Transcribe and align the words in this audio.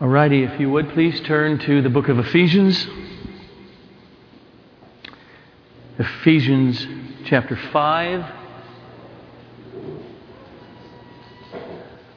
Alrighty, 0.00 0.50
if 0.50 0.58
you 0.58 0.70
would 0.70 0.88
please 0.92 1.20
turn 1.20 1.58
to 1.58 1.82
the 1.82 1.90
book 1.90 2.08
of 2.08 2.18
Ephesians. 2.18 2.86
Ephesians 5.98 6.86
chapter 7.26 7.54
5. 7.54 8.24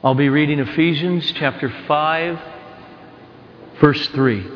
I'll 0.02 0.14
be 0.14 0.30
reading 0.30 0.60
Ephesians 0.60 1.30
chapter 1.32 1.68
5, 1.86 2.40
verse 3.82 4.08
3. 4.08 4.46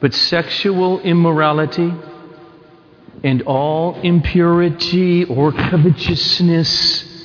But 0.00 0.14
sexual 0.14 1.00
immorality 1.00 1.92
and 3.22 3.42
all 3.42 4.00
impurity 4.00 5.26
or 5.26 5.52
covetousness 5.52 7.15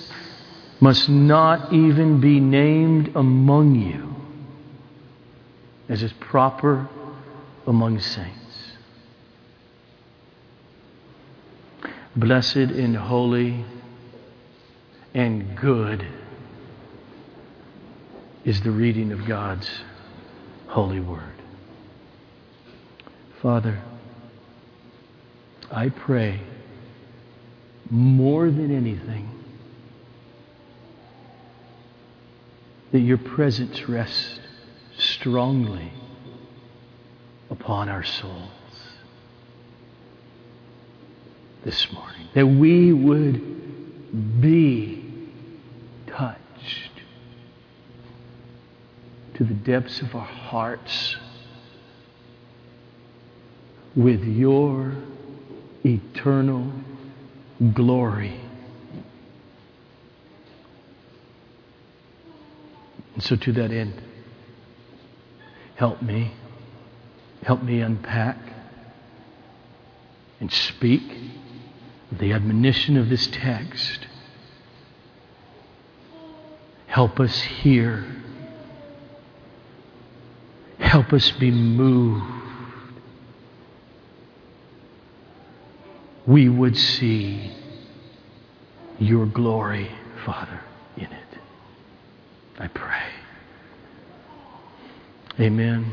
must 0.82 1.08
not 1.08 1.72
even 1.72 2.20
be 2.20 2.40
named 2.40 3.16
among 3.16 3.76
you, 3.76 4.16
as 5.88 6.02
is 6.02 6.12
proper 6.14 6.90
among 7.68 8.00
saints. 8.00 8.74
Blessed 12.16 12.56
and 12.56 12.98
holy 12.98 13.64
and 15.14 15.56
good 15.56 16.06
is 18.44 18.62
the 18.62 18.72
reading 18.72 19.12
of 19.12 19.26
God's 19.28 19.70
holy 20.68 21.00
word. 21.00 21.22
Father, 23.40 23.80
I 25.72 25.90
pray 25.90 26.40
more 27.92 28.50
than 28.50 28.76
anything 28.76 29.41
that 32.92 33.00
your 33.00 33.18
presence 33.18 33.88
rests 33.88 34.40
strongly 34.98 35.92
upon 37.50 37.90
our 37.90 38.04
souls 38.04 38.50
this 41.64 41.92
morning. 41.92 42.28
That 42.34 42.48
we 42.48 42.92
would 42.92 44.42
be 44.42 45.04
touched 46.08 46.92
to 49.36 49.44
the 49.44 49.54
depths 49.54 50.02
of 50.02 50.16
our 50.16 50.22
hearts 50.22 51.16
with 53.96 54.24
your 54.24 54.94
eternal 55.86 56.72
glory. 57.74 58.40
And 63.14 63.24
so, 63.24 63.36
to 63.36 63.52
that 63.54 63.72
end, 63.72 64.02
help 65.76 66.02
me. 66.02 66.34
Help 67.44 67.64
me 67.64 67.82
unpack 67.82 68.38
and 70.40 70.52
speak 70.52 71.02
the 72.12 72.34
admonition 72.34 72.98
of 72.98 73.10
this 73.10 73.28
text. 73.28 74.08
Help 76.88 77.20
us 77.20 77.42
hear. 77.42 78.06
Help 80.80 81.14
us 81.14 81.32
be 81.32 81.52
moved. 81.52 82.26
We 86.28 86.50
would 86.50 86.78
see 86.78 87.52
your 89.00 89.26
glory, 89.26 89.90
Father, 90.26 90.62
in 90.98 91.06
it. 91.06 91.31
I 92.62 92.68
pray. 92.68 93.02
Amen. 95.40 95.92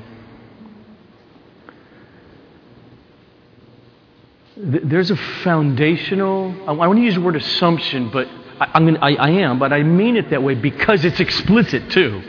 There's 4.55 5.11
a 5.11 5.17
foundational, 5.17 6.55
I 6.69 6.73
want 6.73 6.99
to 6.99 7.03
use 7.03 7.15
the 7.15 7.23
word 7.23 7.37
assumption, 7.37 8.11
but 8.11 8.29
I, 8.61 8.81
gonna, 8.81 8.99
I, 8.99 9.15
I 9.15 9.31
am, 9.31 9.59
but 9.59 9.73
I 9.73 9.83
mean 9.83 10.17
it 10.17 10.29
that 10.29 10.43
way 10.43 10.57
because 10.57 11.07
it's 11.07 11.21
explicit 11.21 11.91
too 11.91 12.23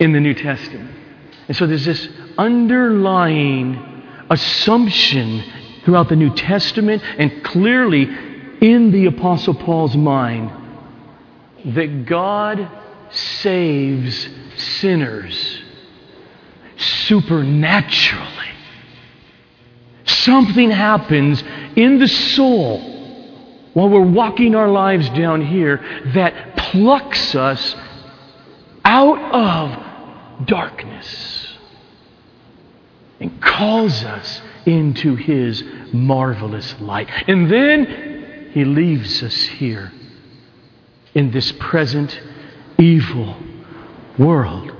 in 0.00 0.12
the 0.12 0.18
New 0.18 0.34
Testament. 0.34 0.90
And 1.46 1.56
so 1.56 1.68
there's 1.68 1.84
this 1.84 2.08
underlying 2.36 4.02
assumption 4.28 5.44
throughout 5.84 6.08
the 6.08 6.16
New 6.16 6.34
Testament 6.34 7.00
and 7.16 7.44
clearly 7.44 8.08
in 8.60 8.90
the 8.90 9.06
Apostle 9.06 9.54
Paul's 9.54 9.96
mind 9.96 10.50
that 11.64 12.06
God 12.06 12.79
saves 13.12 14.28
sinners 14.56 15.62
supernaturally. 16.76 18.26
Something 20.04 20.70
happens 20.70 21.42
in 21.76 21.98
the 21.98 22.08
soul 22.08 22.80
while 23.74 23.88
we're 23.88 24.00
walking 24.00 24.54
our 24.54 24.68
lives 24.68 25.08
down 25.10 25.44
here 25.44 25.82
that 26.14 26.56
plucks 26.56 27.34
us 27.34 27.76
out 28.84 29.18
of 29.32 30.46
darkness 30.46 31.46
and 33.20 33.40
calls 33.40 34.02
us 34.04 34.40
into 34.66 35.14
His 35.14 35.62
marvelous 35.92 36.74
light. 36.80 37.08
And 37.28 37.50
then 37.50 38.50
He 38.52 38.64
leaves 38.64 39.22
us 39.22 39.34
here 39.34 39.92
in 41.14 41.30
this 41.30 41.52
present 41.52 42.20
evil 42.80 43.36
world. 44.18 44.72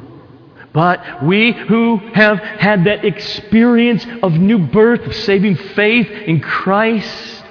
But 0.72 1.24
we 1.24 1.52
who 1.52 1.96
have 2.14 2.38
had 2.38 2.84
that 2.84 3.04
experience 3.04 4.06
of 4.22 4.32
new 4.32 4.58
birth, 4.58 5.00
of 5.06 5.14
saving 5.14 5.56
faith 5.56 6.08
in 6.08 6.40
Christ, 6.40 7.44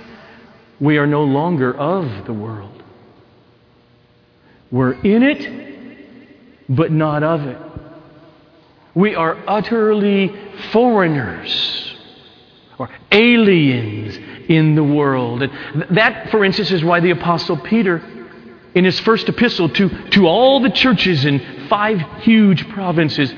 we 0.80 0.98
are 0.98 1.08
no 1.08 1.24
longer 1.24 1.76
of 1.76 2.26
the 2.26 2.34
world. 2.34 2.82
We're 4.72 4.94
in 4.94 5.24
it, 5.24 6.06
but 6.70 6.92
not 6.92 7.24
of 7.24 7.42
it. 7.42 7.58
We 8.96 9.16
are 9.16 9.38
utterly 9.48 10.34
foreigners 10.72 11.96
or 12.78 12.90
aliens 13.12 14.18
in 14.48 14.76
the 14.76 14.84
world. 14.84 15.42
And 15.44 15.98
that, 15.98 16.30
for 16.32 16.46
instance, 16.46 16.72
is 16.72 16.84
why 16.84 17.02
the 17.02 17.12
Apostle 17.12 17.58
Peter 17.58 18.02
in 18.76 18.86
his 18.86 19.00
first 19.00 19.28
epistle 19.28 19.70
to, 19.70 19.90
to 20.10 20.28
all 20.28 20.60
the 20.62 20.70
churches 20.70 21.26
in 21.26 21.68
five 21.68 22.00
huge 22.22 22.68
provinces, 22.70 23.34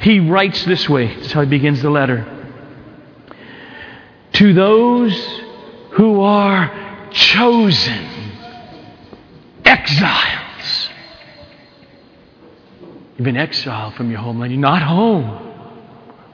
he 0.00 0.20
writes 0.20 0.64
this 0.64 0.88
way. 0.88 1.14
That's 1.14 1.32
how 1.32 1.42
he 1.42 1.48
begins 1.48 1.82
the 1.82 1.90
letter. 1.90 2.34
To 4.34 4.52
those 4.52 5.40
who 5.92 6.20
are 6.20 7.08
chosen, 7.10 8.32
exiles. 9.64 10.88
You've 13.16 13.24
been 13.24 13.36
exiled 13.36 13.94
from 13.94 14.10
your 14.10 14.20
homeland. 14.20 14.52
You're 14.52 14.60
not 14.60 14.82
home. 14.82 15.48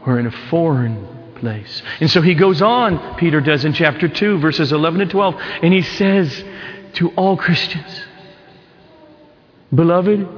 We're 0.06 0.18
in 0.18 0.26
a 0.26 0.48
foreign 0.50 1.08
place. 1.36 1.82
And 2.00 2.10
so 2.10 2.20
he 2.20 2.34
goes 2.34 2.60
on, 2.60 3.16
Peter 3.16 3.40
does 3.40 3.64
in 3.64 3.72
chapter 3.72 4.08
2, 4.08 4.38
verses 4.38 4.72
11 4.72 5.00
to 5.00 5.06
12, 5.06 5.34
and 5.62 5.72
he 5.72 5.82
says, 5.82 6.44
to 6.94 7.10
all 7.10 7.36
Christians. 7.36 8.04
Beloved, 9.74 10.28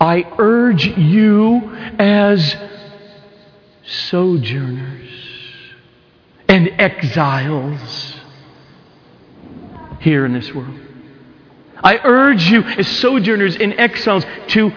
I 0.00 0.24
urge 0.38 0.86
you 0.86 1.76
as 1.98 2.56
sojourners 3.86 5.10
and 6.48 6.68
exiles 6.78 8.16
here 10.00 10.26
in 10.26 10.32
this 10.32 10.52
world. 10.52 10.78
I 11.82 11.98
urge 12.02 12.44
you 12.50 12.62
as 12.62 12.88
sojourners 12.88 13.56
and 13.56 13.74
exiles 13.74 14.24
to 14.48 14.72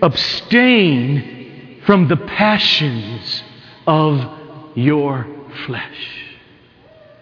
abstain 0.00 1.80
from 1.84 2.08
the 2.08 2.16
passions 2.16 3.42
of 3.86 4.38
your 4.74 5.26
flesh, 5.66 6.24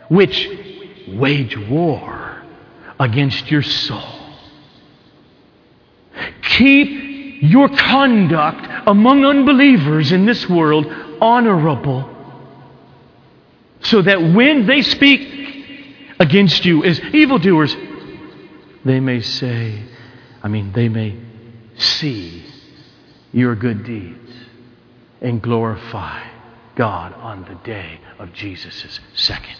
which 0.09 0.49
wage 1.09 1.57
war 1.69 2.30
against 3.01 3.51
your 3.51 3.63
soul. 3.63 4.21
Keep 6.43 7.43
your 7.43 7.71
conduct 7.71 8.67
among 8.87 9.25
unbelievers 9.25 10.13
in 10.13 10.27
this 10.27 10.49
world 10.49 10.87
honorable, 11.21 12.09
so 13.81 14.03
that 14.03 14.21
when 14.21 14.67
they 14.67 14.83
speak 14.83 16.15
against 16.21 16.67
you 16.67 16.85
as 16.85 17.01
evildoers, 17.01 17.75
they 18.85 19.01
may 19.01 19.23
say, 19.23 19.83
I 20.43 20.49
mean, 20.49 20.73
they 20.73 20.91
may 20.91 21.17
see 21.79 22.45
your 23.33 23.55
good 23.55 23.85
deeds 23.85 24.33
and 25.23 25.41
glorify 25.41 26.29
God 26.77 27.15
on 27.15 27.45
the 27.45 27.55
day 27.65 28.01
of 28.19 28.33
Jesus' 28.35 29.01
second 29.15 29.57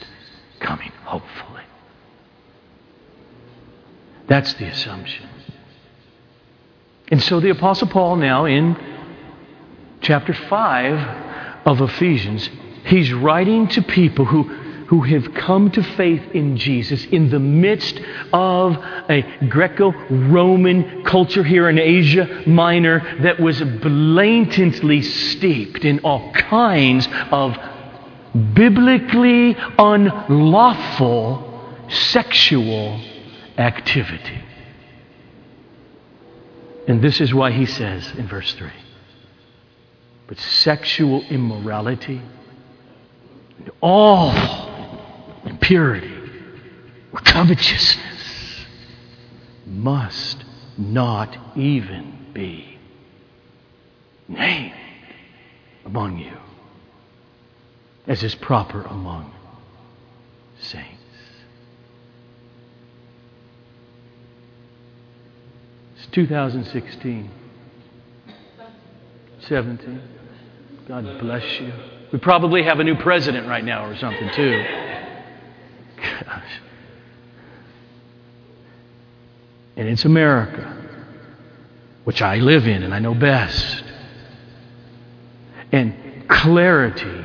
coming, 0.59 0.93
hopefully. 1.05 1.63
That's 4.31 4.55
the 4.55 4.67
assumption. 4.67 5.29
And 7.09 7.21
so 7.21 7.41
the 7.41 7.51
Apostle 7.51 7.89
Paul, 7.89 8.15
now 8.15 8.45
in 8.45 8.77
chapter 10.03 10.33
5 10.33 11.67
of 11.67 11.81
Ephesians, 11.81 12.49
he's 12.85 13.13
writing 13.13 13.67
to 13.67 13.83
people 13.83 14.25
who, 14.25 14.45
who 14.45 15.03
have 15.03 15.35
come 15.35 15.73
to 15.73 15.83
faith 15.83 16.23
in 16.33 16.57
Jesus 16.57 17.05
in 17.07 17.31
the 17.31 17.41
midst 17.41 18.01
of 18.33 18.77
a 19.09 19.23
Greco 19.49 19.91
Roman 20.09 21.03
culture 21.03 21.43
here 21.43 21.69
in 21.69 21.81
Asia 21.81 22.45
Minor 22.47 23.01
that 23.23 23.41
was 23.41 23.61
blatantly 23.61 25.03
steeped 25.03 25.85
in 25.85 25.99
all 26.05 26.33
kinds 26.35 27.09
of 27.33 27.59
biblically 28.55 29.57
unlawful 29.77 31.49
sexual 31.89 33.01
activity. 33.61 34.43
And 36.89 37.03
this 37.03 37.21
is 37.21 37.33
why 37.35 37.53
he 37.53 37.67
says 37.67 38.11
in 38.17 38.27
verse 38.27 38.53
3 38.55 38.71
But 40.27 40.39
sexual 40.39 41.23
immorality, 41.29 42.21
and 43.59 43.71
all 43.81 44.35
impurity, 45.45 46.17
or 47.13 47.21
covetousness 47.21 48.67
must 49.67 50.45
not 50.79 51.37
even 51.57 52.27
be 52.33 52.79
named 54.29 54.75
among 55.85 56.19
you, 56.19 56.37
as 58.07 58.23
is 58.23 58.35
proper 58.35 58.83
among 58.83 59.33
saints. 60.61 61.01
It's 66.00 66.00
2016. 66.13 67.31
17. 69.49 70.03
God 70.87 71.19
bless 71.21 71.61
you. 71.61 71.73
We 72.13 72.19
probably 72.19 72.63
have 72.65 72.81
a 72.81 72.85
new 72.85 72.97
president 72.97 73.47
right 73.47 73.65
now 73.65 73.87
or 73.87 73.97
something, 73.97 74.31
too. 74.35 74.65
Gosh. 75.97 76.61
And 79.77 79.89
it's 79.89 80.05
America, 80.05 80.77
which 82.05 82.21
I 82.23 82.37
live 82.37 82.67
in 82.67 82.83
and 82.83 82.93
I 82.93 82.99
know 82.99 83.15
best. 83.15 83.85
And 85.73 86.29
clarity 86.29 87.25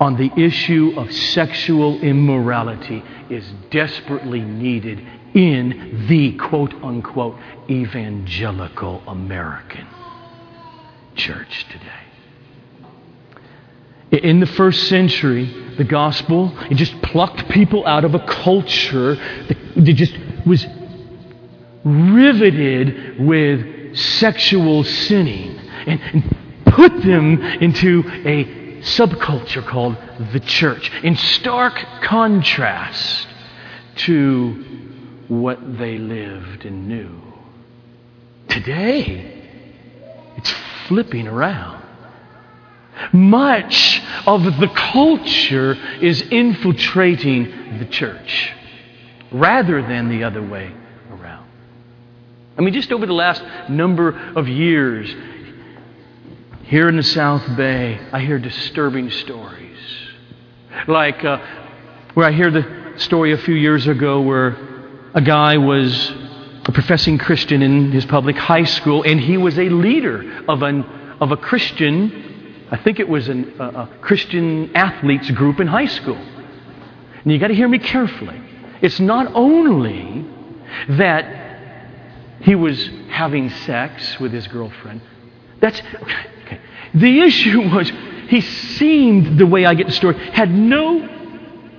on 0.00 0.16
the 0.16 0.30
issue 0.36 0.94
of 0.96 1.12
sexual 1.12 2.00
immorality 2.00 3.04
is 3.28 3.44
desperately 3.70 4.40
needed 4.40 5.06
in 5.34 6.06
the 6.08 6.36
quote 6.36 6.74
unquote 6.82 7.38
evangelical 7.68 9.02
American 9.06 9.86
church 11.14 11.66
today. 11.70 11.86
In 14.24 14.40
the 14.40 14.46
first 14.46 14.88
century, 14.88 15.46
the 15.76 15.84
gospel, 15.84 16.52
it 16.68 16.74
just 16.74 17.00
plucked 17.02 17.48
people 17.48 17.86
out 17.86 18.04
of 18.04 18.14
a 18.14 18.18
culture 18.26 19.14
that 19.14 19.92
just 19.94 20.14
was 20.44 20.66
riveted 21.84 23.20
with 23.20 23.96
sexual 23.96 24.82
sinning 24.82 25.56
and, 25.86 26.00
and 26.00 26.36
put 26.66 27.02
them 27.02 27.40
into 27.40 28.00
a 28.24 28.44
subculture 28.82 29.64
called 29.64 29.96
the 30.32 30.40
church, 30.40 30.90
in 31.04 31.16
stark 31.16 31.74
contrast 32.02 33.28
to 33.96 34.89
what 35.30 35.78
they 35.78 35.96
lived 35.96 36.64
and 36.64 36.88
knew. 36.88 37.22
Today, 38.48 39.46
it's 40.36 40.52
flipping 40.88 41.28
around. 41.28 41.80
Much 43.12 44.02
of 44.26 44.42
the 44.42 44.68
culture 44.74 45.74
is 46.02 46.20
infiltrating 46.20 47.78
the 47.78 47.84
church 47.86 48.52
rather 49.30 49.80
than 49.82 50.08
the 50.08 50.24
other 50.24 50.42
way 50.42 50.72
around. 51.12 51.48
I 52.58 52.62
mean, 52.62 52.74
just 52.74 52.90
over 52.90 53.06
the 53.06 53.12
last 53.12 53.42
number 53.70 54.08
of 54.34 54.48
years, 54.48 55.14
here 56.64 56.88
in 56.88 56.96
the 56.96 57.04
South 57.04 57.56
Bay, 57.56 58.00
I 58.12 58.20
hear 58.20 58.40
disturbing 58.40 59.10
stories. 59.10 59.78
Like 60.88 61.24
uh, 61.24 61.38
where 62.14 62.26
I 62.26 62.32
hear 62.32 62.50
the 62.50 62.94
story 62.96 63.32
a 63.32 63.38
few 63.38 63.54
years 63.54 63.86
ago 63.86 64.20
where 64.20 64.69
a 65.14 65.20
guy 65.20 65.56
was 65.56 66.12
a 66.66 66.72
professing 66.72 67.18
Christian 67.18 67.62
in 67.62 67.90
his 67.90 68.04
public 68.04 68.36
high 68.36 68.64
school, 68.64 69.02
and 69.02 69.18
he 69.20 69.36
was 69.36 69.58
a 69.58 69.68
leader 69.68 70.44
of, 70.48 70.62
an, 70.62 70.84
of 71.20 71.32
a 71.32 71.36
Christian, 71.36 72.66
I 72.70 72.76
think 72.76 73.00
it 73.00 73.08
was 73.08 73.28
an, 73.28 73.54
a, 73.58 73.64
a 73.64 73.90
Christian 74.00 74.74
athletes 74.76 75.30
group 75.32 75.58
in 75.58 75.66
high 75.66 75.86
school. 75.86 76.16
And 76.16 77.32
you 77.32 77.38
got 77.38 77.48
to 77.48 77.54
hear 77.54 77.68
me 77.68 77.78
carefully. 77.78 78.40
It's 78.80 79.00
not 79.00 79.34
only 79.34 80.24
that 80.90 81.40
he 82.40 82.54
was 82.54 82.88
having 83.10 83.50
sex 83.50 84.18
with 84.20 84.32
his 84.32 84.46
girlfriend. 84.46 85.02
That's 85.60 85.80
okay. 86.02 86.60
The 86.94 87.20
issue 87.20 87.68
was 87.68 87.90
he 88.28 88.40
seemed, 88.40 89.38
the 89.38 89.46
way 89.46 89.66
I 89.66 89.74
get 89.74 89.86
the 89.86 89.92
story, 89.92 90.16
had 90.30 90.50
no 90.50 91.19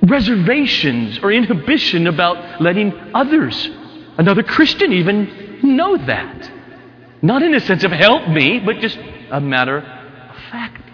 reservations 0.02 1.20
or 1.20 1.32
inhibition 1.32 2.08
about 2.08 2.62
letting 2.62 2.94
others, 3.14 3.70
another 4.18 4.44
Christian 4.44 4.94
even, 4.94 5.60
know 5.76 5.98
that. 5.98 6.52
Not 7.22 7.44
in 7.44 7.54
a 7.54 7.60
sense 7.60 7.84
of 7.84 7.92
help 7.92 8.28
me, 8.28 8.60
but 8.60 8.80
just 8.80 8.98
a 9.30 9.40
matter 9.40 9.78
of 9.78 10.36
factly. 10.50 10.92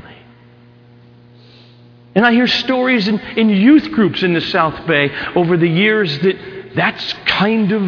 And 2.16 2.26
I 2.26 2.32
hear 2.34 2.48
stories 2.48 3.08
in, 3.08 3.20
in 3.20 3.50
youth 3.50 3.92
groups 3.92 4.24
in 4.24 4.34
the 4.34 4.42
South 4.42 4.88
Bay 4.88 5.12
over 5.36 5.56
the 5.56 5.68
years 5.68 6.20
that 6.20 6.74
that's 6.76 7.14
kind 7.26 7.72
of 7.72 7.82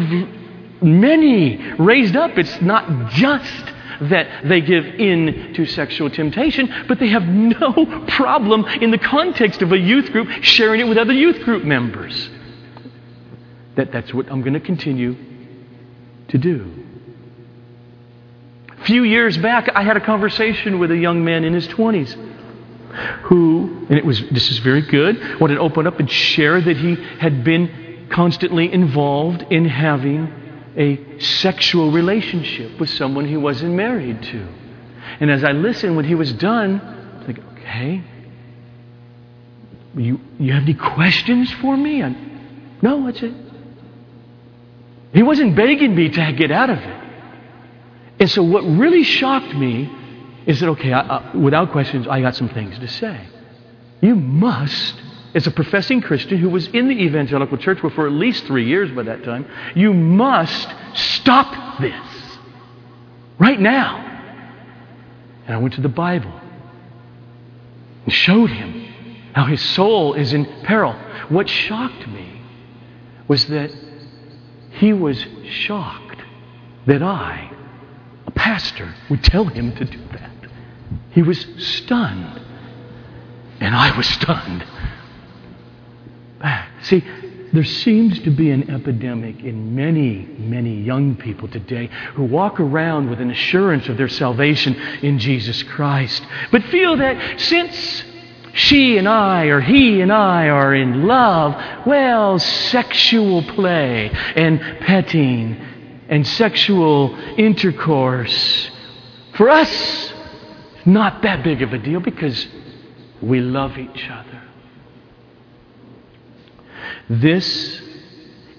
many 0.82 1.56
raised 1.74 2.16
up. 2.16 2.38
It's 2.38 2.60
not 2.60 3.10
just 3.10 3.69
that 4.00 4.48
they 4.48 4.60
give 4.60 4.84
in 4.84 5.52
to 5.54 5.66
sexual 5.66 6.10
temptation, 6.10 6.72
but 6.88 6.98
they 6.98 7.08
have 7.08 7.26
no 7.26 8.04
problem 8.08 8.64
in 8.80 8.90
the 8.90 8.98
context 8.98 9.62
of 9.62 9.72
a 9.72 9.78
youth 9.78 10.10
group 10.12 10.28
sharing 10.42 10.80
it 10.80 10.88
with 10.88 10.98
other 10.98 11.12
youth 11.12 11.40
group 11.42 11.64
members. 11.64 12.30
That, 13.76 13.92
that's 13.92 14.12
what 14.12 14.30
I'm 14.30 14.40
going 14.40 14.54
to 14.54 14.60
continue 14.60 15.16
to 16.28 16.38
do. 16.38 16.84
A 18.78 18.84
few 18.84 19.04
years 19.04 19.36
back, 19.36 19.68
I 19.74 19.82
had 19.82 19.96
a 19.96 20.00
conversation 20.00 20.78
with 20.78 20.90
a 20.90 20.96
young 20.96 21.24
man 21.24 21.44
in 21.44 21.52
his 21.52 21.68
20s 21.68 22.16
who, 23.24 23.86
and 23.88 23.98
it 23.98 24.04
was, 24.04 24.20
this 24.30 24.50
is 24.50 24.58
very 24.58 24.80
good, 24.80 25.40
wanted 25.40 25.54
to 25.54 25.60
open 25.60 25.86
up 25.86 26.00
and 26.00 26.10
share 26.10 26.60
that 26.60 26.76
he 26.76 26.96
had 27.18 27.44
been 27.44 28.08
constantly 28.10 28.72
involved 28.72 29.42
in 29.50 29.64
having 29.64 30.39
a 30.76 31.20
sexual 31.20 31.90
relationship 31.90 32.78
with 32.78 32.90
someone 32.90 33.26
he 33.26 33.36
wasn't 33.36 33.74
married 33.74 34.22
to. 34.22 34.48
And 35.20 35.30
as 35.30 35.44
I 35.44 35.52
listened, 35.52 35.96
when 35.96 36.04
he 36.04 36.14
was 36.14 36.32
done, 36.32 36.80
I 36.80 37.18
was 37.18 37.26
like, 37.26 37.38
okay, 37.52 38.02
you, 39.96 40.20
you 40.38 40.52
have 40.52 40.62
any 40.62 40.74
questions 40.74 41.50
for 41.54 41.76
me? 41.76 42.00
And, 42.00 42.16
no, 42.82 43.04
that's 43.06 43.22
it. 43.22 43.34
He 45.12 45.22
wasn't 45.22 45.56
begging 45.56 45.94
me 45.94 46.08
to 46.08 46.32
get 46.32 46.50
out 46.50 46.70
of 46.70 46.78
it. 46.78 47.04
And 48.20 48.30
so 48.30 48.42
what 48.42 48.62
really 48.62 49.02
shocked 49.02 49.54
me 49.54 49.90
is 50.46 50.60
that, 50.60 50.68
okay, 50.70 50.92
I, 50.92 51.00
I, 51.00 51.36
without 51.36 51.72
questions, 51.72 52.06
I 52.06 52.20
got 52.20 52.36
some 52.36 52.48
things 52.48 52.78
to 52.78 52.88
say. 52.88 53.26
You 54.00 54.14
must 54.14 54.94
as 55.34 55.46
a 55.46 55.50
professing 55.50 56.00
Christian 56.00 56.38
who 56.38 56.48
was 56.48 56.66
in 56.68 56.88
the 56.88 56.94
evangelical 56.94 57.56
church 57.56 57.78
for 57.80 58.06
at 58.06 58.12
least 58.12 58.46
three 58.46 58.66
years 58.66 58.90
by 58.90 59.04
that 59.04 59.22
time, 59.24 59.46
you 59.74 59.92
must 59.92 60.68
stop 60.94 61.80
this 61.80 62.38
right 63.38 63.60
now. 63.60 64.06
And 65.46 65.54
I 65.54 65.58
went 65.58 65.74
to 65.74 65.80
the 65.80 65.88
Bible 65.88 66.32
and 68.04 68.12
showed 68.12 68.50
him 68.50 68.86
how 69.34 69.44
his 69.44 69.62
soul 69.62 70.14
is 70.14 70.32
in 70.32 70.44
peril. 70.64 70.92
What 71.28 71.48
shocked 71.48 72.08
me 72.08 72.42
was 73.28 73.46
that 73.46 73.70
he 74.70 74.92
was 74.92 75.24
shocked 75.48 76.22
that 76.86 77.02
I, 77.02 77.52
a 78.26 78.30
pastor, 78.32 78.94
would 79.08 79.22
tell 79.22 79.44
him 79.44 79.74
to 79.76 79.84
do 79.84 80.00
that. 80.12 80.30
He 81.12 81.22
was 81.22 81.46
stunned. 81.58 82.40
And 83.60 83.76
I 83.76 83.96
was 83.96 84.08
stunned. 84.08 84.64
See, 86.82 87.04
there 87.52 87.64
seems 87.64 88.20
to 88.20 88.30
be 88.30 88.50
an 88.50 88.70
epidemic 88.70 89.42
in 89.42 89.74
many, 89.74 90.26
many 90.38 90.80
young 90.80 91.16
people 91.16 91.48
today 91.48 91.90
who 92.14 92.24
walk 92.24 92.60
around 92.60 93.10
with 93.10 93.20
an 93.20 93.30
assurance 93.30 93.88
of 93.88 93.96
their 93.96 94.08
salvation 94.08 94.74
in 95.02 95.18
Jesus 95.18 95.62
Christ, 95.64 96.22
but 96.52 96.62
feel 96.64 96.96
that 96.96 97.40
since 97.40 98.04
she 98.54 98.98
and 98.98 99.08
I 99.08 99.46
or 99.46 99.60
he 99.60 100.00
and 100.00 100.12
I 100.12 100.48
are 100.48 100.74
in 100.74 101.06
love, 101.06 101.86
well, 101.86 102.38
sexual 102.38 103.42
play 103.42 104.10
and 104.10 104.60
petting 104.80 105.56
and 106.08 106.26
sexual 106.26 107.16
intercourse, 107.36 108.70
for 109.34 109.48
us, 109.48 110.12
not 110.84 111.22
that 111.22 111.42
big 111.42 111.62
of 111.62 111.72
a 111.72 111.78
deal 111.78 112.00
because 112.00 112.46
we 113.20 113.40
love 113.40 113.76
each 113.76 114.08
other. 114.08 114.29
This 117.10 117.82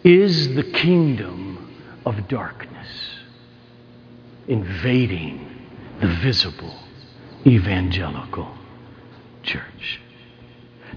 is 0.04 0.56
the 0.56 0.64
kingdom 0.64 1.74
of 2.06 2.28
darkness 2.28 2.88
invading 4.46 5.48
the 6.02 6.08
visible 6.08 6.78
evangelical 7.48 8.54
church. 9.42 10.02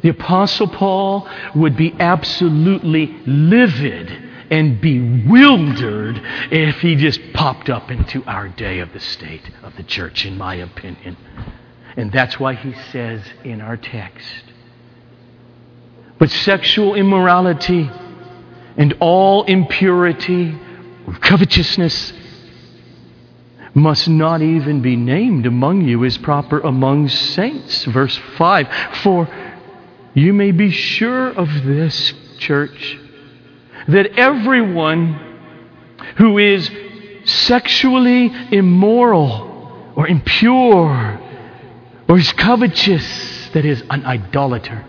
The 0.02 0.08
Apostle 0.08 0.66
Paul 0.66 1.28
would 1.54 1.76
be 1.76 1.94
absolutely 2.00 3.06
livid 3.24 4.10
and 4.50 4.80
bewildered 4.80 6.20
if 6.50 6.80
he 6.80 6.96
just 6.96 7.20
popped 7.34 7.70
up 7.70 7.88
into 7.88 8.24
our 8.24 8.48
day 8.48 8.80
of 8.80 8.92
the 8.92 8.98
state 8.98 9.48
of 9.62 9.76
the 9.76 9.84
church, 9.84 10.26
in 10.26 10.36
my 10.36 10.56
opinion. 10.56 11.16
And 11.96 12.10
that's 12.10 12.40
why 12.40 12.54
he 12.54 12.74
says 12.90 13.22
in 13.44 13.60
our 13.60 13.76
text, 13.76 14.42
but 16.24 16.30
sexual 16.30 16.94
immorality 16.94 17.90
and 18.78 18.94
all 18.98 19.44
impurity, 19.44 20.58
covetousness, 21.20 22.14
must 23.74 24.08
not 24.08 24.40
even 24.40 24.80
be 24.80 24.96
named 24.96 25.44
among 25.44 25.82
you 25.82 26.02
as 26.02 26.16
proper 26.16 26.60
among 26.60 27.10
saints. 27.10 27.84
Verse 27.84 28.18
5 28.38 28.68
For 29.02 29.28
you 30.14 30.32
may 30.32 30.50
be 30.50 30.70
sure 30.70 31.28
of 31.28 31.46
this, 31.62 32.14
church, 32.38 32.98
that 33.88 34.06
everyone 34.16 35.20
who 36.16 36.38
is 36.38 36.70
sexually 37.26 38.32
immoral 38.50 39.92
or 39.94 40.08
impure 40.08 41.20
or 42.08 42.16
is 42.16 42.32
covetous, 42.32 43.50
that 43.50 43.66
is, 43.66 43.82
an 43.90 44.06
idolater, 44.06 44.86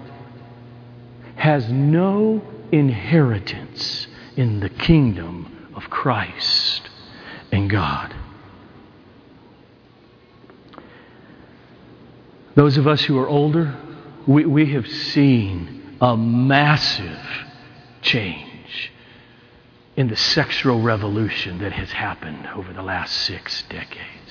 has 1.36 1.70
no 1.72 2.42
inheritance 2.72 4.08
in 4.36 4.60
the 4.60 4.70
kingdom 4.70 5.70
of 5.76 5.90
Christ 5.90 6.90
and 7.52 7.70
God. 7.70 8.16
Those 12.56 12.78
of 12.78 12.88
us 12.88 13.02
who 13.02 13.18
are 13.20 13.28
older, 13.28 13.76
we, 14.26 14.46
we 14.46 14.72
have 14.74 14.88
seen 14.88 15.98
a 16.02 16.16
massive 16.16 17.20
change 18.02 18.92
in 19.98 20.08
the 20.08 20.16
sexual 20.16 20.82
revolution 20.82 21.60
that 21.60 21.74
has 21.74 21.92
happened 21.92 22.48
over 22.56 22.74
the 22.74 22.82
last 22.82 23.14
six 23.14 23.64
decades. 23.64 24.25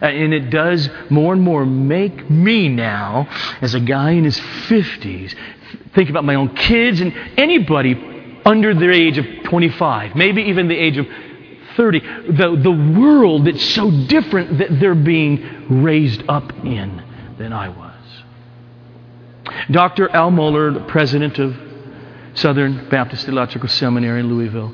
Uh, 0.00 0.06
and 0.06 0.32
it 0.32 0.50
does 0.50 0.88
more 1.10 1.32
and 1.32 1.42
more 1.42 1.66
make 1.66 2.30
me 2.30 2.68
now, 2.68 3.28
as 3.60 3.74
a 3.74 3.80
guy 3.80 4.12
in 4.12 4.24
his 4.24 4.38
50s, 4.38 5.34
think 5.94 6.08
about 6.10 6.24
my 6.24 6.34
own 6.34 6.54
kids 6.54 7.00
and 7.00 7.12
anybody 7.36 8.40
under 8.44 8.74
the 8.74 8.90
age 8.90 9.18
of 9.18 9.26
25, 9.44 10.14
maybe 10.14 10.42
even 10.42 10.68
the 10.68 10.76
age 10.76 10.96
of 10.96 11.06
30, 11.76 12.00
the, 12.00 12.60
the 12.62 13.00
world 13.00 13.46
that's 13.46 13.64
so 13.64 13.90
different 14.06 14.58
that 14.58 14.80
they're 14.80 14.94
being 14.94 15.82
raised 15.82 16.22
up 16.28 16.52
in 16.64 17.02
than 17.38 17.52
I 17.52 17.68
was. 17.68 17.90
Dr. 19.70 20.08
Al 20.10 20.30
Mohler, 20.30 20.72
the 20.72 20.84
president 20.84 21.38
of 21.38 21.56
Southern 22.34 22.88
Baptist 22.88 23.24
Theological 23.24 23.68
Seminary 23.68 24.20
in 24.20 24.28
Louisville, 24.28 24.72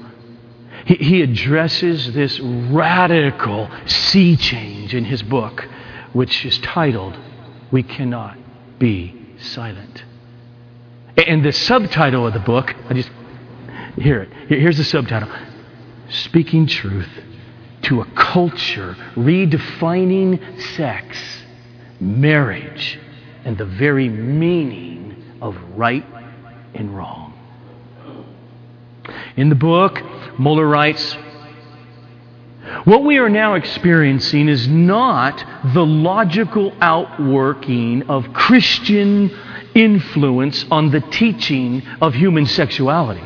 he, 0.84 0.94
he 0.94 1.22
addresses 1.22 2.12
this 2.12 2.38
radical 2.40 3.70
sea 3.86 4.36
change 4.36 4.94
in 4.94 5.04
his 5.04 5.22
book, 5.22 5.66
which 6.12 6.44
is 6.44 6.58
titled, 6.58 7.16
We 7.70 7.82
Cannot 7.82 8.36
Be 8.78 9.14
Silent. 9.38 10.04
And 11.16 11.44
the 11.44 11.52
subtitle 11.52 12.26
of 12.26 12.34
the 12.34 12.40
book, 12.40 12.74
I 12.88 12.94
just 12.94 13.10
hear 13.96 14.22
it. 14.22 14.32
Here's 14.48 14.76
the 14.76 14.84
subtitle 14.84 15.30
Speaking 16.08 16.66
Truth 16.66 17.08
to 17.82 18.00
a 18.00 18.04
Culture 18.14 18.96
Redefining 19.14 20.60
Sex, 20.76 21.42
Marriage, 22.00 22.98
and 23.44 23.56
the 23.56 23.64
very 23.64 24.08
meaning 24.08 25.36
of 25.40 25.56
right 25.76 26.04
and 26.74 26.96
wrong. 26.96 27.35
In 29.36 29.48
the 29.48 29.54
book, 29.54 29.98
Mohler 30.38 30.70
writes, 30.70 31.16
what 32.84 33.04
we 33.04 33.18
are 33.18 33.28
now 33.28 33.54
experiencing 33.54 34.48
is 34.48 34.66
not 34.66 35.44
the 35.72 35.84
logical 35.84 36.72
outworking 36.80 38.02
of 38.08 38.32
Christian 38.32 39.30
influence 39.74 40.64
on 40.70 40.90
the 40.90 41.00
teaching 41.00 41.82
of 42.00 42.14
human 42.14 42.46
sexuality. 42.46 43.24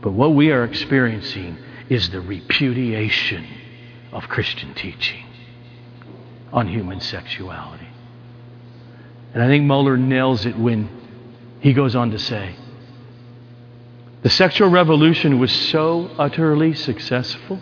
But 0.00 0.12
what 0.12 0.34
we 0.34 0.50
are 0.50 0.64
experiencing 0.64 1.58
is 1.88 2.10
the 2.10 2.20
repudiation 2.20 3.46
of 4.12 4.28
Christian 4.28 4.74
teaching 4.74 5.24
on 6.52 6.68
human 6.68 7.00
sexuality. 7.00 7.88
And 9.32 9.42
I 9.42 9.46
think 9.46 9.64
Mohler 9.64 9.98
nails 9.98 10.46
it 10.46 10.56
when 10.56 10.88
he 11.60 11.72
goes 11.72 11.96
on 11.96 12.10
to 12.12 12.18
say 12.18 12.56
the 14.24 14.30
sexual 14.30 14.70
revolution 14.70 15.38
was 15.38 15.52
so 15.52 16.10
utterly 16.18 16.72
successful 16.72 17.60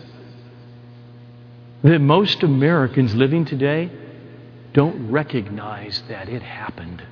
that 1.83 1.99
most 1.99 2.41
Americans 2.41 3.13
living 3.13 3.43
today 3.43 3.91
don't 4.71 5.11
recognize 5.11 6.01
that 6.07 6.29
it 6.29 6.41
happened. 6.41 7.03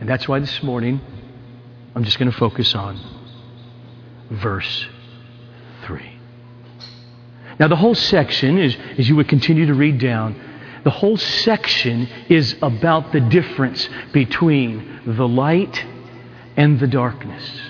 And 0.00 0.08
that's 0.08 0.26
why 0.26 0.38
this 0.38 0.62
morning 0.62 0.98
I'm 1.94 2.04
just 2.04 2.18
going 2.18 2.30
to 2.30 2.38
focus 2.38 2.74
on 2.74 2.98
verse 4.30 4.86
3. 5.84 6.18
Now, 7.60 7.68
the 7.68 7.76
whole 7.76 7.94
section, 7.94 8.56
is, 8.56 8.74
as 8.96 9.06
you 9.10 9.16
would 9.16 9.28
continue 9.28 9.66
to 9.66 9.74
read 9.74 9.98
down, 9.98 10.40
the 10.84 10.90
whole 10.90 11.18
section 11.18 12.08
is 12.30 12.56
about 12.62 13.12
the 13.12 13.20
difference 13.20 13.90
between 14.14 15.02
the 15.04 15.28
light 15.28 15.84
and 16.56 16.80
the 16.80 16.86
darkness, 16.86 17.60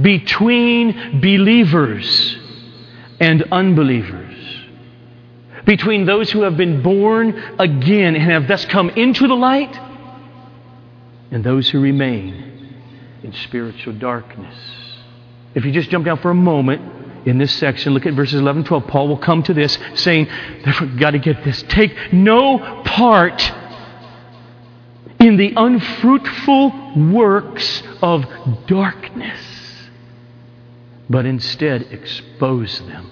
between 0.00 1.20
believers 1.20 2.36
and 3.20 3.42
unbelievers, 3.52 4.34
between 5.64 6.06
those 6.06 6.30
who 6.30 6.42
have 6.42 6.56
been 6.56 6.82
born 6.82 7.36
again 7.58 8.14
and 8.14 8.30
have 8.30 8.48
thus 8.48 8.64
come 8.66 8.90
into 8.90 9.28
the 9.28 9.34
light 9.34 9.78
and 11.30 11.44
those 11.44 11.68
who 11.68 11.80
remain 11.80 12.78
in 13.22 13.32
spiritual 13.32 13.92
darkness. 13.94 14.54
If 15.54 15.64
you 15.64 15.72
just 15.72 15.90
jump 15.90 16.04
down 16.04 16.18
for 16.18 16.30
a 16.30 16.34
moment 16.34 17.26
in 17.26 17.38
this 17.38 17.52
section, 17.54 17.92
look 17.92 18.06
at 18.06 18.14
verses 18.14 18.40
11 18.40 18.60
and 18.60 18.66
12. 18.66 18.86
Paul 18.86 19.08
will 19.08 19.18
come 19.18 19.42
to 19.42 19.54
this 19.54 19.76
saying, 19.94 20.28
we've 20.80 20.98
got 20.98 21.10
to 21.10 21.18
get 21.18 21.44
this. 21.44 21.62
Take 21.68 21.94
no 22.12 22.82
part 22.84 23.52
in 25.20 25.36
the 25.36 25.52
unfruitful 25.56 27.12
works 27.12 27.82
of 28.02 28.24
darkness, 28.66 29.40
but 31.10 31.26
instead 31.26 31.82
expose 31.90 32.80
them. 32.80 33.10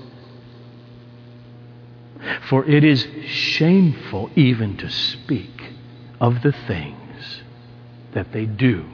For 2.49 2.65
it 2.65 2.85
is 2.85 3.07
shameful 3.27 4.31
even 4.37 4.77
to 4.79 4.91
speak 4.91 5.73
of 6.21 6.43
the 6.43 6.53
things 6.53 7.43
that 8.13 8.33
they 8.33 8.47
do 8.47 8.85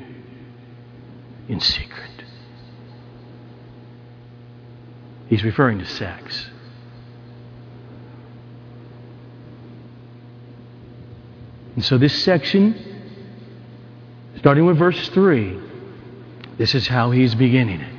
in 1.49 1.61
secret. 1.61 2.25
He's 5.28 5.45
referring 5.45 5.78
to 5.78 5.87
sex. 5.87 6.50
And 11.75 11.85
so, 11.85 11.97
this 11.97 12.23
section, 12.23 12.91
starting 14.42 14.66
with 14.66 14.76
verse 14.76 15.08
3, 15.11 15.56
this 16.58 16.75
is 16.75 16.88
how 16.88 17.12
he's 17.12 17.32
beginning 17.32 17.80
it. 17.80 17.94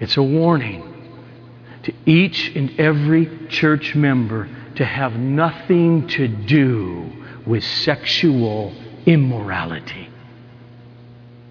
It's 0.00 0.16
a 0.16 0.22
warning 0.22 0.90
to 1.82 1.92
each 2.06 2.56
and 2.56 2.80
every 2.80 3.46
church 3.48 3.94
member 3.94 4.48
to 4.76 4.86
have 4.86 5.16
nothing 5.16 6.08
to 6.08 6.28
do 6.28 7.12
with 7.46 7.62
sexual 7.62 8.72
immorality 9.04 10.08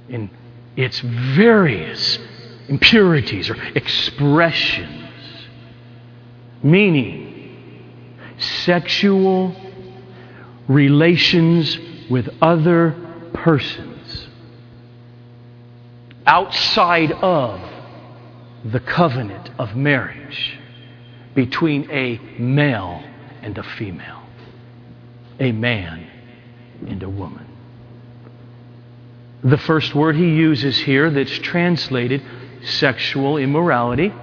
in 0.09 0.27
its 0.75 1.00
various 1.00 2.17
impurities 2.69 3.47
or 3.47 3.62
expressions. 3.75 5.12
Meaning, 6.63 8.33
sexual 8.39 9.55
relations 10.67 11.77
with 12.09 12.27
other 12.41 12.95
persons 13.43 14.27
outside 16.25 17.12
of 17.12 17.59
the 18.63 18.79
covenant 18.79 19.51
of 19.59 19.75
marriage 19.75 20.57
between 21.35 21.91
a 21.91 22.17
male 22.39 23.03
and 23.41 23.57
a 23.57 23.63
female, 23.63 24.23
a 25.41 25.51
man 25.51 26.07
and 26.88 27.03
a 27.03 27.09
woman. 27.09 27.45
The 29.43 29.57
first 29.57 29.93
word 29.93 30.15
he 30.15 30.29
uses 30.29 30.77
here 30.77 31.09
that's 31.09 31.38
translated 31.39 32.23
sexual 32.63 33.35
immorality 33.35 34.13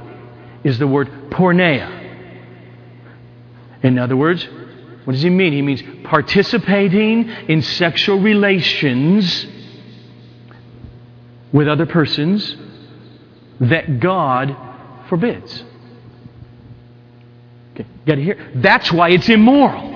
is 0.65 0.79
the 0.79 0.87
word 0.87 1.09
porneia. 1.29 1.91
In 3.83 3.99
other 3.99 4.17
words, 4.17 4.49
what 5.05 5.15
does 5.15 5.23
he 5.23 5.31
mean? 5.31 5.53
He 5.53 5.63
means 5.63 5.83
participating 6.05 7.29
in 7.49 7.63
sexual 7.63 8.21
relations 8.21 9.47
with 11.53 11.69
other 11.69 11.87
persons 11.87 12.57
that 13.61 14.01
God 14.01 14.57
forbids. 15.09 15.65
Okay, 17.75 17.87
got 18.07 18.17
to 18.17 18.23
hear? 18.23 18.51
That's 18.57 18.93
why 18.93 19.11
it's 19.11 19.29
immoral. 19.29 19.89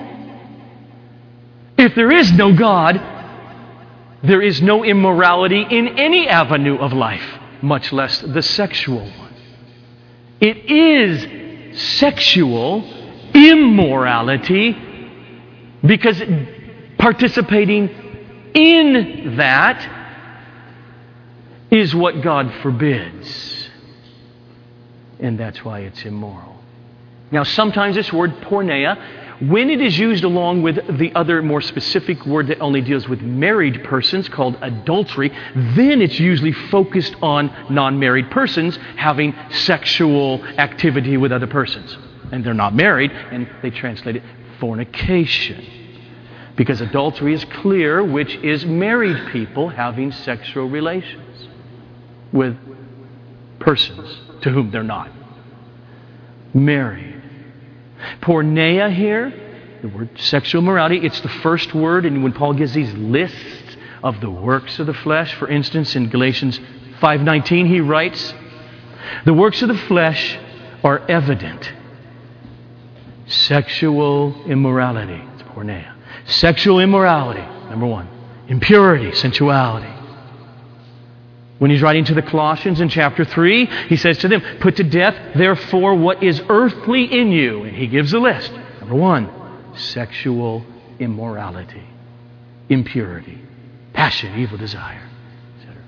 If 1.77 1.93
there 1.93 2.11
is 2.11 2.31
no 2.31 2.53
God, 2.53 2.99
there 4.23 4.41
is 4.41 4.61
no 4.61 4.83
immorality 4.83 5.65
in 5.69 5.99
any 5.99 6.27
avenue 6.27 6.77
of 6.77 6.93
life, 6.93 7.23
much 7.61 7.91
less 7.91 8.19
the 8.21 8.41
sexual 8.41 9.01
one. 9.01 9.33
It 10.41 10.69
is 10.69 11.79
sexual 11.79 12.83
immorality 13.33 14.94
because 15.87 16.21
participating 16.97 17.89
in 18.53 19.35
that 19.37 19.91
is 21.71 21.93
what 21.93 22.21
God 22.21 22.53
forbids. 22.61 23.69
And 25.19 25.39
that's 25.39 25.63
why 25.63 25.79
it's 25.79 26.03
immoral. 26.05 26.55
Now, 27.31 27.43
sometimes 27.43 27.95
this 27.95 28.11
word 28.13 28.31
porneia 28.41 28.97
when 29.41 29.69
it 29.69 29.81
is 29.81 29.99
used 29.99 30.23
along 30.23 30.61
with 30.61 30.97
the 30.97 31.13
other 31.13 31.41
more 31.41 31.59
specific 31.59 32.25
word 32.25 32.47
that 32.47 32.59
only 32.61 32.79
deals 32.79 33.09
with 33.09 33.21
married 33.21 33.83
persons 33.83 34.29
called 34.29 34.57
adultery, 34.61 35.29
then 35.53 36.01
it's 36.01 36.19
usually 36.19 36.53
focused 36.53 37.15
on 37.21 37.53
non 37.69 37.99
married 37.99 38.31
persons 38.31 38.77
having 38.95 39.35
sexual 39.51 40.41
activity 40.57 41.17
with 41.17 41.33
other 41.33 41.47
persons. 41.47 41.97
And 42.31 42.45
they're 42.45 42.53
not 42.53 42.73
married, 42.73 43.11
and 43.11 43.49
they 43.61 43.71
translate 43.71 44.15
it 44.15 44.23
fornication. 44.59 45.65
Because 46.55 46.79
adultery 46.79 47.33
is 47.33 47.43
clear, 47.45 48.03
which 48.03 48.35
is 48.35 48.65
married 48.65 49.31
people 49.31 49.69
having 49.69 50.11
sexual 50.11 50.69
relations 50.69 51.49
with 52.31 52.57
persons 53.59 54.21
to 54.41 54.51
whom 54.51 54.71
they're 54.71 54.83
not 54.83 55.11
married. 56.53 57.21
Porneia 58.21 58.93
here, 58.93 59.33
the 59.81 59.89
word 59.89 60.09
sexual 60.17 60.61
morality, 60.61 60.99
it's 61.05 61.19
the 61.21 61.29
first 61.29 61.73
word, 61.73 62.05
and 62.05 62.23
when 62.23 62.31
Paul 62.31 62.53
gives 62.53 62.73
these 62.73 62.93
lists 62.93 63.77
of 64.03 64.21
the 64.21 64.29
works 64.29 64.79
of 64.79 64.87
the 64.87 64.93
flesh, 64.93 65.33
for 65.35 65.47
instance, 65.49 65.95
in 65.95 66.09
Galatians 66.09 66.59
5:19, 67.01 67.65
he 67.65 67.81
writes, 67.81 68.33
"The 69.25 69.33
works 69.33 69.61
of 69.61 69.67
the 69.67 69.77
flesh 69.77 70.37
are 70.83 71.01
evident: 71.09 71.71
sexual 73.27 74.45
immorality, 74.45 75.21
it's 75.33 75.43
porneia. 75.43 75.93
Sexual 76.25 76.79
immorality, 76.79 77.41
number 77.69 77.85
one. 77.85 78.07
Impurity, 78.47 79.11
sensuality. 79.13 79.91
When 81.57 81.71
he's 81.71 81.81
writing 81.81 82.03
to 82.05 82.13
the 82.13 82.21
Colossians 82.21 82.81
in 82.81 82.89
chapter 82.89 83.23
3, 83.23 83.65
he 83.87 83.95
says 83.95 84.17
to 84.19 84.27
them, 84.27 84.41
Put 84.59 84.75
to 84.75 84.83
death, 84.83 85.15
therefore, 85.35 85.95
what 85.95 86.21
is 86.21 86.41
earthly 86.49 87.05
in 87.05 87.31
you. 87.31 87.63
And 87.63 87.75
he 87.75 87.87
gives 87.87 88.13
a 88.13 88.19
list. 88.19 88.51
Number 88.81 88.95
one, 88.95 89.29
sexual 89.75 90.65
immorality, 90.99 91.83
impurity, 92.69 93.41
passion, 93.93 94.37
evil 94.39 94.57
desire, 94.57 95.09
etc. 95.59 95.81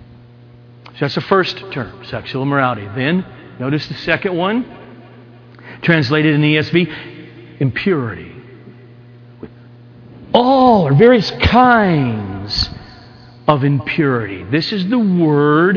So 0.86 1.00
that's 1.02 1.16
the 1.16 1.22
first 1.22 1.58
term, 1.72 2.06
sexual 2.06 2.44
immorality. 2.44 2.88
Then, 2.96 3.26
notice 3.60 3.88
the 3.88 3.96
second 3.96 4.36
one, 4.38 4.66
translated 5.82 6.34
in 6.34 6.42
the 6.42 6.56
ESV, 6.56 7.17
impurity. 7.60 8.32
with 9.40 9.52
All 10.34 10.84
or 10.84 10.94
various 10.94 11.32
kinds 11.32 12.70
of 13.48 13.64
impurity. 13.64 14.44
This 14.44 14.72
is 14.72 14.88
the 14.90 15.00
word 15.00 15.76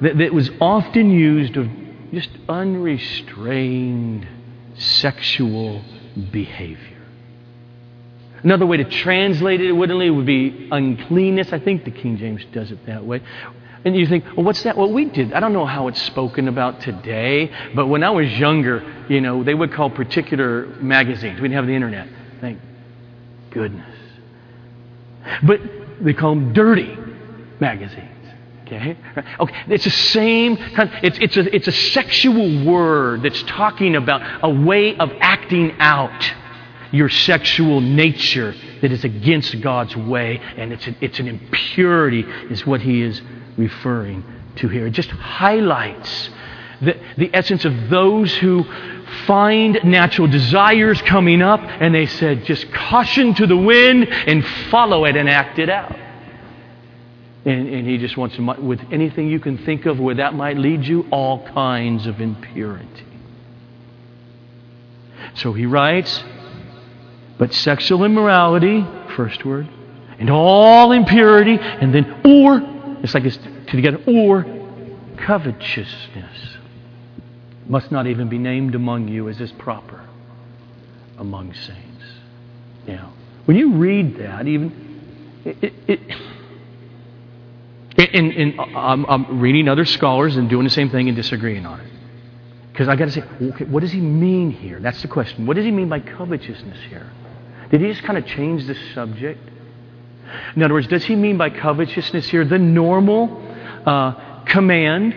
that, 0.00 0.18
that 0.18 0.32
was 0.32 0.50
often 0.60 1.10
used 1.10 1.56
of 1.56 1.68
just 2.12 2.30
unrestrained 2.48 4.26
sexual 4.76 5.82
behavior. 6.30 6.96
Another 8.42 8.66
way 8.66 8.76
to 8.76 8.84
translate 8.84 9.60
it 9.60 9.72
wouldn't 9.72 10.14
would 10.14 10.26
be 10.26 10.68
uncleanness. 10.70 11.52
I 11.52 11.58
think 11.58 11.84
the 11.84 11.90
King 11.90 12.16
James 12.16 12.44
does 12.52 12.70
it 12.70 12.86
that 12.86 13.04
way. 13.04 13.20
And 13.84 13.96
you 13.96 14.06
think, 14.06 14.24
well, 14.36 14.44
what's 14.44 14.62
that? 14.64 14.76
Well, 14.76 14.92
we 14.92 15.04
did. 15.06 15.32
I 15.32 15.40
don't 15.40 15.52
know 15.52 15.66
how 15.66 15.88
it's 15.88 16.02
spoken 16.02 16.48
about 16.48 16.80
today, 16.80 17.50
but 17.74 17.86
when 17.86 18.02
I 18.02 18.10
was 18.10 18.30
younger, 18.38 18.82
you 19.08 19.20
know, 19.20 19.44
they 19.44 19.54
would 19.54 19.72
call 19.72 19.88
particular 19.90 20.66
magazines. 20.80 21.40
We 21.40 21.48
didn't 21.48 21.56
have 21.56 21.66
the 21.66 21.74
internet. 21.74 22.08
Thank 22.40 22.60
goodness. 23.50 23.94
But 25.42 25.60
they 26.00 26.12
call 26.12 26.34
them 26.34 26.52
dirty 26.52 26.96
magazines. 27.60 28.14
Okay? 28.66 28.96
Okay. 29.40 29.54
It's 29.68 29.84
the 29.84 29.90
same 29.90 30.56
kind 30.56 30.90
it's, 31.02 31.18
it's, 31.18 31.36
a, 31.38 31.54
it's 31.54 31.68
a 31.68 31.72
sexual 31.72 32.66
word 32.66 33.22
that's 33.22 33.42
talking 33.44 33.96
about 33.96 34.40
a 34.42 34.50
way 34.50 34.94
of 34.96 35.10
acting 35.20 35.74
out 35.78 36.32
your 36.92 37.08
sexual 37.08 37.80
nature 37.80 38.54
that 38.82 38.92
is 38.92 39.04
against 39.04 39.60
God's 39.60 39.96
way, 39.96 40.40
and 40.56 40.72
it's 40.72 40.86
an, 40.86 40.96
it's 41.00 41.18
an 41.18 41.28
impurity, 41.28 42.24
is 42.50 42.66
what 42.66 42.80
he 42.80 43.02
is 43.02 43.20
referring 43.58 44.24
to 44.56 44.68
here. 44.68 44.86
It 44.86 44.92
just 44.92 45.10
highlights 45.10 46.30
the, 46.80 46.96
the 47.16 47.30
essence 47.34 47.64
of 47.64 47.90
those 47.90 48.34
who 48.36 48.64
find 49.26 49.80
natural 49.84 50.28
desires 50.28 51.02
coming 51.02 51.42
up 51.42 51.60
and 51.60 51.94
they 51.94 52.06
said, 52.06 52.44
just 52.44 52.70
caution 52.72 53.34
to 53.34 53.46
the 53.46 53.56
wind 53.56 54.08
and 54.08 54.46
follow 54.70 55.04
it 55.04 55.16
and 55.16 55.28
act 55.28 55.58
it 55.58 55.68
out. 55.68 55.94
And, 57.44 57.68
and 57.68 57.86
he 57.86 57.98
just 57.98 58.16
wants 58.16 58.36
to, 58.36 58.42
with 58.42 58.80
anything 58.92 59.28
you 59.28 59.40
can 59.40 59.58
think 59.58 59.86
of 59.86 59.98
where 59.98 60.14
that 60.16 60.34
might 60.34 60.56
lead 60.56 60.84
you, 60.86 61.06
all 61.10 61.46
kinds 61.48 62.06
of 62.06 62.20
impurity. 62.20 63.04
So 65.34 65.52
he 65.52 65.66
writes, 65.66 66.22
but 67.38 67.54
sexual 67.54 68.04
immorality, 68.04 68.86
first 69.16 69.44
word, 69.44 69.68
and 70.18 70.28
all 70.28 70.92
impurity, 70.92 71.58
and 71.60 71.94
then 71.94 72.20
or, 72.24 72.60
it's 73.02 73.14
like 73.14 73.24
it's 73.24 73.38
together, 73.68 74.02
or 74.06 74.44
covetousness 75.16 76.56
must 77.66 77.92
not 77.92 78.06
even 78.06 78.28
be 78.28 78.38
named 78.38 78.74
among 78.74 79.08
you 79.08 79.28
as 79.28 79.40
is 79.40 79.52
proper 79.52 80.04
among 81.18 81.52
saints. 81.52 82.04
Now, 82.86 83.12
when 83.44 83.56
you 83.56 83.74
read 83.74 84.16
that, 84.18 84.46
even 84.46 85.42
it, 85.44 85.62
it, 85.62 85.74
it 85.86 86.00
and, 88.14 88.32
and 88.32 88.60
I'm, 88.60 89.04
I'm, 89.06 89.40
reading 89.40 89.68
other 89.68 89.84
scholars 89.84 90.36
and 90.36 90.48
doing 90.48 90.64
the 90.64 90.70
same 90.70 90.88
thing 90.88 91.08
and 91.08 91.16
disagreeing 91.16 91.66
on 91.66 91.80
it. 91.80 91.90
Because 92.72 92.88
I 92.88 92.94
got 92.94 93.06
to 93.06 93.10
say, 93.10 93.24
okay, 93.42 93.64
what 93.64 93.80
does 93.80 93.90
he 93.90 94.00
mean 94.00 94.52
here? 94.52 94.78
That's 94.78 95.02
the 95.02 95.08
question. 95.08 95.46
What 95.46 95.56
does 95.56 95.64
he 95.64 95.72
mean 95.72 95.88
by 95.88 95.98
covetousness 95.98 96.78
here? 96.88 97.10
Did 97.70 97.80
he 97.80 97.88
just 97.88 98.04
kind 98.04 98.16
of 98.16 98.24
change 98.24 98.66
the 98.66 98.76
subject? 98.94 99.40
In 100.56 100.62
other 100.62 100.74
words, 100.74 100.86
does 100.86 101.04
he 101.04 101.16
mean 101.16 101.38
by 101.38 101.50
covetousness 101.50 102.28
here 102.28 102.44
the 102.44 102.58
normal 102.58 103.42
uh, 103.86 104.44
command 104.44 105.16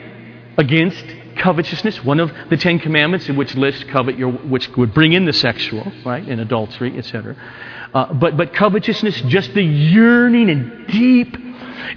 against 0.57 1.03
covetousness, 1.37 2.03
one 2.03 2.19
of 2.19 2.31
the 2.49 2.57
Ten 2.57 2.79
Commandments, 2.79 3.27
in 3.29 3.35
which 3.35 3.55
lists 3.55 3.83
covet 3.85 4.17
your, 4.17 4.31
which 4.31 4.69
would 4.77 4.93
bring 4.93 5.13
in 5.13 5.25
the 5.25 5.33
sexual, 5.33 5.91
right, 6.05 6.25
and 6.27 6.39
adultery, 6.39 6.97
etc. 6.97 7.35
Uh, 7.93 8.13
but 8.13 8.37
but 8.37 8.53
covetousness, 8.53 9.21
just 9.21 9.53
the 9.53 9.63
yearning 9.63 10.49
and 10.49 10.87
deep 10.87 11.35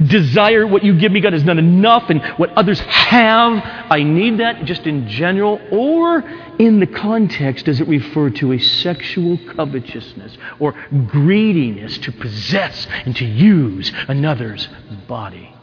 desire. 0.06 0.66
What 0.66 0.84
you 0.84 0.98
give 0.98 1.12
me, 1.12 1.20
God, 1.20 1.34
is 1.34 1.44
not 1.44 1.58
enough, 1.58 2.10
and 2.10 2.22
what 2.36 2.50
others 2.50 2.80
have, 2.80 3.62
I 3.90 4.02
need 4.02 4.38
that. 4.38 4.64
Just 4.64 4.86
in 4.86 5.08
general, 5.08 5.60
or 5.70 6.20
in 6.58 6.80
the 6.80 6.86
context, 6.86 7.66
does 7.66 7.80
it 7.80 7.88
refer 7.88 8.30
to 8.30 8.52
a 8.52 8.58
sexual 8.58 9.38
covetousness 9.54 10.36
or 10.58 10.72
greediness 11.06 11.98
to 11.98 12.12
possess 12.12 12.86
and 13.04 13.14
to 13.16 13.24
use 13.24 13.92
another's 14.08 14.68
body? 15.08 15.54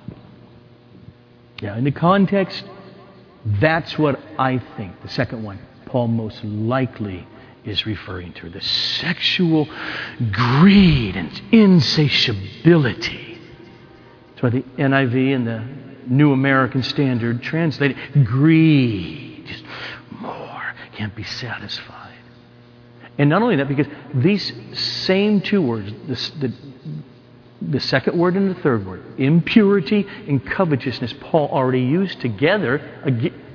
Yeah, 1.62 1.78
in 1.78 1.84
the 1.84 1.92
context 1.92 2.64
that's 3.46 3.98
what 3.98 4.20
I 4.38 4.60
think, 4.78 5.02
the 5.02 5.10
second 5.10 5.44
one, 5.44 5.60
Paul 5.86 6.08
most 6.08 6.44
likely 6.44 7.28
is 7.64 7.86
referring 7.86 8.34
to 8.34 8.50
the 8.50 8.62
sexual 8.62 9.68
greed 10.32 11.16
and 11.16 11.42
insatiability. 11.52 13.21
Why 14.42 14.50
the 14.50 14.62
NIV 14.78 15.36
and 15.36 15.48
the 15.48 15.64
New 16.08 16.34
American 16.34 16.84
Standard 16.84 17.42
translated 17.42 17.98
greed. 18.26 19.46
Just 19.46 19.64
more. 20.20 20.74
Can't 20.94 21.16
be 21.16 21.24
satisfied. 21.24 22.16
And 23.18 23.30
not 23.30 23.42
only 23.42 23.58
that, 23.58 23.68
because 23.68 23.88
these 24.14 24.52
same 24.74 25.42
two 25.42 25.62
words, 25.62 25.92
the, 26.08 26.48
the, 26.48 26.54
the 27.62 27.80
second 27.80 28.18
word 28.18 28.36
and 28.36 28.50
the 28.50 28.60
third 28.62 28.86
word, 28.86 29.04
impurity 29.20 30.08
and 30.28 30.44
covetousness, 30.44 31.14
Paul 31.20 31.50
already 31.50 31.82
used 31.82 32.20
together 32.20 32.82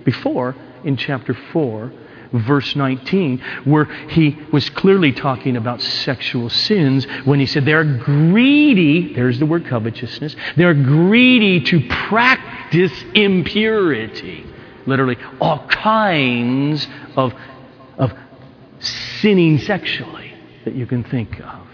before 0.05 0.55
in 0.85 0.97
chapter 0.97 1.35
4 1.35 1.93
verse 2.33 2.75
19, 2.77 3.39
where 3.65 3.85
he 3.85 4.39
was 4.53 4.69
clearly 4.71 5.13
talking 5.13 5.57
about 5.57 5.81
sexual 5.81 6.51
sins 6.51 7.07
when 7.25 7.41
he 7.41 7.47
said 7.47 7.65
they're 7.65 7.85
greedy, 7.85 9.15
there's 9.15 9.39
the 9.39 9.47
word 9.47 9.67
covetousness, 9.67 10.37
they're 10.57 10.75
greedy 10.75 11.61
to 11.61 11.87
practice 12.09 12.93
impurity. 13.15 14.45
Literally, 14.87 15.17
all 15.41 15.67
kinds 15.67 16.87
of, 17.17 17.35
of 17.99 18.13
sinning 18.79 19.59
sexually 19.59 20.33
that 20.65 20.75
you 20.75 20.87
can 20.87 21.03
think 21.05 21.41
of. 21.41 21.67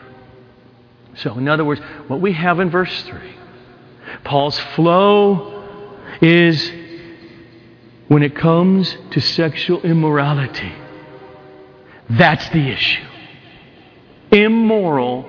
So, 1.16 1.36
in 1.36 1.46
other 1.48 1.64
words, 1.64 1.80
what 2.08 2.20
we 2.20 2.32
have 2.32 2.58
in 2.60 2.70
verse 2.70 3.02
3, 3.02 3.20
Paul's 4.24 4.58
flow 4.74 5.62
is 6.20 6.72
when 8.12 8.22
it 8.22 8.36
comes 8.36 8.94
to 9.10 9.20
sexual 9.22 9.80
immorality. 9.80 10.70
That's 12.10 12.46
the 12.50 12.68
issue. 12.68 13.06
Immoral 14.30 15.24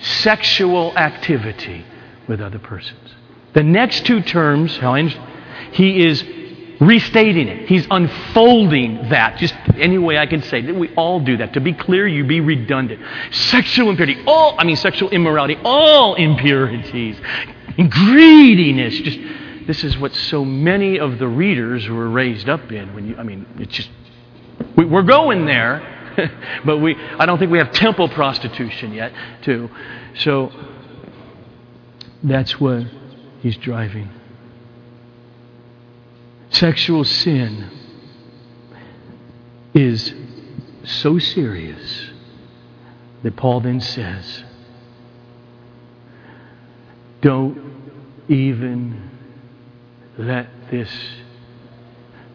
sexual 0.00 0.98
activity 0.98 1.86
with 2.26 2.40
other 2.40 2.58
persons. 2.58 3.14
The 3.52 3.62
next 3.62 4.04
two 4.04 4.20
terms, 4.20 4.76
he 5.74 6.04
is 6.04 6.24
restating 6.80 7.46
it. 7.46 7.68
He's 7.68 7.86
unfolding 7.88 9.10
that. 9.10 9.38
Just 9.38 9.54
any 9.76 9.98
way 9.98 10.18
I 10.18 10.26
can 10.26 10.42
say 10.42 10.60
that 10.60 10.74
We 10.74 10.92
all 10.96 11.20
do 11.20 11.36
that. 11.36 11.52
To 11.52 11.60
be 11.60 11.72
clear, 11.72 12.08
you 12.08 12.24
be 12.24 12.40
redundant. 12.40 13.00
Sexual 13.30 13.90
impurity, 13.90 14.20
all, 14.26 14.56
I 14.58 14.64
mean, 14.64 14.74
sexual 14.74 15.08
immorality, 15.10 15.56
all 15.62 16.16
impurities, 16.16 17.16
greediness, 17.76 18.98
just 18.98 19.20
this 19.66 19.82
is 19.84 19.96
what 19.98 20.14
so 20.14 20.44
many 20.44 20.98
of 20.98 21.18
the 21.18 21.28
readers 21.28 21.88
were 21.88 22.08
raised 22.08 22.48
up 22.48 22.70
in. 22.70 22.94
When 22.94 23.08
you, 23.08 23.16
I 23.16 23.22
mean, 23.22 23.46
it's 23.58 23.74
just 23.74 23.90
we, 24.76 24.84
we're 24.84 25.02
going 25.02 25.46
there, 25.46 26.22
but 26.64 26.78
we 26.78 26.96
I 27.18 27.26
don't 27.26 27.38
think 27.38 27.50
we 27.50 27.58
have 27.58 27.72
temple 27.72 28.08
prostitution 28.08 28.92
yet, 28.92 29.12
too. 29.42 29.70
So 30.18 30.52
that's 32.22 32.60
what 32.60 32.86
he's 33.40 33.56
driving. 33.56 34.10
Sexual 36.50 37.04
sin 37.04 37.70
is 39.74 40.14
so 40.84 41.18
serious 41.18 42.10
that 43.22 43.34
Paul 43.36 43.60
then 43.60 43.80
says, 43.80 44.44
don't 47.22 47.58
even 48.28 49.13
let 50.18 50.48
this 50.70 50.90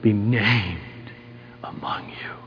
be 0.02 0.14
named 0.14 1.12
among 1.64 2.10
you 2.10 2.40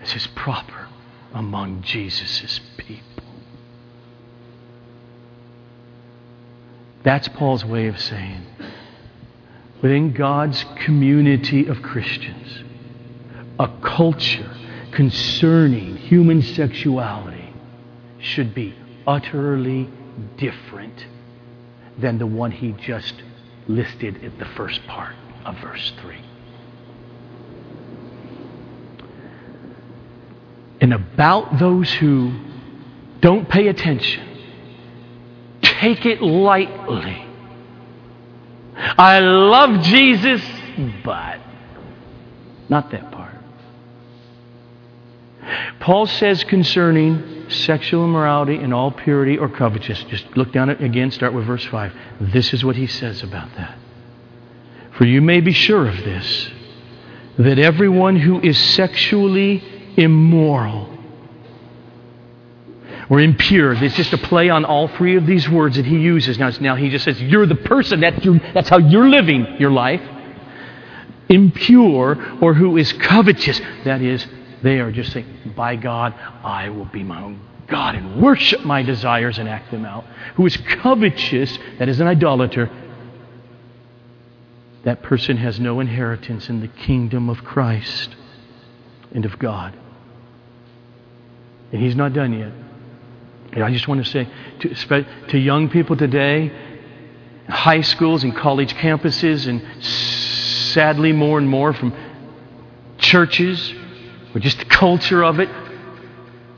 as 0.00 0.14
is 0.14 0.26
proper 0.28 0.88
among 1.32 1.82
Jesus' 1.82 2.60
people. 2.76 3.24
That's 7.02 7.28
Paul's 7.28 7.64
way 7.64 7.86
of 7.86 7.98
saying 7.98 8.42
within 9.80 10.12
God's 10.12 10.64
community 10.76 11.66
of 11.66 11.82
Christians, 11.82 12.62
a 13.58 13.68
culture 13.82 14.54
concerning 14.92 15.96
human 15.96 16.42
sexuality 16.42 17.52
should 18.18 18.54
be 18.54 18.74
utterly 19.06 19.90
different 20.36 21.06
than 21.98 22.18
the 22.18 22.26
one 22.26 22.52
he 22.52 22.72
just 22.72 23.14
listed 23.68 24.16
in 24.22 24.36
the 24.38 24.44
first 24.44 24.86
part 24.86 25.14
of 25.44 25.56
verse 25.58 25.92
3. 26.00 26.18
And 30.80 30.92
about 30.92 31.58
those 31.58 31.92
who 31.92 32.32
don't 33.20 33.48
pay 33.48 33.68
attention, 33.68 34.26
take 35.62 36.04
it 36.04 36.20
lightly. 36.20 37.24
I 38.74 39.20
love 39.20 39.82
Jesus, 39.82 40.42
but 41.04 41.38
not 42.68 42.90
that 42.90 43.12
part. 43.12 43.34
Paul 45.78 46.06
says 46.06 46.42
concerning 46.44 47.41
sexual 47.52 48.04
immorality 48.04 48.56
and 48.56 48.72
all 48.72 48.90
purity 48.90 49.38
or 49.38 49.48
covetousness, 49.48 50.10
just 50.10 50.36
look 50.36 50.52
down 50.52 50.70
it 50.70 50.82
again, 50.82 51.10
start 51.10 51.32
with 51.32 51.46
verse 51.46 51.64
5. 51.64 51.92
This 52.20 52.52
is 52.52 52.64
what 52.64 52.76
he 52.76 52.86
says 52.86 53.22
about 53.22 53.54
that. 53.56 53.78
For 54.98 55.04
you 55.04 55.20
may 55.20 55.40
be 55.40 55.52
sure 55.52 55.88
of 55.88 55.96
this, 55.98 56.50
that 57.38 57.58
everyone 57.58 58.16
who 58.16 58.40
is 58.40 58.58
sexually 58.58 59.62
immoral 59.96 60.88
or 63.08 63.20
impure, 63.20 63.72
it's 63.72 63.96
just 63.96 64.12
a 64.12 64.18
play 64.18 64.48
on 64.50 64.64
all 64.64 64.88
three 64.88 65.16
of 65.16 65.26
these 65.26 65.48
words 65.48 65.76
that 65.76 65.86
he 65.86 65.98
uses. 65.98 66.38
Now, 66.38 66.50
now 66.60 66.76
he 66.76 66.88
just 66.88 67.04
says, 67.04 67.20
You're 67.20 67.46
the 67.46 67.54
person, 67.54 68.00
that's, 68.00 68.24
your, 68.24 68.38
that's 68.54 68.68
how 68.68 68.78
you're 68.78 69.08
living 69.08 69.56
your 69.58 69.70
life. 69.70 70.02
Impure 71.28 72.38
or 72.42 72.52
who 72.54 72.76
is 72.76 72.92
covetous, 72.92 73.60
that 73.84 74.02
is, 74.02 74.26
they 74.62 74.80
are 74.80 74.92
just 74.92 75.12
saying, 75.12 75.52
By 75.56 75.76
God, 75.76 76.14
I 76.44 76.70
will 76.70 76.86
be 76.86 77.02
my 77.02 77.22
own 77.22 77.40
God 77.66 77.94
and 77.94 78.22
worship 78.22 78.64
my 78.64 78.82
desires 78.82 79.38
and 79.38 79.48
act 79.48 79.70
them 79.70 79.84
out. 79.84 80.04
Who 80.36 80.46
is 80.46 80.56
covetous, 80.56 81.58
that 81.78 81.88
is 81.88 82.00
an 82.00 82.06
idolater, 82.06 82.70
that 84.84 85.02
person 85.02 85.36
has 85.36 85.60
no 85.60 85.80
inheritance 85.80 86.48
in 86.48 86.60
the 86.60 86.68
kingdom 86.68 87.30
of 87.30 87.44
Christ 87.44 88.14
and 89.12 89.24
of 89.24 89.38
God. 89.38 89.76
And 91.72 91.82
he's 91.82 91.96
not 91.96 92.12
done 92.12 92.32
yet. 92.32 92.52
And 93.52 93.64
I 93.64 93.70
just 93.70 93.86
want 93.86 94.04
to 94.04 94.10
say 94.10 94.28
to, 94.60 95.04
to 95.28 95.38
young 95.38 95.68
people 95.68 95.96
today, 95.96 96.52
high 97.48 97.82
schools 97.82 98.24
and 98.24 98.34
college 98.34 98.74
campuses, 98.74 99.46
and 99.46 99.84
sadly 99.84 101.12
more 101.12 101.38
and 101.38 101.48
more 101.48 101.72
from 101.72 101.94
churches, 102.98 103.74
or 104.34 104.40
just 104.40 104.58
the 104.58 104.64
culture 104.64 105.22
of 105.22 105.40
it, 105.40 105.48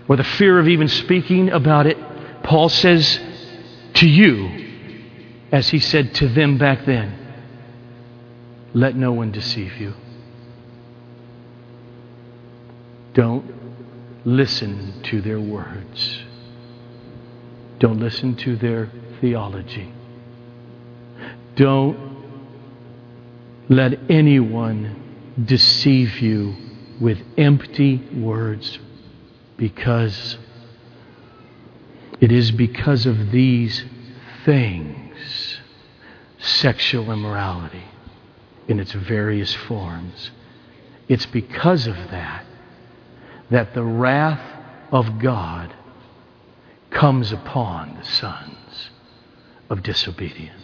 or 0.09 0.17
the 0.17 0.25
fear 0.25 0.59
of 0.59 0.69
even 0.69 0.89
speaking 0.89 1.51
about 1.51 1.87
it, 1.87 1.97
Paul 2.43 2.69
says 2.69 3.19
to 3.95 4.09
you, 4.09 4.65
as 5.51 5.69
he 5.69 5.79
said 5.79 6.15
to 6.17 6.29
them 6.29 6.59
back 6.59 6.85
then, 6.85 7.19
let 8.75 8.97
no 8.97 9.13
one 9.13 9.31
deceive 9.31 9.77
you. 9.77 9.95
Don't 13.15 13.55
listen 14.25 15.01
to 15.05 15.21
their 15.21 15.41
words. 15.41 16.25
Don't 17.79 18.01
listen 18.01 18.35
to 18.37 18.57
their 18.57 18.91
theology. 19.21 19.93
Don't 21.55 22.15
let 23.69 24.11
anyone 24.11 25.35
deceive 25.45 26.19
you 26.21 26.57
with 27.01 27.19
empty 27.37 27.97
words 28.15 28.79
because 29.57 30.39
it 32.21 32.33
is 32.33 32.51
because 32.51 33.07
of 33.07 33.31
these 33.31 33.85
things 34.45 35.59
sexual 36.39 37.11
immorality 37.11 37.85
in 38.69 38.79
its 38.79 38.93
various 38.93 39.55
forms. 39.55 40.31
It's 41.09 41.27
because 41.27 41.87
of 41.87 41.97
that 42.11 42.45
that 43.51 43.75
the 43.75 43.83
wrath 43.83 44.41
of 44.91 45.19
God 45.19 45.75
comes 46.91 47.33
upon 47.33 47.97
the 47.97 48.05
sons 48.05 48.91
of 49.69 49.83
disobedience. 49.83 50.63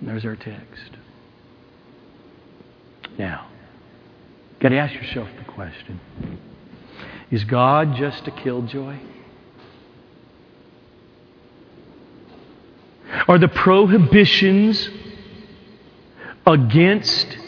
And 0.00 0.08
there's 0.08 0.24
our 0.24 0.36
text. 0.36 0.97
Now, 3.18 3.48
You've 4.58 4.62
got 4.62 4.68
to 4.70 4.78
ask 4.78 4.94
yourself 4.94 5.28
the 5.38 5.52
question 5.52 6.00
Is 7.30 7.44
God 7.44 7.94
just 7.94 8.26
a 8.26 8.32
killjoy? 8.32 8.98
Are 13.28 13.38
the 13.38 13.46
prohibitions 13.46 14.90
against 16.44 17.38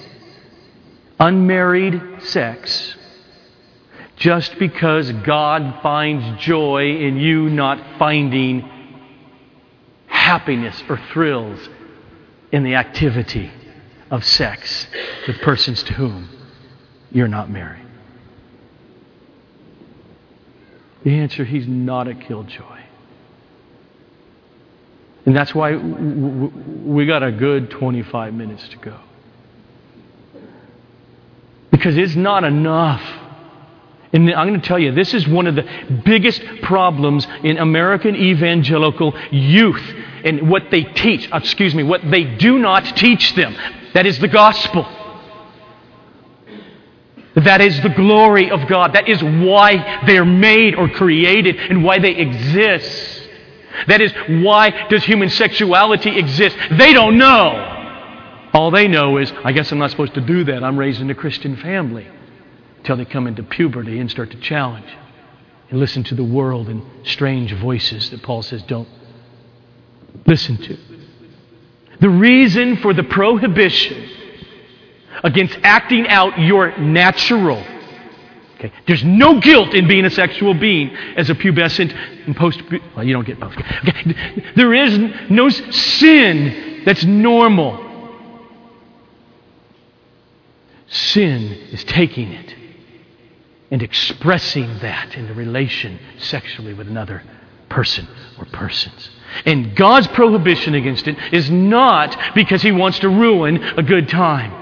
unmarried 1.19 2.23
sex 2.23 2.95
just 4.15 4.57
because 4.61 5.11
God 5.11 5.83
finds 5.83 6.45
joy 6.45 6.97
in 6.97 7.17
you 7.17 7.51
not 7.51 7.99
finding 7.99 8.71
happiness 10.07 10.81
or 10.89 11.01
thrills 11.13 11.59
in 12.53 12.63
the 12.63 12.77
activity 12.77 13.51
of 14.11 14.25
sex 14.25 14.87
with 15.27 15.41
persons 15.41 15.83
to 15.85 15.93
whom 15.95 16.29
you're 17.11 17.29
not 17.29 17.51
married? 17.51 17.87
The 21.05 21.19
answer 21.19 21.45
he's 21.45 21.67
not 21.67 22.09
a 22.09 22.15
killjoy. 22.15 22.81
And 25.27 25.37
that's 25.37 25.55
why 25.55 25.77
we 25.77 27.07
got 27.07 27.23
a 27.23 27.33
good 27.33 27.71
25 27.71 28.35
minutes 28.35 28.69
to 28.69 28.77
go. 28.79 28.99
Because 31.71 31.97
it's 31.97 32.17
not 32.17 32.45
enough. 32.45 33.03
And 34.13 34.29
I'm 34.35 34.49
going 34.49 34.61
to 34.61 34.67
tell 34.67 34.79
you, 34.79 34.93
this 34.93 35.15
is 35.15 35.29
one 35.29 35.47
of 35.47 35.55
the 35.55 35.63
biggest 36.05 36.43
problems 36.63 37.27
in 37.45 37.59
American 37.59 38.17
evangelical 38.17 39.17
youth 39.31 39.83
and 40.25 40.51
what 40.51 40.71
they 40.71 40.83
teach, 40.83 41.29
excuse 41.33 41.75
me, 41.75 41.83
what 41.83 42.01
they 42.11 42.25
do 42.25 42.59
not 42.59 42.85
teach 42.97 43.35
them. 43.35 43.57
That 43.95 44.07
is 44.07 44.19
the 44.19 44.29
gospel. 44.29 44.87
That 47.35 47.61
is 47.61 47.81
the 47.83 47.91
glory 47.91 48.51
of 48.51 48.69
God. 48.69 48.95
That 48.95 49.09
is 49.09 49.23
why 49.23 50.03
they're 50.07 50.25
made 50.25 50.75
or 50.75 50.89
created 50.89 51.57
and 51.57 51.85
why 51.85 51.99
they 51.99 52.15
exist. 52.17 53.29
That 53.87 54.01
is, 54.01 54.13
why 54.29 54.89
does 54.89 55.05
human 55.05 55.31
sexuality 55.31 56.19
exist? 56.19 56.57
They 56.73 56.93
don't 56.93 57.19
know. 57.19 57.79
All 58.53 58.71
they 58.71 58.89
know 58.89 59.17
is, 59.19 59.33
I 59.45 59.53
guess 59.53 59.71
I'm 59.71 59.79
not 59.79 59.91
supposed 59.91 60.15
to 60.15 60.21
do 60.21 60.45
that. 60.45 60.65
I'm 60.65 60.77
raised 60.77 61.01
in 61.01 61.09
a 61.11 61.15
Christian 61.15 61.57
family. 61.57 62.07
Until 62.79 62.97
they 62.97 63.05
come 63.05 63.27
into 63.27 63.43
puberty 63.43 64.01
and 64.01 64.11
start 64.11 64.31
to 64.33 64.41
challenge 64.41 64.89
and 65.71 65.79
listen 65.79 66.03
to 66.05 66.15
the 66.15 66.25
world 66.25 66.69
and 66.69 66.83
strange 67.07 67.55
voices 67.55 68.11
that 68.11 68.23
Paul 68.23 68.43
says 68.43 68.63
don't 68.65 68.89
listen 70.27 70.57
to. 70.57 70.77
The 72.01 72.11
reason 72.11 72.79
for 72.79 72.95
the 72.95 73.03
prohibition 73.03 74.09
against 75.23 75.59
acting 75.63 76.09
out 76.09 76.39
your 76.39 76.77
natural 76.79 77.63
Okay? 78.61 78.73
There's 78.87 79.03
no 79.03 79.41
guilt 79.41 79.75
in 79.75 79.89
being 79.89 80.05
a 80.05 80.11
sexual 80.11 80.53
being 80.53 80.95
as 81.17 81.31
a 81.31 81.35
pubescent 81.35 81.95
and 82.27 82.37
post. 82.37 82.63
Well, 82.95 83.05
you 83.05 83.15
don't 83.15 83.27
get 83.27 83.41
post. 83.41 83.59
Okay? 83.59 84.53
There 84.55 84.75
is 84.75 84.99
no 85.31 85.49
sin 85.49 86.83
that's 86.85 87.03
normal. 87.05 87.89
Sin 90.89 91.53
is 91.73 91.85
taking 91.85 92.33
it 92.33 92.55
and 93.71 93.83
expressing 93.83 94.79
that 94.81 95.15
in 95.15 95.27
the 95.27 95.35
relation 95.35 95.99
sexually 96.19 96.75
with 96.75 96.89
another 96.89 97.23
person 97.71 98.07
or 98.39 98.45
persons. 98.47 99.09
And 99.45 99.75
God's 99.75 100.07
prohibition 100.09 100.75
against 100.75 101.09
it 101.09 101.17
is 101.33 101.51
not 101.51 102.17
because 102.35 102.63
He 102.63 102.73
wants 102.73 102.99
to 103.01 103.09
ruin 103.09 103.63
a 103.63 103.83
good 103.83 104.09
time. 104.09 104.53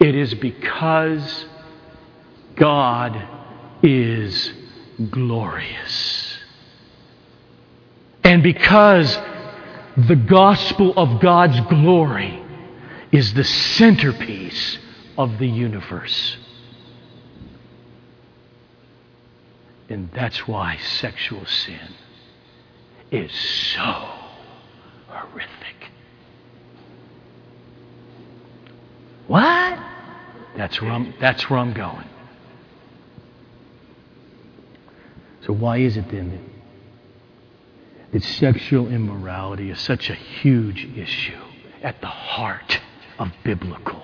It 0.00 0.14
is 0.14 0.34
because 0.34 1.46
God 2.56 3.28
is 3.82 4.52
glorious. 5.10 6.38
And 8.24 8.42
because 8.42 9.16
the 9.96 10.16
gospel 10.16 10.94
of 10.96 11.20
God's 11.20 11.60
glory 11.68 12.42
is 13.10 13.34
the 13.34 13.44
centerpiece 13.44 14.78
of 15.18 15.38
the 15.38 15.46
universe. 15.46 16.36
And 19.88 20.10
that's 20.12 20.48
why 20.48 20.78
sexual 20.78 21.44
sin 21.44 21.94
is 23.12 23.30
so 23.30 24.08
horrific. 25.08 25.90
What? 29.26 29.78
That's 30.56 30.80
where 30.80 30.90
I'm, 30.90 31.14
that's 31.20 31.48
where 31.48 31.58
I'm 31.58 31.74
going. 31.74 32.08
So, 35.42 35.52
why 35.52 35.78
is 35.78 35.96
it 35.96 36.10
then 36.10 36.50
that 38.12 38.22
sexual 38.22 38.88
immorality 38.88 39.70
is 39.70 39.80
such 39.80 40.08
a 40.08 40.14
huge 40.14 40.88
issue 40.96 41.42
at 41.82 42.00
the 42.00 42.06
heart 42.06 42.80
of 43.18 43.30
biblical 43.44 44.02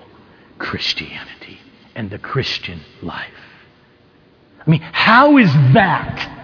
Christianity 0.59 1.59
and 1.95 2.09
the 2.09 2.19
Christian 2.19 2.81
life? 3.01 3.33
I 4.65 4.69
mean, 4.69 4.81
how 4.81 5.37
is 5.37 5.51
that? 5.73 6.38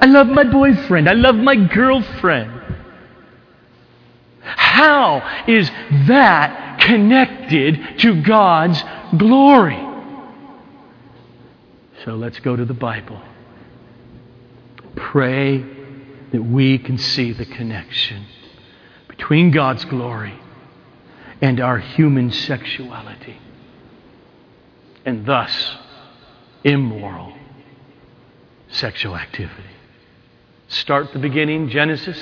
I 0.00 0.06
love 0.06 0.26
my 0.26 0.44
boyfriend. 0.44 1.08
I 1.08 1.14
love 1.14 1.36
my 1.36 1.56
girlfriend. 1.56 2.52
How 4.40 5.44
is 5.48 5.68
that 6.06 6.80
connected 6.80 7.98
to 8.00 8.22
God's 8.22 8.82
glory? 9.16 9.82
So 12.04 12.14
let's 12.14 12.38
go 12.40 12.54
to 12.54 12.64
the 12.64 12.74
Bible. 12.74 13.20
Pray 14.94 15.64
that 16.30 16.42
we 16.42 16.78
can 16.78 16.98
see 16.98 17.32
the 17.32 17.46
connection 17.46 18.26
between 19.08 19.50
God's 19.50 19.84
glory 19.84 20.38
and 21.40 21.60
our 21.60 21.78
human 21.78 22.30
sexuality, 22.30 23.38
and 25.04 25.26
thus 25.26 25.76
immoral 26.64 27.32
sexual 28.68 29.16
activity. 29.16 29.75
Start 30.80 31.14
the 31.14 31.18
beginning, 31.18 31.70
Genesis 31.70 32.18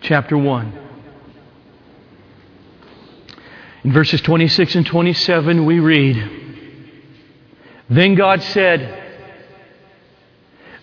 chapter 0.00 0.38
1. 0.38 0.78
In 3.82 3.92
verses 3.92 4.20
26 4.20 4.76
and 4.76 4.86
27, 4.86 5.66
we 5.66 5.80
read 5.80 6.30
Then 7.90 8.14
God 8.14 8.42
said, 8.42 9.02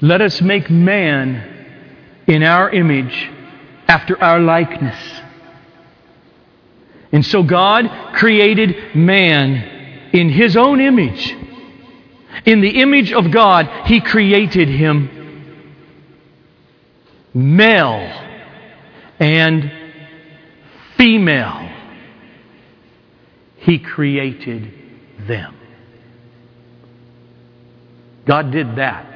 let 0.02 0.20
us 0.20 0.42
make 0.42 0.70
man 0.70 1.50
in 2.28 2.44
our 2.44 2.70
image, 2.70 3.30
after 3.88 4.22
our 4.22 4.42
likeness. 4.42 5.22
And 7.14 7.26
so 7.26 7.42
God 7.44 7.90
created 8.16 8.98
man 8.98 10.10
in 10.12 10.28
his 10.28 10.58
own 10.58 10.82
image. 10.82 11.34
In 12.46 12.60
the 12.60 12.82
image 12.82 13.14
of 13.14 13.32
God, 13.32 13.88
he 13.88 14.02
created 14.02 14.68
him 14.68 15.13
male 17.34 18.22
and 19.20 19.72
female. 20.98 21.70
He 23.58 23.80
created 23.80 24.74
them. 25.28 25.58
God 28.26 28.52
did 28.52 28.76
that. 28.76 29.10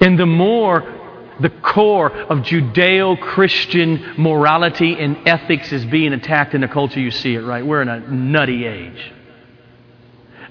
And 0.00 0.18
the 0.18 0.26
more 0.26 0.94
the 1.40 1.50
core 1.50 2.10
of 2.10 2.38
Judeo 2.38 3.20
Christian 3.20 4.14
morality 4.18 4.96
and 4.98 5.16
ethics 5.26 5.72
is 5.72 5.84
being 5.84 6.12
attacked 6.12 6.54
in 6.54 6.62
the 6.62 6.68
culture, 6.68 7.00
you 7.00 7.10
see 7.10 7.34
it, 7.34 7.40
right? 7.40 7.64
We're 7.64 7.82
in 7.82 7.88
a 7.88 8.00
nutty 8.00 8.66
age. 8.66 9.12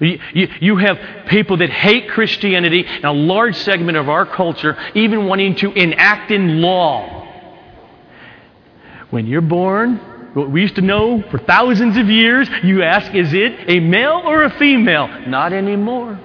You, 0.00 0.20
you, 0.32 0.48
you, 0.60 0.76
have 0.76 1.26
people 1.28 1.56
that 1.56 1.70
hate 1.70 2.08
Christianity, 2.10 2.84
and 2.86 3.04
a 3.04 3.12
large 3.12 3.56
segment 3.56 3.96
of 3.98 4.08
our 4.08 4.24
culture 4.26 4.76
even 4.94 5.26
wanting 5.26 5.56
to 5.56 5.72
enact 5.72 6.30
in 6.30 6.60
law. 6.60 7.26
When 9.10 9.26
you're 9.26 9.40
born, 9.40 9.96
what 10.34 10.50
we 10.50 10.60
used 10.60 10.76
to 10.76 10.82
know 10.82 11.22
for 11.30 11.38
thousands 11.38 11.96
of 11.96 12.08
years, 12.08 12.48
you 12.62 12.82
ask, 12.82 13.12
is 13.12 13.32
it 13.32 13.68
a 13.68 13.80
male 13.80 14.22
or 14.24 14.44
a 14.44 14.50
female? 14.50 15.08
Not 15.26 15.52
anymore, 15.52 16.20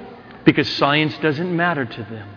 because 0.46 0.70
science 0.70 1.18
doesn't 1.18 1.56
matter 1.56 1.86
to 1.86 2.04
them. 2.04 2.30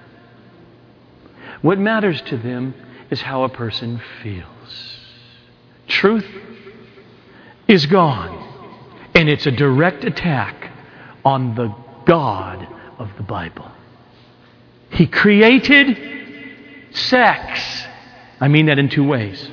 What 1.60 1.78
matters 1.78 2.22
to 2.22 2.38
them 2.38 2.74
is 3.10 3.20
how 3.20 3.42
a 3.42 3.48
person 3.48 4.00
feels. 4.22 4.98
Truth 5.88 6.26
is 7.68 7.86
gone, 7.86 8.42
and 9.14 9.28
it's 9.28 9.46
a 9.46 9.50
direct 9.50 10.04
attack 10.04 10.65
on 11.26 11.56
the 11.56 11.74
God 12.06 12.68
of 13.00 13.10
the 13.16 13.24
Bible. 13.24 13.68
He 14.92 15.08
created 15.08 15.98
sex. 16.92 17.84
I 18.40 18.46
mean 18.46 18.66
that 18.66 18.78
in 18.78 18.88
two 18.88 19.02
ways. 19.02 19.50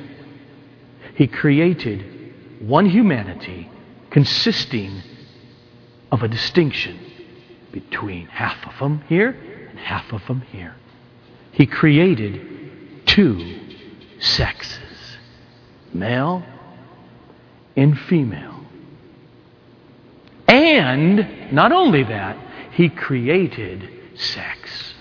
He 1.15 1.25
created 1.25 2.62
one 2.62 2.86
humanity 2.86 3.71
consisting 4.12 5.01
of 6.12 6.21
a 6.21 6.27
distinction 6.27 6.99
between 7.71 8.27
half 8.27 8.67
of 8.67 8.77
them 8.79 9.03
here 9.09 9.36
and 9.71 9.79
half 9.79 10.13
of 10.13 10.21
them 10.27 10.41
here. 10.51 10.75
He 11.53 11.65
created 11.65 13.07
two 13.07 13.59
sexes, 14.19 15.17
male 15.91 16.43
and 17.75 17.97
female. 17.97 18.52
And 20.47 21.51
not 21.51 21.71
only 21.71 22.03
that, 22.03 22.38
he 22.71 22.89
created 22.89 23.89
sex. 24.15 24.93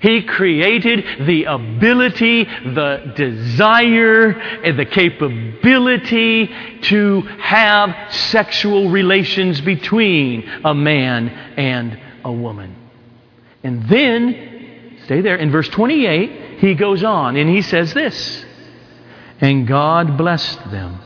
He 0.00 0.22
created 0.22 1.26
the 1.26 1.44
ability, 1.44 2.44
the 2.44 3.12
desire, 3.16 4.30
and 4.30 4.78
the 4.78 4.84
capability 4.84 6.46
to 6.82 7.22
have 7.22 8.12
sexual 8.12 8.90
relations 8.90 9.60
between 9.60 10.48
a 10.64 10.74
man 10.74 11.28
and 11.28 11.98
a 12.24 12.32
woman. 12.32 12.76
And 13.64 13.88
then, 13.88 14.98
stay 15.04 15.22
there, 15.22 15.36
in 15.36 15.50
verse 15.50 15.68
28, 15.70 16.60
he 16.60 16.74
goes 16.74 17.02
on 17.02 17.36
and 17.36 17.48
he 17.48 17.62
says 17.62 17.92
this 17.94 18.44
And 19.40 19.66
God 19.66 20.16
blessed 20.16 20.70
them. 20.70 21.00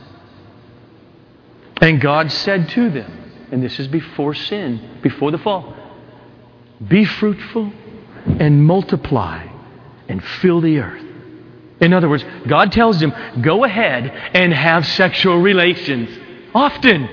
And 1.81 1.99
God 1.99 2.31
said 2.31 2.69
to 2.69 2.89
them, 2.91 3.20
and 3.51 3.61
this 3.61 3.79
is 3.79 3.87
before 3.87 4.33
sin, 4.33 4.99
before 5.01 5.31
the 5.31 5.37
fall, 5.37 5.75
Be 6.87 7.05
fruitful 7.05 7.71
and 8.25 8.65
multiply 8.65 9.47
and 10.07 10.23
fill 10.23 10.61
the 10.61 10.79
earth. 10.79 11.05
In 11.81 11.93
other 11.93 12.07
words, 12.07 12.23
God 12.47 12.71
tells 12.71 12.99
them, 12.99 13.13
Go 13.41 13.63
ahead 13.63 14.09
and 14.33 14.53
have 14.53 14.85
sexual 14.87 15.37
relations 15.37 16.09
often. 16.53 17.09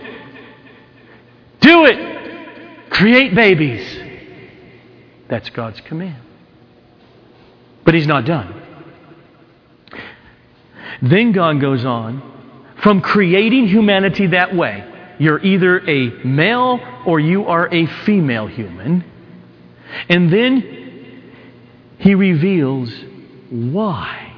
Do 1.61 1.87
it. 1.87 2.91
Create 2.91 3.35
babies. 3.35 3.99
That's 5.29 5.51
God's 5.51 5.81
command. 5.83 6.23
But 7.85 7.95
He's 7.95 8.07
not 8.07 8.25
done. 8.25 8.63
Then 11.03 11.33
God 11.33 11.61
goes 11.61 11.85
on 11.85 12.23
from 12.83 13.01
creating 13.01 13.69
humanity 13.69 14.29
that 14.29 14.55
way. 14.55 14.85
You're 15.19 15.41
either 15.41 15.81
a 15.89 16.11
male 16.25 16.81
or 17.07 17.21
you 17.21 17.47
are 17.47 17.73
a 17.73 17.87
female 18.05 18.47
human. 18.47 19.05
And 20.09 20.33
then 20.33 21.33
He 21.99 22.15
reveals 22.15 22.93
why. 23.51 24.33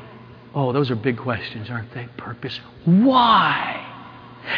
Oh, 0.54 0.72
those 0.72 0.90
are 0.90 0.96
big 0.96 1.18
questions, 1.18 1.70
aren't 1.70 1.92
they? 1.92 2.08
Purpose. 2.16 2.58
Why? 2.84 3.86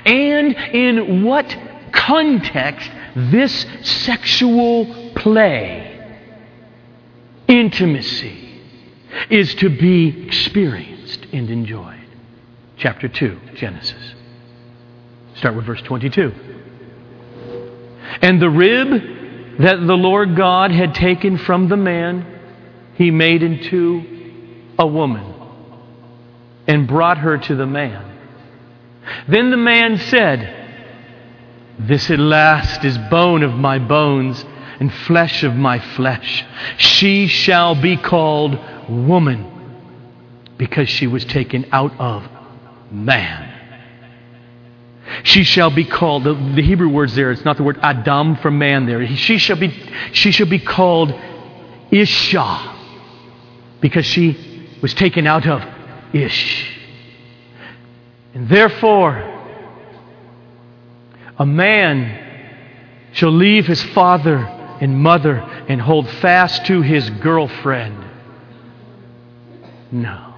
And 0.07 0.55
in 0.55 1.25
what 1.25 1.57
context 1.93 2.91
this 3.15 3.67
sexual 3.83 5.13
play 5.15 5.89
intimacy 7.49 8.61
is 9.29 9.55
to 9.57 9.69
be 9.69 10.25
experienced 10.27 11.27
and 11.33 11.51
enjoyed. 11.51 11.99
Chapter 12.79 13.09
2, 13.09 13.39
Genesis. 13.55 14.15
Start 15.43 15.57
with 15.57 15.67
verse 15.67 15.83
22. 15.83 16.33
And 18.23 18.41
the 18.41 18.49
rib 18.49 19.59
that 19.59 19.85
the 19.85 19.97
Lord 19.97 20.37
God 20.37 20.71
had 20.71 20.95
taken 20.95 21.37
from 21.37 21.69
the 21.69 21.77
man, 21.77 22.25
he 22.95 23.11
made 23.11 23.43
into 23.43 24.63
a 24.79 24.87
woman 24.87 25.35
and 26.69 26.87
brought 26.87 27.19
her 27.19 27.39
to 27.39 27.57
the 27.57 27.67
man. 27.67 28.17
Then 29.27 29.51
the 29.51 29.57
man 29.57 29.99
said, 29.99 30.95
This 31.77 32.09
at 32.09 32.21
last 32.21 32.85
is 32.85 32.97
bone 33.11 33.43
of 33.43 33.53
my 33.53 33.81
bones 33.81 34.45
and 34.79 34.95
flesh 34.95 35.43
of 35.43 35.57
my 35.57 35.81
flesh. 35.81 36.45
She 36.77 37.27
shall 37.27 37.75
be 37.75 37.97
called 37.97 38.57
woman 38.89 39.51
because 40.57 40.89
she 40.89 41.09
was 41.09 41.25
taken 41.25 41.67
out 41.73 41.99
of 41.99 42.29
man. 42.93 43.52
She 45.23 45.45
shall 45.45 45.71
be 45.71 45.85
called, 45.85 46.25
the, 46.25 46.35
the, 46.35 46.63
Hebrew 46.63 46.89
words 46.89 47.15
there, 47.15 47.31
it's 47.31 47.45
not 47.45 47.57
the 47.57 47.63
word 47.63 47.79
Adam 47.83 48.37
for 48.37 48.51
man 48.51 48.87
there. 48.87 49.07
She 49.07 49.39
shall 49.39 49.57
be, 49.57 49.73
she 50.13 50.31
shall 50.31 50.49
be 50.49 50.59
called 50.59 51.15
Isha 51.91 52.77
because 53.81 54.07
she 54.07 54.79
was 54.81 54.95
taken 54.95 55.27
out 55.27 55.47
of 55.47 55.63
Ish. 56.13 56.79
And 58.35 58.49
therefore, 58.49 59.29
a 61.39 61.47
man 61.47 62.19
shall 63.13 63.33
leave 63.33 63.67
his 63.67 63.83
father 63.83 64.39
and 64.81 64.99
mother 64.99 65.37
and 65.69 65.81
hold 65.81 66.09
fast 66.09 66.67
to 66.67 66.83
his 66.83 67.09
girlfriend. 67.11 68.05
No. 69.91 70.35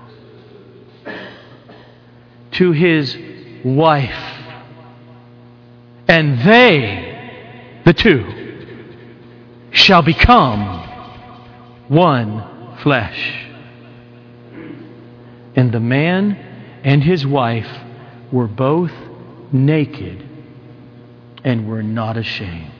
To 2.52 2.72
his 2.72 3.16
wife. 3.64 4.33
And 6.08 6.38
they, 6.40 7.80
the 7.84 7.94
two, 7.94 8.34
shall 9.70 10.02
become 10.02 10.88
one 11.88 12.76
flesh. 12.82 13.46
And 15.56 15.72
the 15.72 15.80
man 15.80 16.32
and 16.84 17.02
his 17.02 17.26
wife 17.26 17.68
were 18.32 18.48
both 18.48 18.92
naked 19.52 20.28
and 21.44 21.68
were 21.68 21.82
not 21.82 22.16
ashamed. 22.16 22.72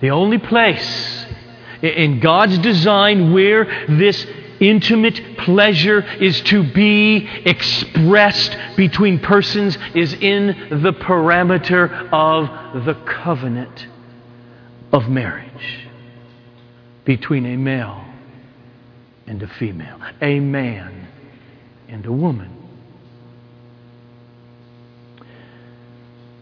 The 0.00 0.10
only 0.10 0.38
place 0.38 1.26
in 1.80 2.20
God's 2.20 2.58
design 2.58 3.32
where 3.32 3.86
this 3.88 4.26
intimate 4.60 5.38
pleasure 5.38 6.02
is 6.20 6.40
to 6.42 6.62
be 6.72 7.28
expressed 7.44 8.56
between 8.76 9.18
persons 9.18 9.76
is 9.94 10.14
in 10.14 10.46
the 10.82 10.92
parameter 10.92 12.08
of 12.12 12.84
the 12.84 12.94
covenant 13.06 13.86
of 14.92 15.08
marriage 15.08 15.88
between 17.04 17.46
a 17.46 17.56
male 17.56 18.04
and 19.26 19.42
a 19.42 19.48
female, 19.48 19.98
a 20.20 20.38
man 20.40 21.08
and 21.88 22.06
a 22.06 22.12
woman. 22.12 22.50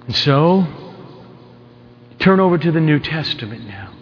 And 0.07 0.17
so, 0.17 0.67
Turn 2.21 2.39
over 2.39 2.59
to 2.59 2.71
the 2.71 2.81
New 2.81 2.99
Testament 2.99 3.67
now. 3.67 3.95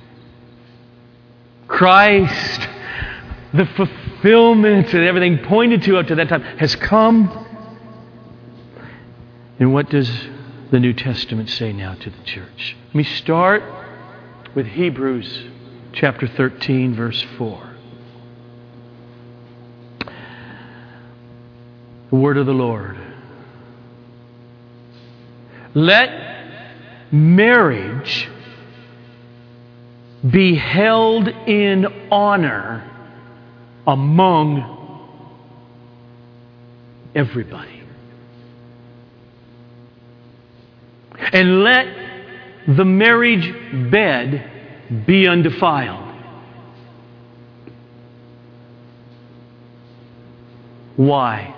Christ, 1.69 2.69
the 3.53 3.67
fulfillment 3.67 4.93
and 4.93 5.05
everything 5.05 5.39
pointed 5.39 5.83
to 5.83 5.97
up 5.97 6.07
to 6.09 6.15
that 6.17 6.29
time, 6.29 6.43
has 6.43 6.77
come. 6.77 7.47
And 9.59 9.73
what 9.73 9.89
does 9.91 10.11
the 10.71 10.79
New 10.79 10.93
Testament 10.93 11.49
say 11.51 11.73
now 11.73 11.95
to 11.95 12.11
the 12.11 12.23
church? 12.25 12.77
Let 12.89 12.95
me 12.95 13.05
start 13.05 13.63
with 14.55 14.67
Hebrews 14.67 15.45
chapter 15.93 16.27
13, 16.27 16.95
verse 16.95 17.25
4. 17.39 17.75
The 22.11 22.17
word 22.17 22.37
of 22.37 22.47
the 22.47 22.53
Lord. 22.53 22.99
Let 25.75 27.13
marriage 27.13 28.29
be 30.29 30.55
held 30.55 31.29
in 31.29 31.87
honor 32.11 32.98
among 33.89 34.77
everybody. 37.15 37.83
And 41.33 41.63
let 41.65 41.87
the 42.77 42.85
marriage 42.85 43.91
bed 43.91 45.07
be 45.07 45.27
undefiled. 45.27 46.05
Why? 50.97 51.55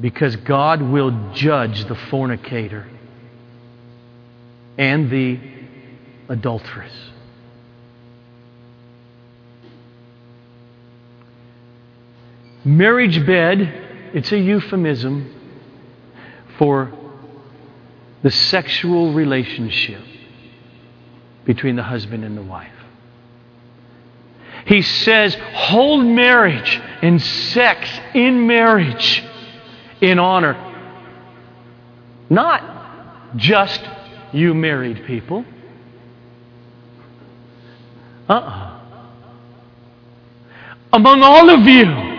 Because 0.00 0.36
God 0.36 0.82
will 0.82 1.32
judge 1.34 1.84
the 1.86 1.96
fornicator 2.10 2.88
and 4.78 5.10
the 5.10 5.40
adulteress. 6.28 6.92
Marriage 12.64 13.24
bed, 13.26 13.60
it's 14.14 14.32
a 14.32 14.38
euphemism 14.38 15.30
for 16.56 16.92
the 18.22 18.30
sexual 18.30 19.12
relationship 19.12 20.00
between 21.44 21.76
the 21.76 21.82
husband 21.82 22.24
and 22.24 22.38
the 22.38 22.42
wife. 22.42 22.70
He 24.66 24.80
says, 24.80 25.36
hold 25.52 26.06
marriage 26.06 26.80
and 27.02 27.20
sex 27.20 27.86
in 28.14 28.46
marriage 28.46 29.22
in 30.00 30.18
honor. 30.18 30.54
Not 32.30 33.36
just 33.36 33.86
you 34.32 34.54
married 34.54 35.04
people. 35.06 35.44
Uh 38.26 38.32
uh-uh. 38.32 38.40
uh 38.40 38.80
Among 40.94 41.22
all 41.22 41.50
of 41.50 41.66
you. 41.66 42.13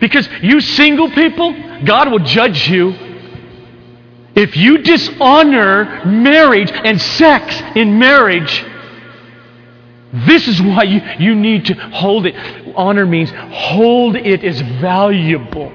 Because 0.00 0.28
you 0.42 0.60
single 0.60 1.10
people, 1.10 1.54
God 1.84 2.10
will 2.10 2.20
judge 2.20 2.68
you. 2.68 2.94
If 4.34 4.56
you 4.56 4.78
dishonor 4.78 6.04
marriage 6.04 6.70
and 6.72 7.00
sex 7.00 7.62
in 7.74 7.98
marriage, 7.98 8.64
This 10.24 10.48
is 10.48 10.62
why 10.62 10.84
you, 10.84 11.00
you 11.18 11.34
need 11.34 11.66
to 11.66 11.74
hold 11.74 12.26
it. 12.26 12.34
Honor 12.74 13.04
means 13.04 13.30
hold 13.30 14.16
it 14.16 14.42
as 14.44 14.60
valuable. 14.80 15.72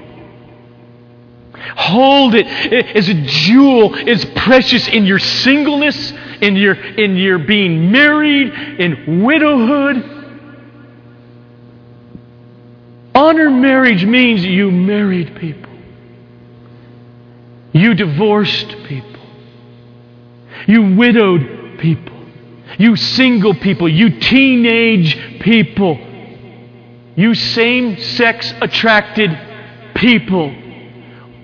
Hold 1.76 2.34
it 2.34 2.46
as 2.46 3.08
a 3.08 3.14
jewel, 3.14 3.94
as 4.08 4.24
precious 4.24 4.88
in 4.88 5.04
your 5.06 5.20
singleness, 5.20 6.12
in 6.40 6.56
your, 6.56 6.74
in 6.74 7.16
your 7.16 7.38
being 7.38 7.92
married, 7.92 8.52
in 8.80 9.22
widowhood. 9.22 10.11
Honor 13.32 13.48
marriage 13.48 14.04
means 14.04 14.44
you 14.44 14.70
married 14.70 15.34
people. 15.36 15.72
You 17.72 17.94
divorced 17.94 18.68
people. 18.84 19.22
You 20.66 20.94
widowed 20.96 21.78
people. 21.78 22.18
You 22.76 22.94
single 22.94 23.54
people. 23.54 23.88
You 23.88 24.20
teenage 24.20 25.40
people. 25.40 25.96
You 27.16 27.34
same 27.34 27.96
sex 27.96 28.52
attracted 28.60 29.30
people. 29.94 30.54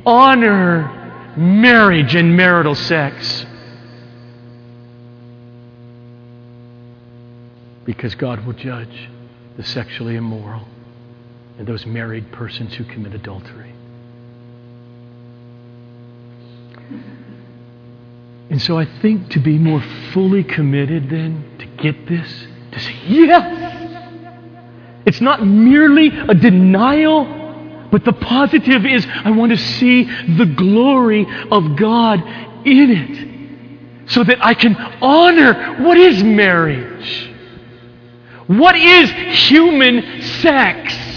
Honor 0.04 1.32
marriage 1.38 2.14
and 2.14 2.36
marital 2.36 2.74
sex. 2.74 3.46
Because 7.86 8.14
God 8.14 8.44
will 8.44 8.52
judge 8.52 9.08
the 9.56 9.64
sexually 9.64 10.16
immoral 10.16 10.68
and 11.58 11.66
those 11.66 11.84
married 11.84 12.30
persons 12.32 12.74
who 12.74 12.84
commit 12.84 13.14
adultery. 13.14 13.74
And 18.50 18.62
so 18.62 18.78
I 18.78 18.86
think 19.02 19.30
to 19.30 19.40
be 19.40 19.58
more 19.58 19.82
fully 20.12 20.42
committed 20.42 21.10
then, 21.10 21.44
to 21.58 21.66
get 21.82 22.06
this, 22.06 22.46
to 22.72 22.80
say, 22.80 22.96
yes! 23.06 23.74
It's 25.04 25.20
not 25.20 25.44
merely 25.44 26.08
a 26.08 26.34
denial, 26.34 27.24
but 27.90 28.04
the 28.04 28.12
positive 28.12 28.86
is 28.86 29.06
I 29.08 29.30
want 29.30 29.52
to 29.52 29.58
see 29.58 30.04
the 30.36 30.46
glory 30.46 31.26
of 31.50 31.76
God 31.76 32.20
in 32.66 32.90
it. 32.90 34.10
So 34.10 34.24
that 34.24 34.38
I 34.42 34.54
can 34.54 34.74
honor 35.02 35.82
what 35.82 35.98
is 35.98 36.22
marriage? 36.22 37.30
What 38.46 38.76
is 38.76 39.10
human 39.48 40.22
sex? 40.22 41.07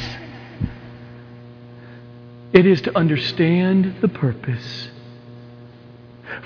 It 2.53 2.65
is 2.65 2.81
to 2.81 2.97
understand 2.97 3.95
the 4.01 4.07
purpose 4.09 4.89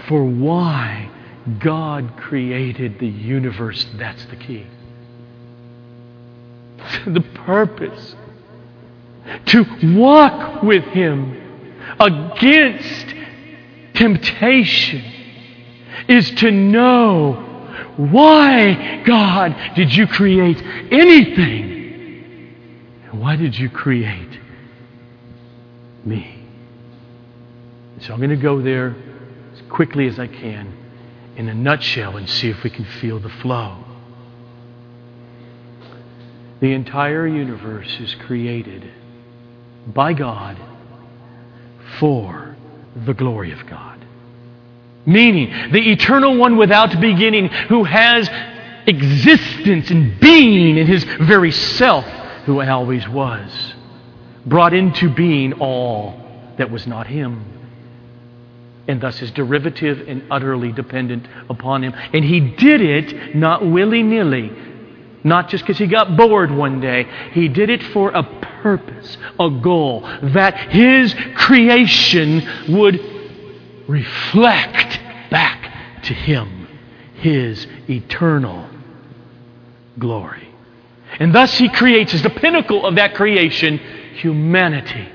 for 0.07 0.23
why 0.23 1.09
God 1.59 2.17
created 2.17 2.99
the 2.99 3.07
universe. 3.07 3.85
That's 3.95 4.23
the 4.25 4.35
key. 4.35 4.67
the 7.07 7.21
purpose 7.21 8.15
to 9.47 9.65
walk 9.97 10.61
with 10.63 10.83
Him 10.85 11.41
against 11.99 13.07
temptation 13.95 15.03
is 16.07 16.29
to 16.31 16.51
know 16.51 17.41
why, 17.97 19.01
God, 19.05 19.73
did 19.75 19.95
you 19.95 20.05
create 20.05 20.61
anything? 20.91 21.73
And 23.05 23.21
why 23.21 23.35
did 23.37 23.57
you 23.57 23.69
create 23.69 24.39
me? 26.05 26.43
So 28.01 28.13
I'm 28.13 28.19
going 28.19 28.29
to 28.29 28.35
go 28.35 28.61
there 28.61 28.95
as 29.53 29.61
quickly 29.69 30.07
as 30.07 30.19
I 30.19 30.27
can 30.27 30.77
in 31.35 31.49
a 31.49 31.53
nutshell 31.53 32.17
and 32.17 32.29
see 32.29 32.49
if 32.49 32.63
we 32.63 32.69
can 32.69 32.85
feel 32.85 33.19
the 33.19 33.29
flow. 33.29 33.83
The 36.61 36.73
entire 36.73 37.27
universe 37.27 37.99
is 37.99 38.15
created 38.15 38.89
by 39.87 40.13
God 40.13 40.57
for 41.99 42.55
the 43.05 43.13
glory 43.13 43.51
of 43.51 43.65
God. 43.67 44.05
Meaning, 45.05 45.71
the 45.71 45.91
eternal 45.91 46.37
one 46.37 46.57
without 46.57 46.99
beginning, 46.99 47.49
who 47.49 47.83
has 47.83 48.27
existence 48.87 49.91
and 49.91 50.19
being 50.19 50.77
in 50.77 50.87
his 50.87 51.03
very 51.03 51.51
self, 51.51 52.05
who 52.45 52.61
always 52.61 53.07
was, 53.09 53.74
brought 54.45 54.73
into 54.73 55.09
being 55.09 55.53
all 55.53 56.19
that 56.57 56.71
was 56.71 56.85
not 56.87 57.07
him 57.07 57.55
and 58.87 59.01
thus 59.01 59.21
is 59.21 59.31
derivative 59.31 60.07
and 60.07 60.23
utterly 60.29 60.71
dependent 60.71 61.27
upon 61.49 61.83
Him. 61.83 61.93
And 62.13 62.23
He 62.23 62.39
did 62.39 62.81
it 62.81 63.35
not 63.35 63.65
willy 63.65 64.03
nilly, 64.03 64.51
not 65.23 65.49
just 65.49 65.63
because 65.63 65.77
He 65.77 65.87
got 65.87 66.15
bored 66.15 66.51
one 66.51 66.79
day. 66.79 67.07
He 67.31 67.47
did 67.47 67.69
it 67.69 67.83
for 67.83 68.11
a 68.11 68.23
purpose, 68.61 69.17
a 69.39 69.49
goal, 69.49 70.01
that 70.21 70.71
His 70.71 71.15
creation 71.35 72.47
would 72.69 73.01
reflect 73.87 74.99
back 75.31 76.03
to 76.03 76.13
Him 76.13 76.67
His 77.15 77.65
eternal 77.89 78.69
glory. 79.97 80.47
And 81.17 81.33
thus 81.33 81.57
He 81.57 81.69
creates, 81.69 82.13
as 82.13 82.21
the 82.21 82.29
pinnacle 82.29 82.85
of 82.85 82.95
that 82.95 83.15
creation, 83.15 83.79
humanity 84.15 85.09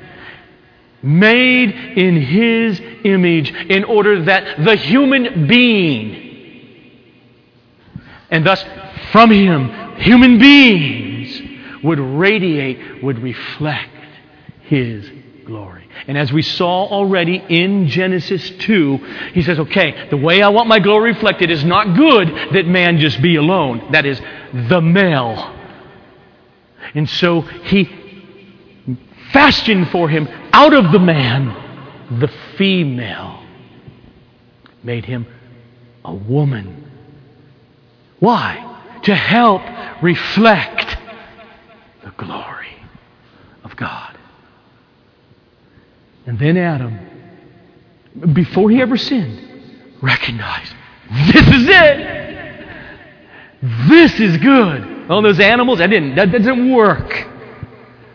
made 1.02 1.70
in 1.70 2.20
His 2.20 2.80
image 3.04 3.50
in 3.50 3.84
order 3.84 4.24
that 4.24 4.64
the 4.64 4.76
human 4.76 5.46
being, 5.46 6.26
and 8.30 8.46
thus 8.46 8.62
from 9.12 9.30
Him, 9.30 9.96
human 9.96 10.38
beings, 10.38 11.40
would 11.82 11.98
radiate, 11.98 13.02
would 13.02 13.18
reflect 13.18 13.90
His 14.62 15.10
glory. 15.46 15.88
And 16.06 16.16
as 16.16 16.32
we 16.32 16.42
saw 16.42 16.86
already 16.86 17.36
in 17.48 17.88
Genesis 17.88 18.50
2, 18.50 18.96
he 19.34 19.42
says, 19.42 19.58
okay, 19.58 20.08
the 20.08 20.16
way 20.16 20.42
I 20.42 20.48
want 20.48 20.68
my 20.68 20.78
glory 20.78 21.12
reflected 21.12 21.50
is 21.50 21.64
not 21.64 21.96
good 21.96 22.28
that 22.54 22.66
man 22.66 22.98
just 22.98 23.20
be 23.20 23.36
alone. 23.36 23.92
That 23.92 24.06
is, 24.06 24.20
the 24.52 24.80
male. 24.80 25.56
And 26.94 27.08
so 27.08 27.42
he 27.42 27.84
fashioned 29.32 29.90
for 29.90 30.08
him 30.08 30.28
out 30.52 30.72
of 30.74 30.92
the 30.92 30.98
man 30.98 31.68
the 32.18 32.28
female, 32.56 33.44
made 34.82 35.04
him 35.04 35.26
a 36.04 36.14
woman. 36.14 36.90
Why? 38.18 38.98
To 39.04 39.14
help 39.14 39.62
reflect 40.02 40.96
the 42.02 42.10
glory 42.10 42.74
of 43.62 43.76
God. 43.76 44.18
And 46.26 46.38
then 46.38 46.56
Adam, 46.56 46.98
before 48.32 48.70
he 48.70 48.80
ever 48.82 48.96
sinned, 48.96 49.40
recognized 50.02 50.74
this 51.32 51.46
is 51.48 51.66
it. 51.68 52.66
This 53.88 54.20
is 54.20 54.36
good. 54.38 55.10
All 55.10 55.22
those 55.22 55.40
animals, 55.40 55.78
that 55.78 55.88
didn't 55.90 56.14
that 56.16 56.32
doesn't 56.32 56.72
work. 56.72 57.28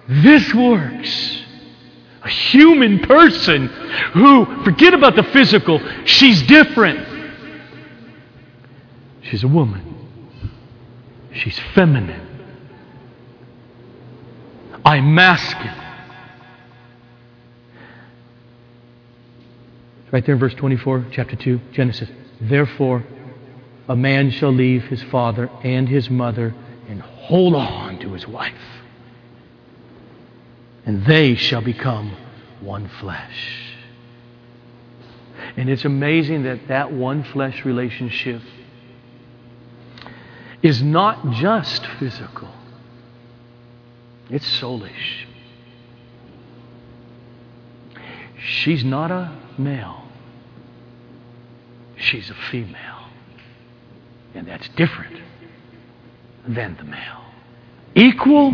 This 0.08 0.54
works. 0.54 1.44
A 2.24 2.30
human 2.30 3.00
person 3.00 3.68
who, 3.68 4.64
forget 4.64 4.94
about 4.94 5.16
the 5.16 5.24
physical, 5.24 5.80
she's 6.06 6.42
different. 6.44 7.08
She's 9.22 9.44
a 9.44 9.48
woman. 9.48 9.96
She's 11.34 11.60
feminine. 11.74 12.22
I'm 14.84 15.14
masculine. 15.14 15.82
Right 20.12 20.26
there 20.26 20.34
in 20.34 20.40
verse 20.40 20.54
24, 20.54 21.08
chapter 21.12 21.36
2, 21.36 21.60
Genesis. 21.74 22.10
Therefore, 22.40 23.04
a 23.88 23.96
man 23.96 24.32
shall 24.32 24.52
leave 24.52 24.86
his 24.86 25.02
father 25.04 25.50
and 25.64 25.90
his 25.90 26.10
mother 26.10 26.56
and 26.88 27.02
hold 27.02 27.56
on 27.56 28.00
to 28.00 28.14
his 28.14 28.28
wife 28.28 28.54
and 30.86 31.06
they 31.06 31.36
shall 31.36 31.62
become 31.62 32.16
one 32.62 32.88
flesh. 33.00 33.74
And 35.58 35.70
it's 35.70 35.86
amazing 35.86 36.44
that 36.44 36.68
that 36.68 36.92
one 36.92 37.24
flesh 37.24 37.66
relationship 37.66 38.42
is 40.62 40.82
not 40.82 41.32
just 41.32 41.86
physical, 42.00 42.50
it's 44.30 44.46
soulish. 44.60 45.26
She's 48.38 48.84
not 48.84 49.12
a 49.12 49.36
male, 49.58 50.04
she's 51.98 52.30
a 52.30 52.36
female. 52.52 53.10
And 54.34 54.48
that's 54.48 54.68
different 54.70 55.16
than 56.46 56.76
the 56.76 56.84
male. 56.84 57.22
Equal 57.96 58.54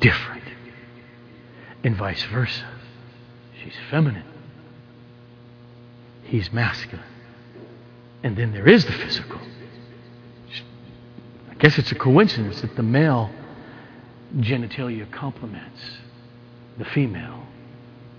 different. 0.00 0.42
And 1.84 1.96
vice 1.96 2.22
versa. 2.24 2.66
She's 3.62 3.74
feminine. 3.90 4.24
He's 6.24 6.52
masculine. 6.52 7.04
And 8.22 8.36
then 8.36 8.52
there 8.52 8.68
is 8.68 8.84
the 8.84 8.92
physical. 8.92 9.40
I 11.50 11.54
guess 11.54 11.78
it's 11.78 11.92
a 11.92 11.94
coincidence 11.94 12.60
that 12.60 12.76
the 12.76 12.82
male 12.82 13.30
genitalia 14.36 15.10
complements 15.10 15.80
the 16.78 16.84
female 16.84 17.46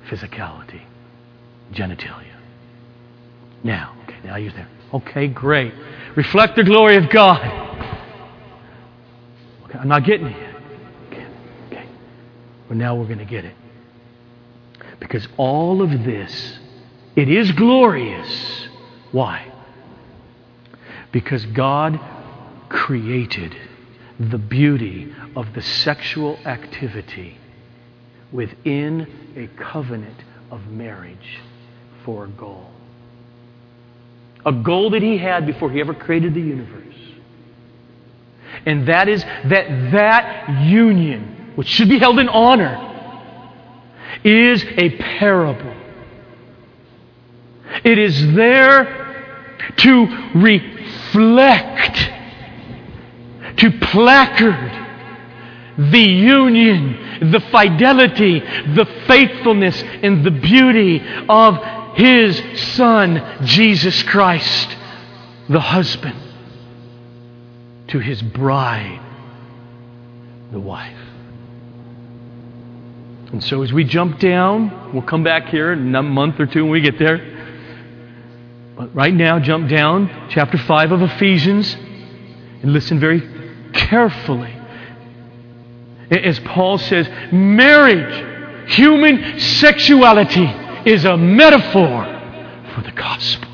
physicality, 0.09 0.81
genitalia. 1.71 2.35
Now, 3.63 3.95
okay, 4.03 4.17
now 4.23 4.37
you're 4.37 4.51
there. 4.51 4.69
Okay, 4.93 5.27
great. 5.27 5.73
Reflect 6.15 6.55
the 6.55 6.63
glory 6.63 6.95
of 6.97 7.09
God. 7.09 7.41
Okay, 9.65 9.77
I'm 9.79 9.87
not 9.87 10.05
getting 10.05 10.27
it. 10.27 10.56
But 12.67 12.77
now 12.77 12.95
we're 12.95 13.05
going 13.05 13.19
to 13.19 13.25
get 13.25 13.45
it. 13.45 13.55
Because 14.99 15.27
all 15.37 15.81
of 15.81 15.89
this, 16.03 16.59
it 17.15 17.29
is 17.29 17.51
glorious. 17.51 18.67
Why? 19.11 19.51
Because 21.11 21.45
God 21.45 21.99
created 22.69 23.55
the 24.19 24.37
beauty 24.37 25.13
of 25.35 25.53
the 25.53 25.61
sexual 25.61 26.37
activity 26.45 27.37
within 28.31 29.07
a 29.35 29.47
covenant 29.61 30.23
of 30.51 30.67
marriage 30.67 31.39
for 32.03 32.25
a 32.25 32.27
goal. 32.29 32.69
A 34.45 34.51
goal 34.51 34.89
that 34.91 35.01
he 35.01 35.17
had 35.17 35.45
before 35.45 35.71
he 35.71 35.79
ever 35.79 35.93
created 35.93 36.33
the 36.33 36.41
universe. 36.41 36.83
And 38.65 38.87
that 38.87 39.07
is 39.07 39.23
that 39.23 39.91
that 39.91 40.63
union, 40.65 41.36
which 41.57 41.67
should 41.69 41.89
be 41.89 41.97
held 41.97 42.19
in 42.19 42.29
honor, 42.29 42.83
is 44.23 44.63
a 44.63 44.91
parable. 44.91 45.73
It 47.83 47.97
is 47.97 48.35
there 48.35 49.65
to 49.77 50.05
reflect, 50.35 52.11
to 53.57 53.71
placard 53.79 54.71
the 55.79 55.99
union, 55.99 57.31
the 57.31 57.39
fidelity, 57.39 58.39
the 58.39 58.85
faithfulness, 59.07 59.81
and 60.03 60.23
the 60.23 60.29
beauty 60.29 61.01
of 61.27 61.57
His 61.95 62.39
Son, 62.75 63.39
Jesus 63.45 64.03
Christ, 64.03 64.77
the 65.49 65.59
husband, 65.59 66.21
to 67.87 67.97
His 67.97 68.21
bride, 68.21 69.01
the 70.51 70.59
wife. 70.59 70.93
And 73.31 73.43
so 73.43 73.61
as 73.61 73.73
we 73.73 73.83
jump 73.83 74.19
down, 74.19 74.93
we'll 74.93 75.03
come 75.03 75.23
back 75.23 75.47
here 75.47 75.73
in 75.73 75.93
a 75.93 76.01
month 76.01 76.39
or 76.39 76.45
two 76.45 76.63
when 76.63 76.71
we 76.71 76.81
get 76.81 76.97
there. 76.97 77.17
But 78.77 78.95
right 78.95 79.13
now, 79.13 79.39
jump 79.39 79.69
down, 79.69 80.27
chapter 80.29 80.57
5 80.57 80.91
of 80.91 81.01
Ephesians, 81.01 81.73
and 81.73 82.71
listen 82.71 82.99
very 82.99 83.21
carefully. 83.73 84.53
As 86.09 86.39
Paul 86.39 86.77
says, 86.77 87.09
marriage, 87.33 88.71
human 88.71 89.39
sexuality, 89.39 90.45
is 90.85 91.03
a 91.03 91.17
metaphor 91.17 92.05
for 92.73 92.81
the 92.81 92.91
gospel, 92.91 93.49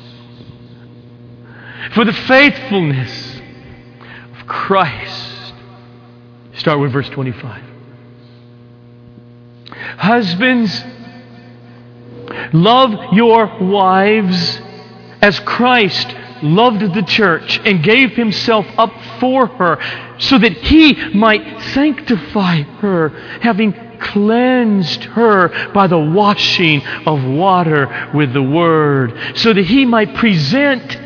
for 1.94 2.04
the 2.04 2.12
faithfulness 2.12 3.40
of 4.38 4.46
Christ. 4.46 5.54
Start 6.54 6.78
with 6.78 6.92
verse 6.92 7.08
25. 7.08 7.73
Husbands, 9.96 10.82
love 12.52 13.12
your 13.12 13.46
wives 13.60 14.60
as 15.22 15.40
Christ 15.40 16.14
loved 16.42 16.80
the 16.94 17.02
church 17.02 17.58
and 17.64 17.82
gave 17.82 18.12
himself 18.12 18.66
up 18.76 18.92
for 19.18 19.46
her 19.46 19.78
so 20.18 20.38
that 20.38 20.52
he 20.52 20.92
might 21.14 21.62
sanctify 21.72 22.62
her, 22.62 23.08
having 23.40 23.72
cleansed 23.98 25.04
her 25.04 25.72
by 25.72 25.86
the 25.86 25.98
washing 25.98 26.86
of 27.06 27.24
water 27.24 28.10
with 28.14 28.32
the 28.32 28.42
word, 28.42 29.18
so 29.34 29.52
that 29.52 29.64
he 29.64 29.84
might 29.86 30.14
present 30.14 30.98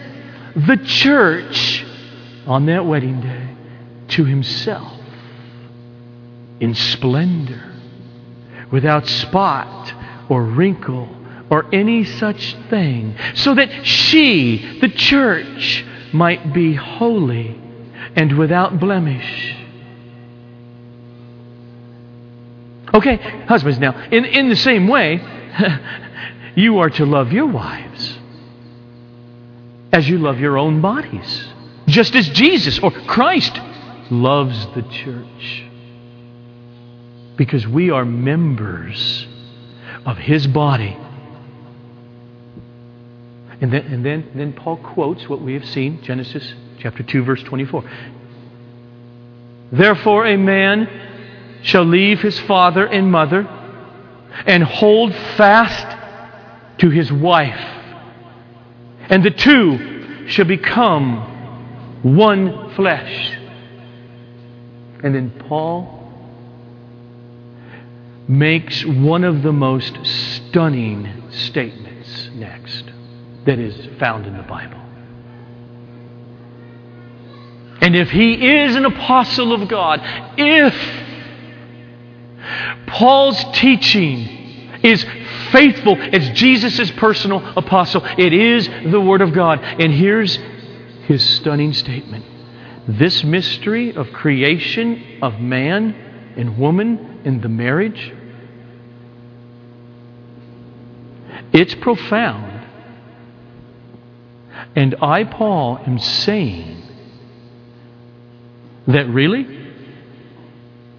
the 0.56 0.76
church 0.84 1.84
on 2.46 2.66
that 2.66 2.84
wedding 2.84 3.20
day 3.20 3.48
to 4.08 4.24
himself 4.24 5.00
in 6.58 6.74
splendor 6.74 7.67
without 8.70 9.06
spot 9.06 9.92
or 10.28 10.42
wrinkle 10.42 11.08
or 11.50 11.72
any 11.74 12.04
such 12.04 12.56
thing, 12.68 13.16
so 13.34 13.54
that 13.54 13.86
she, 13.86 14.80
the 14.80 14.88
church, 14.88 15.84
might 16.12 16.52
be 16.52 16.74
holy 16.74 17.58
and 18.16 18.36
without 18.36 18.78
blemish. 18.78 19.54
Okay, 22.92 23.16
husbands, 23.46 23.78
now, 23.78 24.08
in, 24.10 24.24
in 24.24 24.48
the 24.48 24.56
same 24.56 24.88
way, 24.88 25.20
you 26.54 26.78
are 26.78 26.90
to 26.90 27.06
love 27.06 27.32
your 27.32 27.46
wives 27.46 28.18
as 29.92 30.08
you 30.08 30.18
love 30.18 30.38
your 30.38 30.58
own 30.58 30.80
bodies, 30.80 31.48
just 31.86 32.14
as 32.14 32.28
Jesus 32.28 32.78
or 32.78 32.90
Christ 32.90 33.58
loves 34.10 34.66
the 34.74 34.82
church 34.82 35.67
because 37.38 37.66
we 37.66 37.88
are 37.90 38.04
members 38.04 39.26
of 40.04 40.18
his 40.18 40.46
body. 40.46 40.98
And 43.60 43.72
then, 43.72 43.86
and 43.86 44.04
then, 44.04 44.30
then 44.34 44.52
Paul 44.52 44.76
quotes 44.76 45.28
what 45.28 45.40
we 45.40 45.54
have 45.54 45.64
seen, 45.64 46.02
Genesis 46.02 46.52
chapter 46.78 47.02
2, 47.02 47.22
verse 47.22 47.42
24. 47.44 47.84
Therefore, 49.72 50.26
a 50.26 50.36
man 50.36 50.88
shall 51.62 51.84
leave 51.84 52.20
his 52.20 52.38
father 52.40 52.86
and 52.86 53.10
mother 53.10 53.46
and 54.46 54.62
hold 54.62 55.14
fast 55.36 55.86
to 56.78 56.90
his 56.90 57.10
wife, 57.12 57.60
and 59.08 59.24
the 59.24 59.30
two 59.30 60.28
shall 60.28 60.44
become 60.44 62.02
one 62.02 62.74
flesh. 62.74 63.36
And 65.02 65.14
then 65.14 65.30
Paul 65.48 65.97
makes 68.28 68.84
one 68.84 69.24
of 69.24 69.42
the 69.42 69.52
most 69.52 69.98
stunning 70.04 71.30
statements 71.30 72.28
next 72.34 72.84
that 73.46 73.58
is 73.58 73.98
found 73.98 74.26
in 74.26 74.36
the 74.36 74.42
Bible. 74.42 74.78
And 77.80 77.96
if 77.96 78.10
he 78.10 78.34
is 78.34 78.76
an 78.76 78.84
apostle 78.84 79.54
of 79.54 79.66
God, 79.68 80.00
if 80.36 80.74
Paul's 82.86 83.42
teaching 83.58 84.36
is 84.82 85.04
faithful 85.50 85.96
as 85.96 86.28
Jesus' 86.30 86.90
personal 86.92 87.44
apostle, 87.56 88.04
it 88.18 88.32
is 88.32 88.68
the 88.90 89.00
Word 89.00 89.22
of 89.22 89.32
God. 89.32 89.60
And 89.62 89.92
here's 89.92 90.38
his 91.06 91.22
stunning 91.22 91.72
statement 91.72 92.26
this 92.86 93.22
mystery 93.22 93.94
of 93.94 94.10
creation 94.12 95.18
of 95.20 95.38
man 95.40 95.94
and 96.36 96.58
woman 96.58 97.20
in 97.24 97.40
the 97.42 97.48
marriage 97.48 98.14
It's 101.52 101.74
profound. 101.74 102.66
And 104.76 104.94
I, 105.00 105.24
Paul, 105.24 105.78
am 105.86 105.98
saying 105.98 106.82
that 108.86 109.08
really 109.08 109.46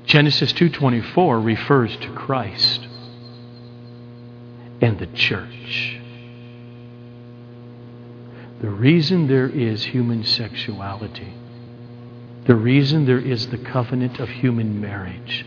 Genesis 0.06 0.54
2:24 0.54 1.44
refers 1.44 1.96
to 1.98 2.10
Christ 2.14 2.88
and 4.82 4.98
the 4.98 5.08
church. 5.08 6.00
The 8.62 8.70
reason 8.70 9.28
there 9.28 9.48
is 9.48 9.86
human 9.86 10.24
sexuality, 10.24 11.34
the 12.46 12.56
reason 12.56 13.06
there 13.06 13.20
is 13.20 13.48
the 13.48 13.58
covenant 13.58 14.20
of 14.20 14.30
human 14.30 14.82
marriage 14.82 15.46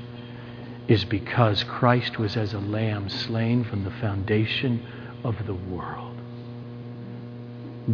is 0.89 1.05
because 1.05 1.65
Christ 1.65 2.19
was 2.19 2.37
as 2.37 2.55
a 2.55 2.59
lamb 2.59 3.09
slain 3.09 3.65
from 3.65 3.85
the 3.85 3.91
foundation 3.93 4.85
of 5.25 5.47
the 5.47 5.55
world. 5.55 6.17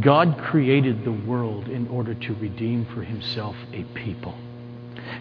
God 0.00 0.38
created 0.38 1.04
the 1.04 1.12
world 1.12 1.68
in 1.68 1.88
order 1.88 2.14
to 2.14 2.34
redeem 2.34 2.86
for 2.86 3.02
himself 3.02 3.56
a 3.72 3.84
people. 3.94 4.36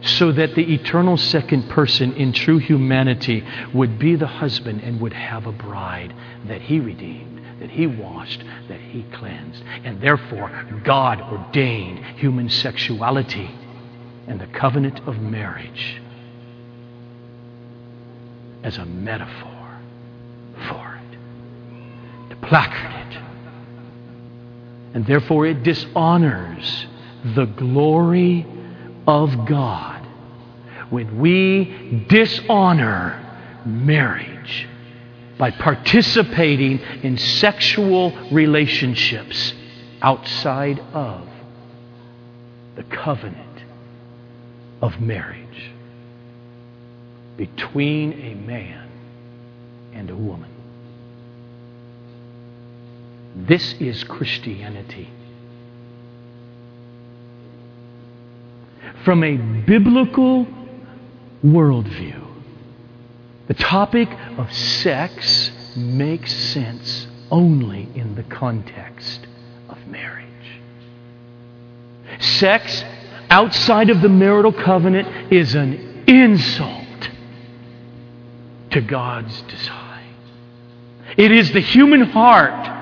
So 0.01 0.32
that 0.34 0.55
the 0.55 0.74
eternal 0.74 1.18
second 1.18 1.70
person 1.70 2.13
in 2.13 2.34
true 2.34 2.57
humanity 2.57 3.45
would 3.74 3.97
be 3.97 4.15
the 4.15 4.28
husband 4.28 4.82
and 4.84 4.99
would 4.99 5.13
have 5.13 5.47
a 5.47 5.51
bride 5.51 6.13
that 6.47 6.61
he 6.61 6.80
redeemed, 6.80 7.41
that 7.61 7.70
he 7.70 7.88
washed, 7.88 8.43
that 8.68 8.82
he 8.82 9.03
cleansed. 9.13 9.63
And 9.86 10.01
therefore, 10.01 10.51
God 10.84 11.22
ordained 11.22 12.03
human 12.18 12.49
sexuality 12.49 13.49
and 14.28 14.41
the 14.41 14.47
covenant 14.47 14.99
of 15.07 15.20
marriage 15.22 16.01
as 18.64 18.78
a 18.78 18.86
metaphor 18.86 19.80
for 20.70 20.99
it, 20.99 22.30
to 22.30 22.36
placard 22.47 22.93
it. 22.93 23.18
And 24.93 25.05
therefore, 25.05 25.45
it 25.45 25.64
dishonors 25.64 26.88
the 27.36 27.45
glory 27.45 28.45
of 29.05 29.45
God 29.45 30.05
when 30.89 31.20
we 31.20 32.05
dishonor 32.10 33.24
marriage 33.66 34.68
by 35.38 35.51
participating 35.51 36.80
in 37.03 37.18
sexual 37.18 38.12
relationships 38.32 39.53
outside 40.01 40.80
of 40.93 41.28
the 42.76 42.84
covenant 42.84 43.64
of 44.82 44.99
marriage 45.01 45.72
between 47.38 48.13
a 48.13 48.33
man 48.33 48.89
and 49.93 50.09
a 50.09 50.15
woman. 50.15 50.49
This 53.35 53.73
is 53.73 54.03
Christianity. 54.03 55.09
From 59.05 59.23
a 59.23 59.38
biblical 59.38 60.47
worldview, 61.45 62.23
the 63.47 63.53
topic 63.53 64.09
of 64.38 64.51
sex 64.51 65.51
makes 65.77 66.33
sense 66.33 67.07
only 67.29 67.88
in 67.93 68.15
the 68.15 68.23
context 68.23 69.27
of 69.69 69.77
marriage. 69.88 70.25
Sex 72.19 72.83
outside 73.29 73.89
of 73.89 74.01
the 74.01 74.09
marital 74.09 74.51
covenant 74.51 75.31
is 75.31 75.53
an 75.53 76.03
insult 76.07 76.86
to 78.72 78.82
God's 78.82 79.41
design. 79.43 80.15
It 81.15 81.32
is 81.32 81.51
the 81.51 81.61
human 81.61 82.01
heart 82.01 82.76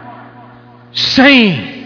saying, 0.93 1.86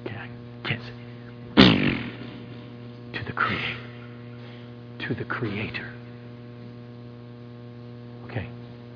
okay, 0.00 0.16
I 0.16 0.28
can't 0.66 0.82
say, 0.82 2.00
to 3.18 3.24
the 3.24 3.32
Creator. 3.32 3.76
To 5.00 5.14
the 5.14 5.24
Creator. 5.24 5.92
Okay, 8.24 8.48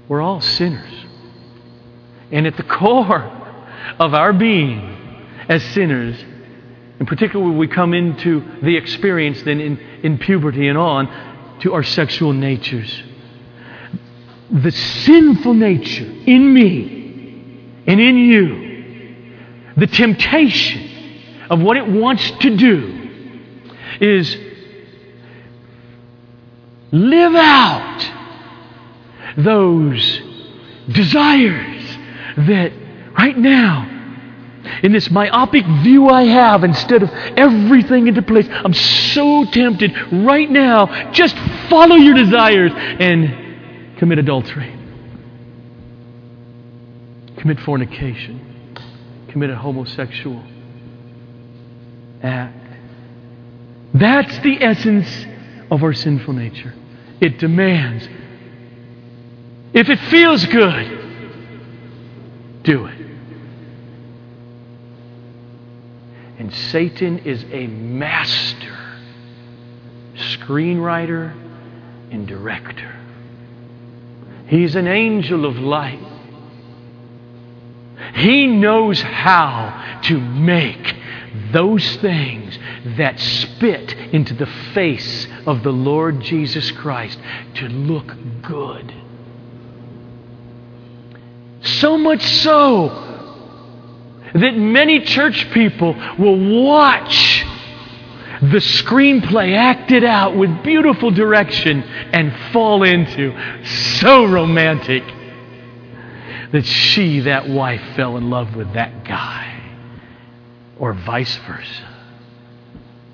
we're 0.09 0.23
all 0.23 0.41
sinners. 0.41 0.93
And 2.31 2.47
at 2.47 2.57
the 2.57 2.62
core 2.62 3.31
of 3.99 4.14
our 4.14 4.33
being 4.33 4.97
as 5.49 5.62
sinners, 5.62 6.18
in 6.99 7.07
particular 7.07 7.45
when 7.45 7.59
we 7.59 7.68
come 7.68 7.93
into 7.93 8.43
the 8.62 8.77
experience 8.77 9.43
then 9.43 9.61
in, 9.61 9.79
in 10.03 10.18
puberty 10.18 10.68
and 10.68 10.79
on 10.79 11.32
to 11.63 11.75
our 11.75 11.83
sexual 11.83 12.33
natures. 12.33 13.03
The 14.51 14.71
sinful 14.71 15.55
nature 15.55 16.05
in 16.05 16.53
me 16.53 17.83
and 17.87 18.01
in 18.01 18.17
you, 18.17 19.35
the 19.77 19.87
temptation 19.87 21.47
of 21.49 21.61
what 21.61 21.77
it 21.77 21.87
wants 21.87 22.31
to 22.41 22.57
do 22.57 22.99
is 24.01 24.37
live 26.91 27.35
out 27.35 28.11
those 29.37 30.21
desires 30.89 31.97
that 32.37 32.73
right 33.17 33.39
now 33.39 33.91
in 34.83 34.93
this 34.93 35.11
myopic 35.11 35.65
view 35.83 36.09
I 36.09 36.25
have, 36.25 36.65
instead 36.65 37.03
of 37.03 37.11
everything 37.11 38.07
into 38.09 38.23
place, 38.23 38.49
I'm 38.51 38.75
so 38.75 39.45
tempted 39.45 39.93
right 40.13 40.51
now, 40.51 41.11
just 41.13 41.37
follow 41.69 41.97
your 41.97 42.15
desires 42.15 42.73
and 42.75 43.97
commit 43.99 44.19
adultery, 44.19 44.77
commit 47.39 47.61
fornication, 47.61 48.77
commit 49.29 49.51
a 49.51 49.57
homosexual 49.57 50.43
act. 52.23 52.59
That's 53.95 54.39
the 54.39 54.63
essence 54.63 55.27
of 55.71 55.83
our 55.83 55.93
sinful 55.93 56.35
nature. 56.35 56.75
It 57.21 57.39
demands, 57.39 58.09
if 59.73 59.89
it 59.89 59.99
feels 60.11 60.45
good, 60.47 60.99
do 62.63 62.87
it. 62.87 63.02
And 66.43 66.53
Satan 66.53 67.20
is 67.20 67.45
a 67.53 67.68
master 67.68 68.76
screenwriter 70.16 71.32
and 72.11 72.26
director. 72.26 72.97
He's 74.49 74.74
an 74.74 74.88
angel 74.88 75.45
of 75.45 75.57
light. 75.57 76.05
He 78.16 78.49
knows 78.49 79.01
how 79.01 80.01
to 80.03 80.18
make 80.18 80.97
those 81.53 81.95
things 81.99 82.59
that 82.97 83.20
spit 83.20 83.93
into 84.12 84.34
the 84.34 84.51
face 84.74 85.28
of 85.47 85.62
the 85.62 85.70
Lord 85.70 86.22
Jesus 86.22 86.72
Christ 86.72 87.20
to 87.55 87.68
look 87.68 88.16
good. 88.43 88.93
So 91.62 91.97
much 91.97 92.24
so 92.24 93.12
that 94.35 94.57
many 94.57 95.01
church 95.01 95.51
people 95.53 95.95
will 96.18 96.62
watch 96.64 97.45
the 98.41 98.59
screenplay 98.59 99.57
acted 99.57 100.03
out 100.03 100.37
with 100.37 100.62
beautiful 100.64 101.11
direction 101.11 101.83
and 101.83 102.35
fall 102.53 102.83
into 102.83 103.33
so 103.64 104.24
romantic 104.24 105.05
that 106.51 106.66
she, 106.66 107.20
that 107.20 107.49
wife, 107.49 107.80
fell 107.95 108.16
in 108.16 108.30
love 108.30 108.57
with 108.57 108.72
that 108.74 109.05
guy, 109.05 109.61
or 110.78 110.93
vice 110.93 111.37
versa 111.47 111.89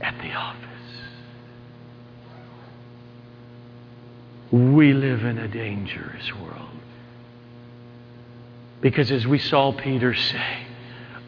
at 0.01 0.17
the 0.23 0.33
office. 0.33 0.59
We 4.51 4.95
live 4.95 5.25
in 5.25 5.39
a 5.39 5.47
dangerous 5.47 6.35
world. 6.37 6.71
Because 8.81 9.11
as 9.11 9.27
we 9.27 9.39
saw 9.39 9.73
Peter 9.73 10.15
say, 10.15 10.68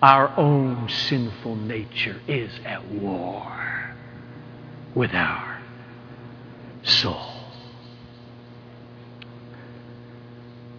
our 0.02 0.36
own 0.38 0.88
sinful 0.88 1.56
nature 1.56 2.20
is 2.26 2.50
at 2.64 2.86
war 2.90 3.94
with 4.94 5.12
our 5.12 5.60
soul. 6.82 7.26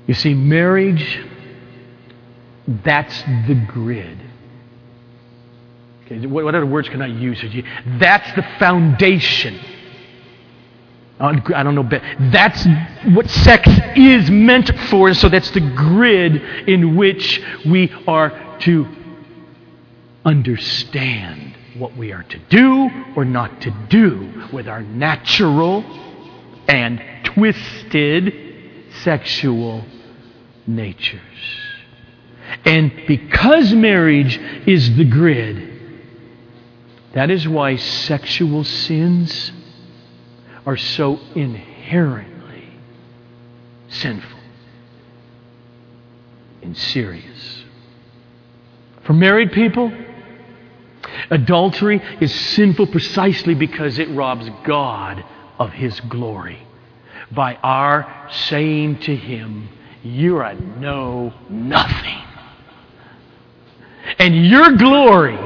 You 0.08 0.16
see, 0.16 0.34
marriage, 0.34 1.24
that's 2.68 3.22
the 3.48 3.64
grid. 3.68 4.18
Okay, 6.06 6.26
what 6.26 6.56
other 6.56 6.66
words 6.66 6.90
can 6.90 7.02
I 7.02 7.08
use? 7.08 7.42
That's 8.00 8.36
the 8.36 8.44
foundation. 8.60 9.60
I 11.20 11.64
don't 11.64 11.76
know, 11.76 11.84
but 11.84 12.02
that's 12.32 12.68
what 13.14 13.30
sex 13.30 13.70
is 13.96 14.32
meant 14.32 14.76
for. 14.90 15.14
So 15.14 15.30
that's 15.30 15.52
the 15.52 15.62
grid 15.62 16.68
in 16.68 16.96
which 16.96 17.40
we 17.66 17.94
are 18.08 18.58
to 18.62 18.86
understand 20.26 21.56
what 21.78 21.96
we 21.96 22.12
are 22.12 22.24
to 22.24 22.40
do 22.50 22.90
or 23.16 23.26
not 23.26 23.62
to 23.62 23.72
do 23.90 24.48
with 24.52 24.68
our 24.68 24.82
natural 24.82 25.84
and 26.68 27.02
twisted 27.24 28.34
sexual 29.04 29.86
natures. 30.68 31.22
And 32.66 32.92
because 33.08 33.74
marriage 33.74 34.38
is 34.68 34.96
the 34.96 35.06
grid, 35.06 35.70
that 37.14 37.30
is 37.30 37.48
why 37.48 37.78
sexual 37.78 38.64
sins 38.64 39.52
are 40.66 40.78
so 40.78 41.20
inherently 41.36 42.70
sinful 43.90 44.40
and 46.62 46.78
serious. 46.78 47.64
For 49.04 49.14
married 49.14 49.52
people, 49.52 49.92
Adultery 51.30 52.02
is 52.20 52.34
sinful 52.34 52.88
precisely 52.88 53.54
because 53.54 54.00
it 54.00 54.10
robs 54.10 54.50
God 54.64 55.24
of 55.60 55.72
His 55.72 56.00
glory 56.02 56.60
by 57.32 57.56
our 57.56 58.30
saying 58.32 59.00
to 59.00 59.16
Him, 59.16 59.70
You're 60.04 60.44
a 60.44 60.56
no 60.56 61.34
nothing. 61.50 62.24
And 64.20 64.46
your 64.46 64.76
glory, 64.76 65.38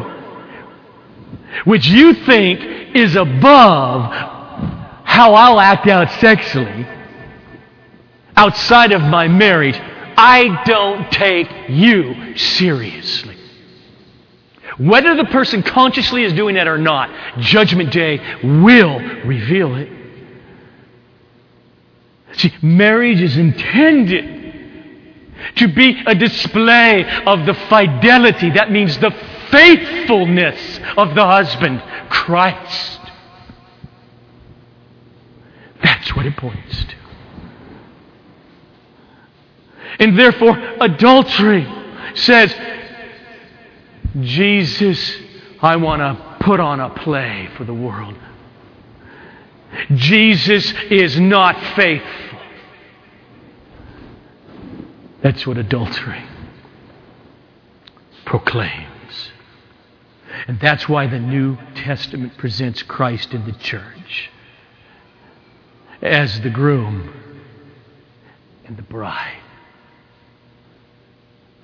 which 1.66 1.88
you 1.88 2.14
think 2.14 2.96
is 2.96 3.16
above 3.16 4.12
how 5.04 5.34
I'll 5.34 5.60
act 5.60 5.88
out 5.88 6.10
sexually 6.20 6.88
outside 8.36 8.92
of 8.92 9.02
my 9.02 9.28
marriage, 9.28 9.78
I 10.18 10.64
don't 10.66 11.12
take 11.12 11.48
you 11.70 12.38
seriously. 12.38 13.35
Whether 14.78 15.16
the 15.16 15.26
person 15.26 15.64
consciously 15.64 16.24
is 16.24 16.34
doing 16.34 16.56
that 16.56 16.68
or 16.68 16.78
not, 16.78 17.10
Judgment 17.40 17.92
Day 17.92 18.20
will 18.44 19.00
reveal 19.26 19.76
it. 19.76 19.90
See, 22.34 22.54
marriage 22.62 23.22
is 23.22 23.38
intended 23.38 24.36
to 25.56 25.68
be 25.70 26.04
a 26.06 26.16
display 26.16 27.06
of 27.26 27.46
the 27.46 27.54
fidelity, 27.54 28.52
that 28.52 28.72
means 28.72 28.98
the 28.98 29.12
faithfulness 29.52 30.80
of 30.98 31.16
the 31.16 31.26
husband, 31.26 31.82
Christ. 32.10 33.00
That's 35.84 36.16
what 36.16 36.26
it 36.26 36.36
points 36.36 36.84
to. 36.84 36.96
And 40.00 40.20
therefore, 40.20 40.58
adultery 40.82 41.66
says, 42.16 42.54
Jesus, 44.22 45.18
I 45.62 45.76
want 45.76 46.02
to 46.02 46.38
put 46.46 46.60
on 46.60 46.80
a 46.80 46.90
play 46.90 47.50
for 47.58 47.64
the 47.64 47.74
world. 47.74 48.16
Jesus 49.94 50.74
is 50.90 51.20
not 51.20 51.60
faithful. 51.76 52.40
That's 55.22 55.46
what 55.46 55.58
adultery 55.58 56.24
proclaims. 58.26 59.32
And 60.48 60.60
that's 60.60 60.88
why 60.88 61.08
the 61.08 61.20
New 61.20 61.58
Testament 61.76 62.38
presents 62.38 62.84
Christ 62.84 63.34
in 63.34 63.46
the 63.46 63.54
church 63.54 64.32
as 66.02 66.42
the 66.42 66.50
groom 66.50 67.14
and 68.66 68.78
the 68.78 68.84
bride. 68.84 69.42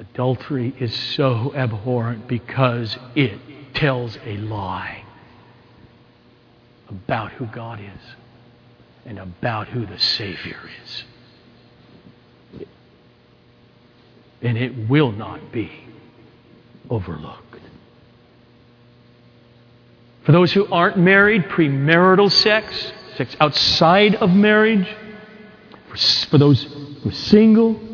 Adultery 0.01 0.73
is 0.79 0.95
so 0.95 1.53
abhorrent 1.55 2.27
because 2.27 2.97
it 3.13 3.39
tells 3.75 4.17
a 4.25 4.35
lie 4.37 5.03
about 6.89 7.31
who 7.33 7.45
God 7.45 7.79
is 7.79 8.15
and 9.05 9.19
about 9.19 9.67
who 9.67 9.85
the 9.85 9.99
Savior 9.99 10.57
is. 10.83 11.03
And 14.41 14.57
it 14.57 14.89
will 14.89 15.11
not 15.11 15.51
be 15.51 15.71
overlooked. 16.89 17.59
For 20.23 20.31
those 20.31 20.51
who 20.51 20.65
aren't 20.65 20.97
married, 20.97 21.43
premarital 21.43 22.31
sex, 22.31 22.91
sex 23.17 23.37
outside 23.39 24.15
of 24.15 24.31
marriage, 24.31 24.87
for, 25.89 25.97
for 26.27 26.37
those 26.39 26.63
who 26.63 27.09
are 27.09 27.13
single, 27.13 27.90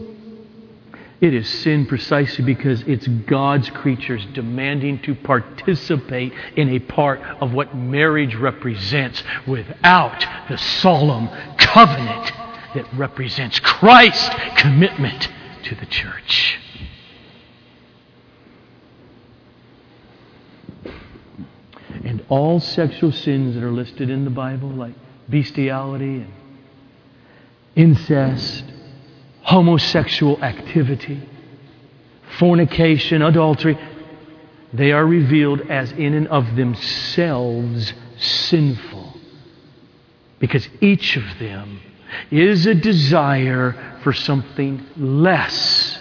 it 1.20 1.34
is 1.34 1.50
sin 1.50 1.88
precisely 1.88 2.44
because 2.44 2.84
it's 2.84 3.08
God's 3.08 3.70
creatures 3.72 4.26
demanding 4.34 5.02
to 5.02 5.16
participate 5.16 6.32
in 6.56 6.70
a 6.70 6.80
part 6.80 7.22
of 7.42 7.54
what 7.54 7.76
marriage 7.76 8.36
represents 8.36 9.24
without 9.48 10.24
the 10.48 10.58
solemn 10.58 11.28
covenant 11.58 12.32
that 12.76 12.86
represents 12.94 13.60
Christ's 13.60 14.30
commitment 14.58 15.28
to 15.64 15.76
the 15.76 15.88
church. 15.88 16.60
And 22.04 22.24
all 22.30 22.60
sexual 22.60 23.12
sins 23.12 23.56
that 23.56 23.64
are 23.64 23.72
listed 23.72 24.12
in 24.12 24.24
the 24.24 24.30
Bible, 24.30 24.70
like 24.70 24.94
bestiality 25.28 26.22
and 26.22 26.32
incest, 27.76 28.64
homosexual 29.48 30.44
activity, 30.44 31.22
fornication, 32.38 33.22
adultery, 33.22 33.80
they 34.74 34.92
are 34.92 35.06
revealed 35.06 35.62
as 35.72 35.90
in 35.94 36.14
and 36.14 36.28
of 36.28 36.58
themselves 36.58 37.94
sinful. 38.18 39.14
Because 40.40 40.68
each 40.82 41.16
of 41.16 41.24
them 41.40 41.80
is 42.30 42.66
a 42.66 42.76
desire 42.76 44.00
for 44.04 44.12
something 44.12 44.86
less 44.98 45.98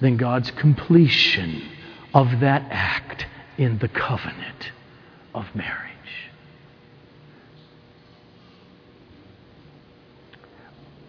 than 0.00 0.16
God's 0.16 0.50
completion 0.52 1.62
of 2.14 2.40
that 2.40 2.66
act 2.70 3.26
in 3.58 3.78
the 3.80 3.88
covenant 3.88 4.72
of 5.34 5.54
marriage. 5.54 5.89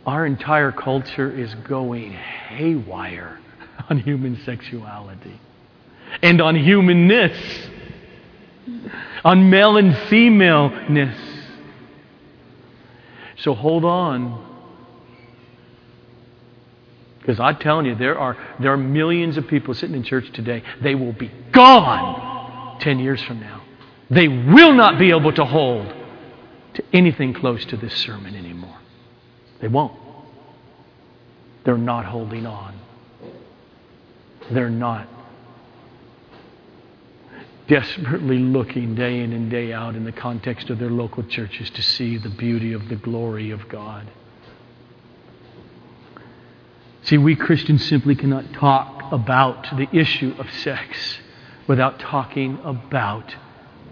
Our 0.06 0.26
entire 0.26 0.72
culture 0.72 1.32
is 1.32 1.54
going 1.68 2.14
haywire 2.14 3.40
on 3.90 4.00
human 4.00 4.42
sexuality 4.44 5.40
and 6.22 6.42
on 6.42 6.56
humanness, 6.56 7.38
on 9.24 9.50
male 9.50 9.78
and 9.78 9.96
femaleness. 10.10 11.18
So 13.38 13.54
hold 13.54 13.86
on. 13.86 14.50
Because 17.20 17.40
I'm 17.40 17.58
telling 17.58 17.86
you, 17.86 17.96
there 17.96 18.18
are, 18.18 18.36
there 18.60 18.74
are 18.74 18.78
millions 18.78 19.38
of 19.38 19.48
people 19.48 19.76
sitting 19.76 19.96
in 19.96 20.04
church 20.04 20.32
today. 20.34 20.64
They 20.82 20.96
will 20.96 21.14
be 21.14 21.32
gone 21.52 22.80
10 22.80 23.00
years 23.00 23.22
from 23.22 23.40
now. 23.40 23.62
They 24.10 24.28
will 24.28 24.74
not 24.74 24.98
be 24.98 25.12
able 25.12 25.32
to 25.34 25.46
hold 25.46 25.94
to 26.74 26.84
anything 26.92 27.34
close 27.34 27.64
to 27.66 27.78
this 27.78 27.96
sermon 27.96 28.36
anymore. 28.36 28.61
They 29.62 29.68
won't. 29.68 29.98
They're 31.64 31.78
not 31.78 32.06
holding 32.06 32.46
on. 32.46 32.76
They're 34.50 34.70
not 34.70 35.08
desperately 37.68 38.40
looking 38.40 38.96
day 38.96 39.22
in 39.22 39.32
and 39.32 39.50
day 39.50 39.72
out 39.72 39.96
in 39.96 40.04
the 40.04 40.12
context 40.12 40.70
of 40.70 40.80
their 40.80 40.90
local 40.90 41.24
churches 41.24 41.70
to 41.70 41.82
see 41.82 42.18
the 42.18 42.30
beauty 42.30 42.74
of 42.74 42.90
the 42.90 42.96
glory 42.96 43.52
of 43.52 43.70
God. 43.70 44.08
See, 47.04 47.18
we 47.18 47.36
Christians 47.36 47.86
simply 47.86 48.16
cannot 48.16 48.52
talk 48.54 49.12
about 49.12 49.78
the 49.78 49.88
issue 49.96 50.36
of 50.38 50.52
sex 50.52 51.20
without 51.68 52.00
talking 52.00 52.60
about 52.64 53.36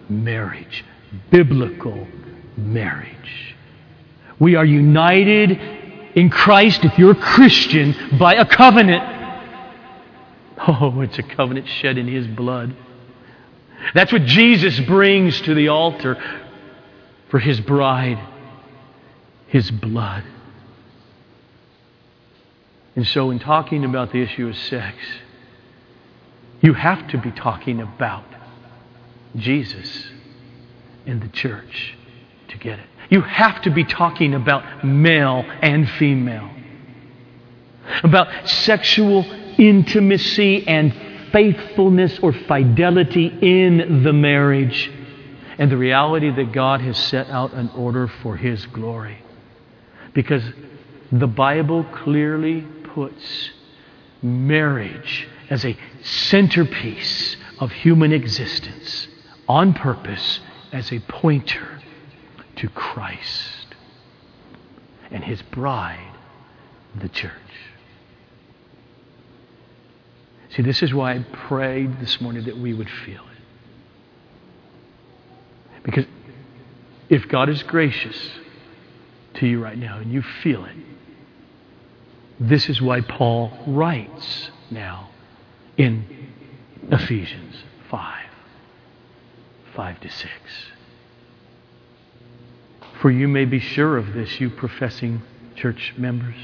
marriage, 0.09 0.83
biblical 1.31 2.07
marriage. 2.57 3.55
We 4.39 4.55
are 4.55 4.65
united 4.65 5.51
in 6.15 6.29
Christ 6.29 6.83
if 6.85 6.97
you're 6.97 7.11
a 7.11 7.15
Christian 7.15 8.17
by 8.17 8.35
a 8.35 8.45
covenant. 8.45 9.17
Oh, 10.67 11.01
it's 11.01 11.17
a 11.19 11.23
covenant 11.23 11.67
shed 11.67 11.97
in 11.97 12.07
His 12.07 12.27
blood. 12.27 12.75
That's 13.93 14.11
what 14.11 14.25
Jesus 14.25 14.79
brings 14.81 15.39
to 15.41 15.53
the 15.53 15.69
altar 15.69 16.21
for 17.29 17.39
His 17.39 17.59
bride, 17.59 18.19
His 19.47 19.69
blood. 19.71 20.23
And 22.95 23.07
so, 23.07 23.29
in 23.29 23.39
talking 23.39 23.85
about 23.85 24.11
the 24.11 24.21
issue 24.21 24.47
of 24.47 24.57
sex, 24.57 24.97
you 26.61 26.73
have 26.73 27.07
to 27.09 27.17
be 27.17 27.31
talking 27.31 27.79
about 27.79 28.25
Jesus 29.35 30.07
and 31.05 31.21
the 31.21 31.29
church 31.29 31.95
to 32.49 32.57
get 32.57 32.79
it. 32.79 32.87
You 33.09 33.21
have 33.21 33.61
to 33.63 33.71
be 33.71 33.83
talking 33.83 34.35
about 34.35 34.85
male 34.85 35.43
and 35.61 35.89
female, 35.91 36.49
about 38.03 38.47
sexual 38.47 39.25
intimacy 39.57 40.67
and 40.67 40.93
faithfulness 41.31 42.19
or 42.19 42.33
fidelity 42.33 43.27
in 43.27 44.03
the 44.03 44.13
marriage, 44.13 44.91
and 45.57 45.71
the 45.71 45.77
reality 45.77 46.29
that 46.29 46.51
God 46.51 46.81
has 46.81 46.97
set 46.97 47.27
out 47.29 47.53
an 47.53 47.69
order 47.69 48.07
for 48.07 48.37
His 48.37 48.65
glory. 48.67 49.17
Because 50.13 50.43
the 51.11 51.27
Bible 51.27 51.83
clearly 51.83 52.61
puts 52.93 53.51
marriage 54.21 55.27
as 55.49 55.65
a 55.65 55.75
centerpiece 56.03 57.37
of 57.59 57.71
human 57.71 58.13
existence 58.13 59.07
on 59.47 59.73
purpose 59.73 60.39
as 60.71 60.91
a 60.91 60.99
pointer 60.99 61.78
to 62.59 62.69
Christ 62.69 63.67
and 65.11 65.23
his 65.23 65.41
bride, 65.41 66.13
the 66.95 67.09
church. 67.09 67.31
See, 70.55 70.61
this 70.61 70.81
is 70.83 70.93
why 70.93 71.13
I 71.13 71.25
prayed 71.47 71.99
this 71.99 72.19
morning 72.19 72.43
that 72.45 72.57
we 72.57 72.73
would 72.73 72.89
feel 72.89 73.23
it. 73.23 73.43
Because 75.83 76.05
if 77.07 77.27
God 77.27 77.49
is 77.49 77.63
gracious 77.63 78.29
to 79.35 79.47
you 79.47 79.63
right 79.63 79.77
now 79.77 79.99
and 79.99 80.11
you 80.11 80.21
feel 80.21 80.65
it, 80.65 80.75
this 82.39 82.69
is 82.69 82.81
why 82.81 83.01
Paul 83.01 83.51
writes 83.67 84.49
now 84.69 85.09
in 85.77 86.05
Ephesians 86.91 87.55
5 87.89 88.25
5 89.75 89.99
to 90.01 90.09
6. 90.09 90.29
For 93.01 93.09
you 93.09 93.27
may 93.27 93.45
be 93.45 93.59
sure 93.59 93.97
of 93.97 94.13
this, 94.13 94.41
you 94.41 94.49
professing 94.49 95.21
church 95.55 95.93
members, 95.97 96.35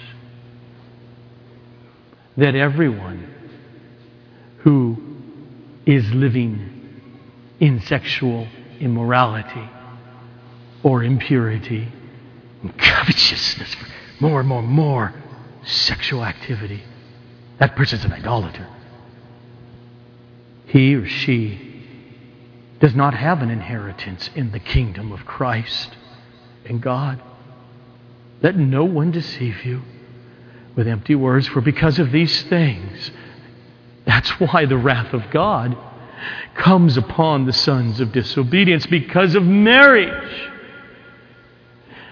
that 2.37 2.55
everyone 2.55 3.33
who 4.59 4.97
is 5.85 6.11
living 6.13 7.01
in 7.59 7.81
sexual 7.81 8.47
immorality 8.79 9.69
or 10.83 11.03
impurity 11.03 11.91
covetousness, 12.77 13.75
more 14.19 14.39
and 14.39 14.49
more 14.49 14.59
and 14.59 14.69
more 14.69 15.13
sexual 15.63 16.23
activity, 16.25 16.83
that 17.59 17.75
person's 17.75 18.05
an 18.05 18.13
idolater. 18.13 18.67
he 20.67 20.95
or 20.95 21.07
she 21.07 21.83
does 22.79 22.95
not 22.95 23.13
have 23.13 23.41
an 23.41 23.49
inheritance 23.49 24.29
in 24.35 24.51
the 24.51 24.59
kingdom 24.59 25.11
of 25.11 25.25
Christ 25.25 25.95
and 26.65 26.81
God. 26.81 27.21
Let 28.41 28.55
no 28.55 28.83
one 28.83 29.11
deceive 29.11 29.65
you 29.65 29.81
with 30.75 30.87
empty 30.87 31.15
words, 31.15 31.47
for 31.47 31.61
because 31.61 31.99
of 31.99 32.11
these 32.11 32.43
things, 32.43 33.11
that's 34.05 34.29
why 34.31 34.65
the 34.65 34.77
wrath 34.77 35.13
of 35.13 35.29
God 35.31 35.77
comes 36.55 36.97
upon 36.97 37.45
the 37.45 37.53
sons 37.53 37.99
of 37.99 38.11
disobedience 38.11 38.85
because 38.85 39.35
of 39.35 39.43
marriage, 39.43 40.51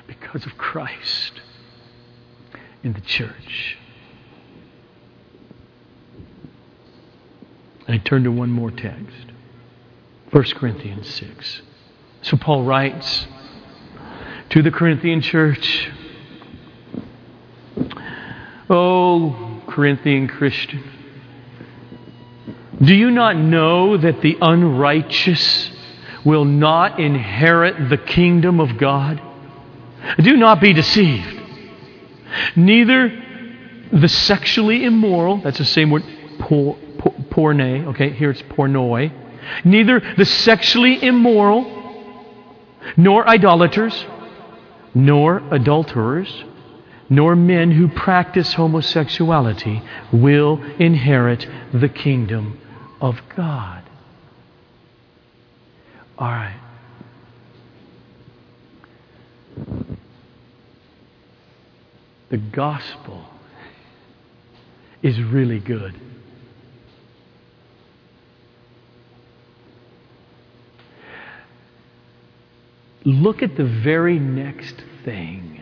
because 0.08 0.46
of 0.46 0.58
Christ 0.58 1.42
in 2.84 2.94
the 2.94 3.02
church. 3.02 3.78
I 7.88 7.98
turn 7.98 8.24
to 8.24 8.32
one 8.32 8.50
more 8.50 8.72
text 8.72 9.26
1 10.32 10.44
Corinthians 10.56 11.08
6. 11.14 11.62
So 12.24 12.38
Paul 12.38 12.64
writes 12.64 13.28
to 14.54 14.62
the 14.62 14.70
Corinthian 14.70 15.20
church 15.20 15.90
Oh, 18.70 19.62
Corinthian 19.68 20.28
Christian, 20.28 20.84
do 22.82 22.96
you 22.96 23.12
not 23.12 23.36
know 23.36 23.98
that 23.98 24.22
the 24.22 24.38
unrighteous 24.42 25.70
will 26.24 26.46
not 26.46 27.00
inherit 27.00 27.90
the 27.90 27.98
kingdom 27.98 28.60
of 28.60 28.78
God? 28.78 29.22
Do 30.18 30.38
not 30.38 30.62
be 30.62 30.72
deceived. 30.72 31.42
Neither 32.56 33.12
the 33.92 34.08
sexually 34.08 34.86
immoral, 34.86 35.38
that's 35.42 35.58
the 35.58 35.66
same 35.66 35.90
word, 35.90 36.04
por, 36.40 36.78
por, 36.98 37.14
porne, 37.30 37.88
okay, 37.90 38.12
here 38.12 38.32
it's 38.32 38.42
pornoi. 38.44 39.12
Neither 39.66 40.00
the 40.18 40.26
sexually 40.26 41.04
immoral, 41.04 41.66
nor 42.98 43.28
idolaters, 43.28 44.06
nor 44.94 45.38
adulterers, 45.52 46.44
nor 47.10 47.36
men 47.36 47.72
who 47.72 47.88
practice 47.88 48.54
homosexuality 48.54 49.82
will 50.12 50.64
inherit 50.80 51.48
the 51.74 51.90
kingdom 51.90 52.60
of 53.02 53.20
God. 53.36 53.84
All 56.18 56.32
right. 56.32 56.60
The 62.30 62.38
gospel 62.38 63.26
is 65.02 65.22
really 65.22 65.60
good. 65.60 66.00
Look 73.06 73.44
at 73.44 73.58
the 73.58 73.66
very 73.66 74.18
next 74.18 74.76
thing 75.04 75.62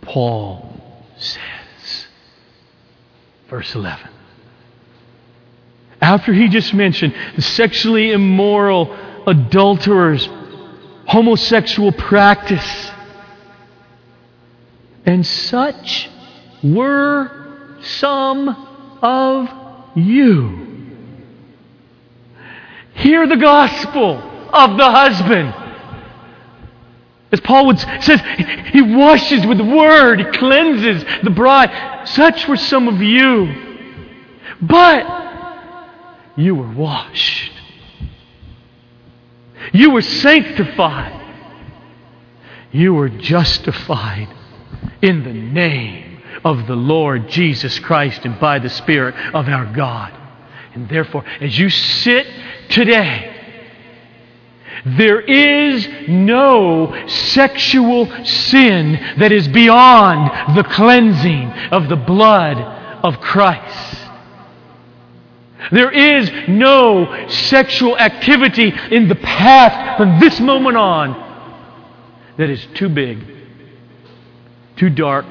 Paul 0.00 1.04
says. 1.18 2.06
Verse 3.48 3.74
11. 3.74 4.08
After 6.00 6.32
he 6.32 6.48
just 6.48 6.74
mentioned 6.74 7.14
the 7.36 7.42
sexually 7.42 8.12
immoral, 8.12 8.96
adulterers, 9.26 10.28
homosexual 11.06 11.92
practice, 11.92 12.90
and 15.04 15.26
such 15.26 16.08
were 16.62 17.30
some 17.82 18.48
of 19.02 19.48
you. 19.94 20.68
Hear 22.94 23.26
the 23.26 23.36
gospel 23.36 24.16
of 24.52 24.76
the 24.76 24.90
husband. 24.90 25.61
As 27.32 27.40
Paul 27.40 27.66
would 27.66 27.78
says, 27.78 28.20
he 28.72 28.82
washes 28.82 29.46
with 29.46 29.56
the 29.56 29.64
word, 29.64 30.20
he 30.20 30.26
cleanses 30.38 31.04
the 31.22 31.30
bride. 31.30 32.06
Such 32.06 32.46
were 32.46 32.58
some 32.58 32.88
of 32.88 33.00
you. 33.00 33.86
But 34.60 35.06
you 36.36 36.54
were 36.54 36.70
washed. 36.70 37.52
You 39.72 39.92
were 39.92 40.02
sanctified. 40.02 41.20
You 42.70 42.94
were 42.94 43.08
justified 43.08 44.28
in 45.00 45.24
the 45.24 45.32
name 45.32 46.22
of 46.44 46.66
the 46.66 46.76
Lord 46.76 47.28
Jesus 47.28 47.78
Christ 47.78 48.24
and 48.24 48.38
by 48.38 48.58
the 48.58 48.70
Spirit 48.70 49.14
of 49.34 49.48
our 49.48 49.66
God. 49.66 50.12
And 50.74 50.88
therefore, 50.88 51.24
as 51.40 51.58
you 51.58 51.70
sit 51.70 52.26
today, 52.68 53.31
there 54.84 55.20
is 55.20 55.88
no 56.08 57.06
sexual 57.06 58.06
sin 58.24 58.92
that 59.18 59.30
is 59.30 59.46
beyond 59.48 60.56
the 60.56 60.64
cleansing 60.64 61.50
of 61.70 61.88
the 61.88 61.96
blood 61.96 62.58
of 63.04 63.20
Christ. 63.20 63.98
There 65.70 65.90
is 65.90 66.30
no 66.48 67.28
sexual 67.28 67.96
activity 67.96 68.72
in 68.90 69.08
the 69.08 69.14
past 69.14 69.98
from 69.98 70.18
this 70.18 70.40
moment 70.40 70.76
on 70.76 71.30
that 72.36 72.50
is 72.50 72.66
too 72.74 72.88
big, 72.88 73.24
too 74.76 74.90
dark, 74.90 75.24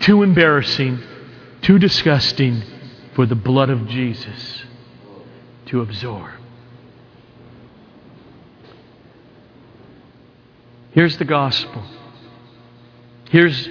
too 0.00 0.24
embarrassing, 0.24 0.98
too 1.62 1.78
disgusting 1.78 2.62
for 3.14 3.26
the 3.26 3.36
blood 3.36 3.70
of 3.70 3.86
Jesus 3.86 4.64
to 5.66 5.80
absorb. 5.80 6.32
Here's 10.96 11.18
the 11.18 11.26
gospel. 11.26 11.84
Here's, 13.28 13.68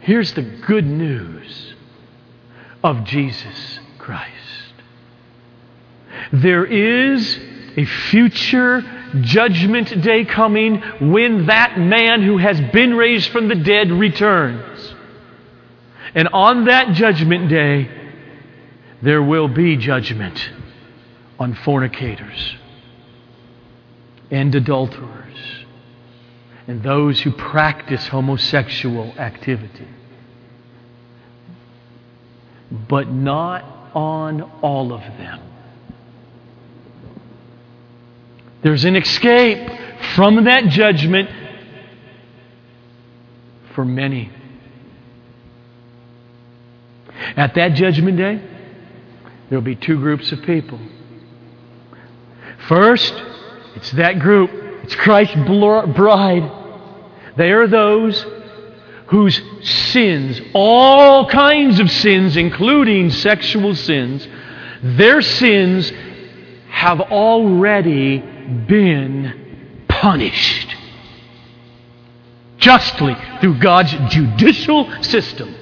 here's 0.00 0.30
the 0.34 0.42
good 0.42 0.84
news 0.84 1.74
of 2.84 3.04
Jesus 3.04 3.80
Christ. 3.96 4.34
There 6.30 6.66
is 6.66 7.38
a 7.78 7.86
future 7.86 8.82
judgment 9.22 10.02
day 10.02 10.26
coming 10.26 10.82
when 11.10 11.46
that 11.46 11.78
man 11.78 12.20
who 12.20 12.36
has 12.36 12.60
been 12.72 12.92
raised 12.92 13.30
from 13.30 13.48
the 13.48 13.54
dead 13.54 13.90
returns. 13.90 14.94
And 16.14 16.28
on 16.28 16.66
that 16.66 16.92
judgment 16.92 17.48
day, 17.48 17.88
there 19.00 19.22
will 19.22 19.48
be 19.48 19.78
judgment 19.78 20.50
on 21.38 21.54
fornicators 21.54 22.54
and 24.30 24.54
adulterers 24.54 25.57
and 26.68 26.82
those 26.82 27.18
who 27.20 27.32
practice 27.32 28.06
homosexual 28.08 29.06
activity. 29.18 29.88
But 32.70 33.10
not 33.10 33.64
on 33.94 34.42
all 34.60 34.92
of 34.92 35.00
them. 35.00 35.40
There's 38.62 38.84
an 38.84 38.96
escape 38.96 39.66
from 40.14 40.44
that 40.44 40.64
judgment 40.66 41.30
for 43.74 43.86
many. 43.86 44.30
At 47.34 47.54
that 47.54 47.74
judgment 47.74 48.18
day, 48.18 48.42
there 49.48 49.58
will 49.58 49.64
be 49.64 49.76
two 49.76 49.96
groups 49.96 50.32
of 50.32 50.42
people. 50.42 50.78
First, 52.66 53.14
it's 53.74 53.90
that 53.92 54.18
group, 54.18 54.50
it's 54.82 54.94
Christ's 54.94 55.36
bride 55.36 56.57
they 57.38 57.52
are 57.52 57.68
those 57.68 58.26
whose 59.06 59.40
sins, 59.62 60.40
all 60.54 61.28
kinds 61.28 61.78
of 61.78 61.88
sins, 61.90 62.36
including 62.36 63.10
sexual 63.10 63.76
sins, 63.76 64.26
their 64.82 65.22
sins 65.22 65.90
have 66.68 67.00
already 67.00 68.18
been 68.18 69.84
punished 69.88 70.74
justly 72.58 73.16
through 73.40 73.58
God's 73.60 73.92
judicial 74.12 74.90
system 75.02 75.54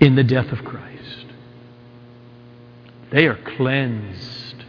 in 0.00 0.16
the 0.16 0.24
death 0.24 0.50
of 0.50 0.64
Christ. 0.64 1.26
They 3.10 3.26
are 3.26 3.36
cleansed. 3.36 4.64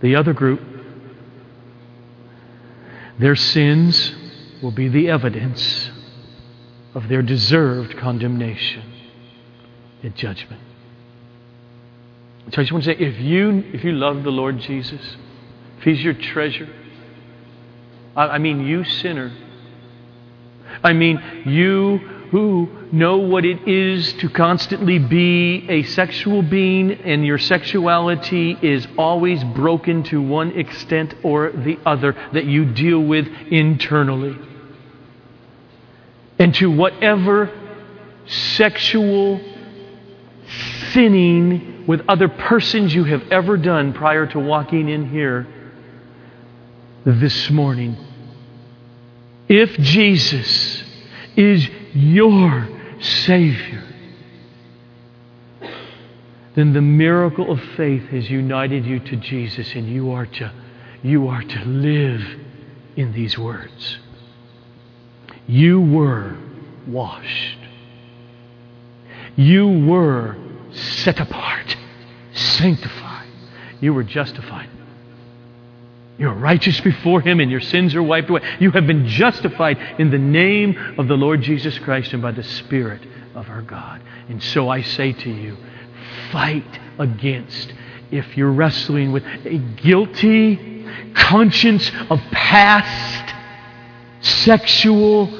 The 0.00 0.16
other 0.16 0.32
group 0.32 0.71
their 3.18 3.36
sins 3.36 4.14
will 4.62 4.70
be 4.70 4.88
the 4.88 5.08
evidence 5.08 5.90
of 6.94 7.08
their 7.08 7.22
deserved 7.22 7.96
condemnation 7.96 8.84
at 10.02 10.14
judgment. 10.14 10.60
So 12.50 12.60
I 12.60 12.64
just 12.64 12.72
want 12.72 12.84
to 12.84 12.92
say 12.92 12.98
if 12.98 13.18
you, 13.20 13.64
if 13.72 13.84
you 13.84 13.92
love 13.92 14.24
the 14.24 14.30
Lord 14.30 14.58
Jesus, 14.58 15.16
if 15.78 15.84
He's 15.84 16.02
your 16.02 16.14
treasure, 16.14 16.68
I, 18.16 18.28
I 18.28 18.38
mean, 18.38 18.66
you 18.66 18.84
sinner, 18.84 19.32
I 20.82 20.92
mean, 20.92 21.22
you 21.46 22.21
who 22.32 22.66
know 22.90 23.18
what 23.18 23.44
it 23.44 23.68
is 23.68 24.14
to 24.14 24.28
constantly 24.30 24.98
be 24.98 25.66
a 25.68 25.82
sexual 25.82 26.40
being 26.40 26.90
and 26.90 27.26
your 27.26 27.36
sexuality 27.36 28.56
is 28.62 28.88
always 28.96 29.44
broken 29.44 30.02
to 30.02 30.22
one 30.22 30.50
extent 30.58 31.14
or 31.22 31.52
the 31.52 31.78
other 31.84 32.16
that 32.32 32.46
you 32.46 32.64
deal 32.64 33.00
with 33.00 33.28
internally. 33.50 34.34
And 36.38 36.54
to 36.54 36.70
whatever 36.70 37.52
sexual 38.26 39.38
sinning 40.92 41.84
with 41.86 42.00
other 42.08 42.30
persons 42.30 42.94
you 42.94 43.04
have 43.04 43.30
ever 43.30 43.58
done 43.58 43.92
prior 43.92 44.26
to 44.28 44.38
walking 44.38 44.88
in 44.88 45.10
here 45.10 45.46
this 47.04 47.50
morning. 47.50 47.94
If 49.50 49.76
Jesus 49.76 50.82
is 51.36 51.68
your 51.94 52.68
Savior, 53.00 53.82
then 56.54 56.72
the 56.72 56.82
miracle 56.82 57.50
of 57.50 57.60
faith 57.76 58.04
has 58.08 58.30
united 58.30 58.84
you 58.84 59.00
to 59.00 59.16
Jesus, 59.16 59.72
and 59.74 59.88
you 59.88 60.12
are 60.12 60.26
to, 60.26 60.52
you 61.02 61.28
are 61.28 61.42
to 61.42 61.64
live 61.64 62.22
in 62.96 63.12
these 63.12 63.38
words. 63.38 63.98
You 65.46 65.80
were 65.80 66.36
washed. 66.86 67.58
You 69.36 69.86
were 69.86 70.36
set 70.72 71.20
apart, 71.20 71.76
sanctified. 72.34 73.28
You 73.80 73.94
were 73.94 74.04
justified. 74.04 74.68
You're 76.18 76.34
righteous 76.34 76.80
before 76.80 77.20
Him 77.20 77.40
and 77.40 77.50
your 77.50 77.60
sins 77.60 77.94
are 77.94 78.02
wiped 78.02 78.30
away. 78.30 78.42
You 78.60 78.70
have 78.72 78.86
been 78.86 79.06
justified 79.06 79.78
in 79.98 80.10
the 80.10 80.18
name 80.18 80.94
of 80.98 81.08
the 81.08 81.16
Lord 81.16 81.42
Jesus 81.42 81.78
Christ 81.78 82.12
and 82.12 82.22
by 82.22 82.32
the 82.32 82.42
Spirit 82.42 83.00
of 83.34 83.48
our 83.48 83.62
God. 83.62 84.02
And 84.28 84.42
so 84.42 84.68
I 84.68 84.82
say 84.82 85.12
to 85.12 85.30
you, 85.30 85.56
fight 86.30 86.80
against 86.98 87.72
if 88.10 88.36
you're 88.36 88.52
wrestling 88.52 89.12
with 89.12 89.24
a 89.24 89.58
guilty 89.82 90.86
conscience 91.14 91.90
of 92.10 92.20
past 92.30 93.34
sexual 94.20 95.30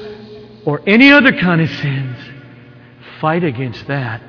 or 0.65 0.81
any 0.87 1.11
other 1.11 1.31
kind 1.31 1.61
of 1.61 1.69
sins. 1.69 2.17
Fight 3.21 3.43
against 3.43 3.87
that 3.87 4.21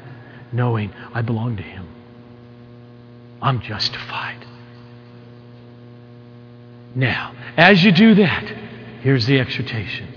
knowing 0.53 0.93
I 1.13 1.23
belong 1.23 1.57
to 1.57 1.63
Him. 1.63 1.89
I'm 3.43 3.61
justified. 3.61 4.47
Now, 6.95 7.35
as 7.57 7.83
you 7.83 7.93
do 7.93 8.15
that, 8.17 8.45
here's 9.03 9.27
the 9.27 9.41
exhortation. 9.41 10.09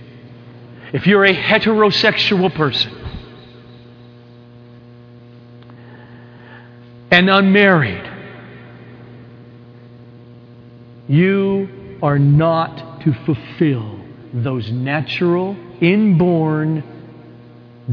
If 0.93 1.07
you're 1.07 1.25
a 1.25 1.33
heterosexual 1.33 2.53
person 2.53 2.93
and 7.11 7.29
unmarried, 7.29 8.09
you 11.07 11.97
are 12.01 12.19
not 12.19 13.01
to 13.01 13.13
fulfill 13.25 13.99
those 14.33 14.71
natural, 14.71 15.55
inborn 15.81 16.83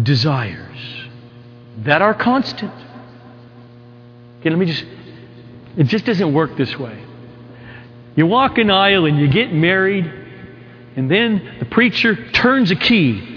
desires 0.03 1.09
that 1.78 2.03
are 2.03 2.14
constant. 2.14 2.72
Okay, 4.41 4.51
let 4.51 4.59
me 4.59 4.66
just, 4.66 4.85
it 5.76 5.85
just 5.85 6.05
doesn't 6.05 6.35
work 6.35 6.57
this 6.57 6.78
way. 6.78 7.03
You 8.16 8.26
walk 8.26 8.58
an 8.58 8.70
aisle 8.70 9.06
and 9.06 9.18
you 9.18 9.28
get 9.28 9.52
married, 9.52 10.10
and 10.96 11.10
then 11.10 11.56
the 11.58 11.64
preacher 11.64 12.30
turns 12.30 12.70
a 12.70 12.76
key, 12.76 13.36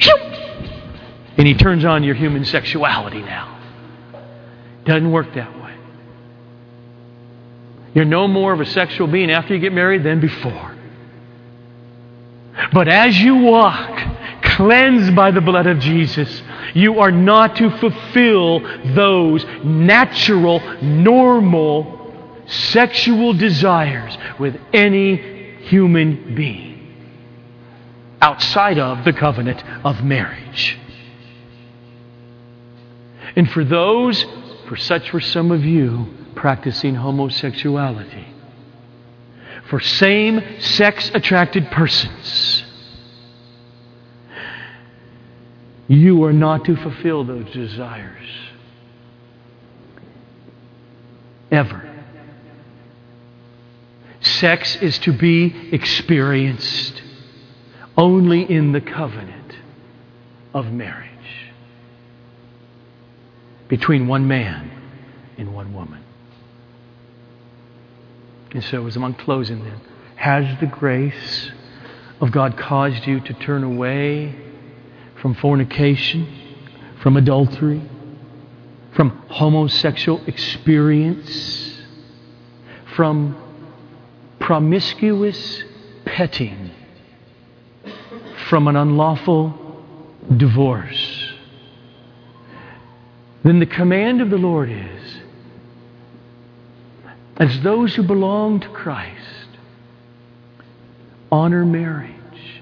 and 1.38 1.48
he 1.48 1.56
turns 1.56 1.84
on 1.84 2.04
your 2.04 2.16
human 2.16 2.46
sexuality 2.46 3.22
now. 3.22 3.60
Doesn't 4.86 5.12
work 5.12 5.34
that 5.34 5.60
way. 5.62 5.76
You're 7.94 8.06
no 8.06 8.28
more 8.28 8.54
of 8.54 8.62
a 8.62 8.66
sexual 8.66 9.08
being 9.08 9.32
after 9.32 9.56
you 9.56 9.60
get 9.60 9.74
married 9.74 10.04
than 10.04 10.20
before. 10.20 10.76
But 12.72 12.88
as 12.88 13.18
you 13.20 13.36
walk, 13.38 14.00
cleansed 14.44 15.16
by 15.16 15.32
the 15.32 15.42
blood 15.42 15.68
of 15.68 15.80
Jesus, 15.80 16.42
you 16.74 17.00
are 17.00 17.12
not 17.12 17.56
to 17.58 17.70
fulfill 17.78 18.60
those 18.94 19.46
natural, 19.64 20.60
normal 20.82 21.97
sexual 22.48 23.34
desires 23.34 24.18
with 24.40 24.60
any 24.74 25.16
human 25.64 26.36
being 26.36 26.78
outside 28.22 28.80
of 28.80 29.06
the 29.06 29.14
covenant 29.14 29.64
of 29.86 30.04
marriage. 30.04 30.78
And 33.36 33.50
for 33.52 33.64
those, 33.64 34.26
for 34.68 34.76
such 34.76 35.14
were 35.14 35.20
some 35.20 35.52
of 35.52 35.64
you 35.64 36.08
practicing 36.36 36.96
homosexuality, 36.96 38.28
for 39.70 39.80
same 39.80 40.60
sex 40.60 41.12
attracted 41.14 41.70
persons, 41.70 42.64
you 45.88 46.24
are 46.24 46.34
not 46.34 46.66
to 46.66 46.76
fulfill 46.76 47.24
those 47.24 47.52
desires. 47.52 48.26
Ever. 51.52 51.87
Sex 54.40 54.76
is 54.76 55.00
to 55.00 55.14
be 55.14 55.70
experienced 55.72 57.02
only 57.98 58.44
in 58.44 58.72
the 58.72 58.82
covenant 58.82 59.56
of 60.54 60.72
marriage 60.72 61.10
between 63.68 64.08
one 64.08 64.28
man 64.28 64.70
and 65.40 65.56
one 65.56 65.74
woman. 65.74 66.04
And 68.52 68.64
so, 68.64 68.86
as 68.86 68.96
I'm 68.96 69.16
closing 69.16 69.64
then, 69.64 69.82
has 70.16 70.60
the 70.60 70.68
grace 70.68 71.52
of 72.22 72.32
God 72.32 72.58
caused 72.58 73.08
you 73.08 73.20
to 73.20 73.34
turn 73.34 73.64
away 73.64 74.36
from 75.20 75.34
fornication, 75.34 76.28
from 77.02 77.18
adultery, 77.18 77.82
from 78.94 79.10
homosexual 79.30 80.24
experience, 80.28 81.80
from 82.96 83.47
promiscuous 84.48 85.66
petting 86.06 86.72
from 88.48 88.70
an 88.70 88.78
unlawful 88.78 89.84
divorce, 90.38 91.34
then 93.44 93.60
the 93.60 93.66
command 93.66 94.22
of 94.22 94.30
the 94.30 94.38
Lord 94.38 94.70
is 94.70 95.18
as 97.36 97.60
those 97.60 97.94
who 97.94 98.04
belong 98.04 98.62
to 98.62 98.70
Christ, 98.70 99.50
honor 101.30 101.66
marriage. 101.66 102.62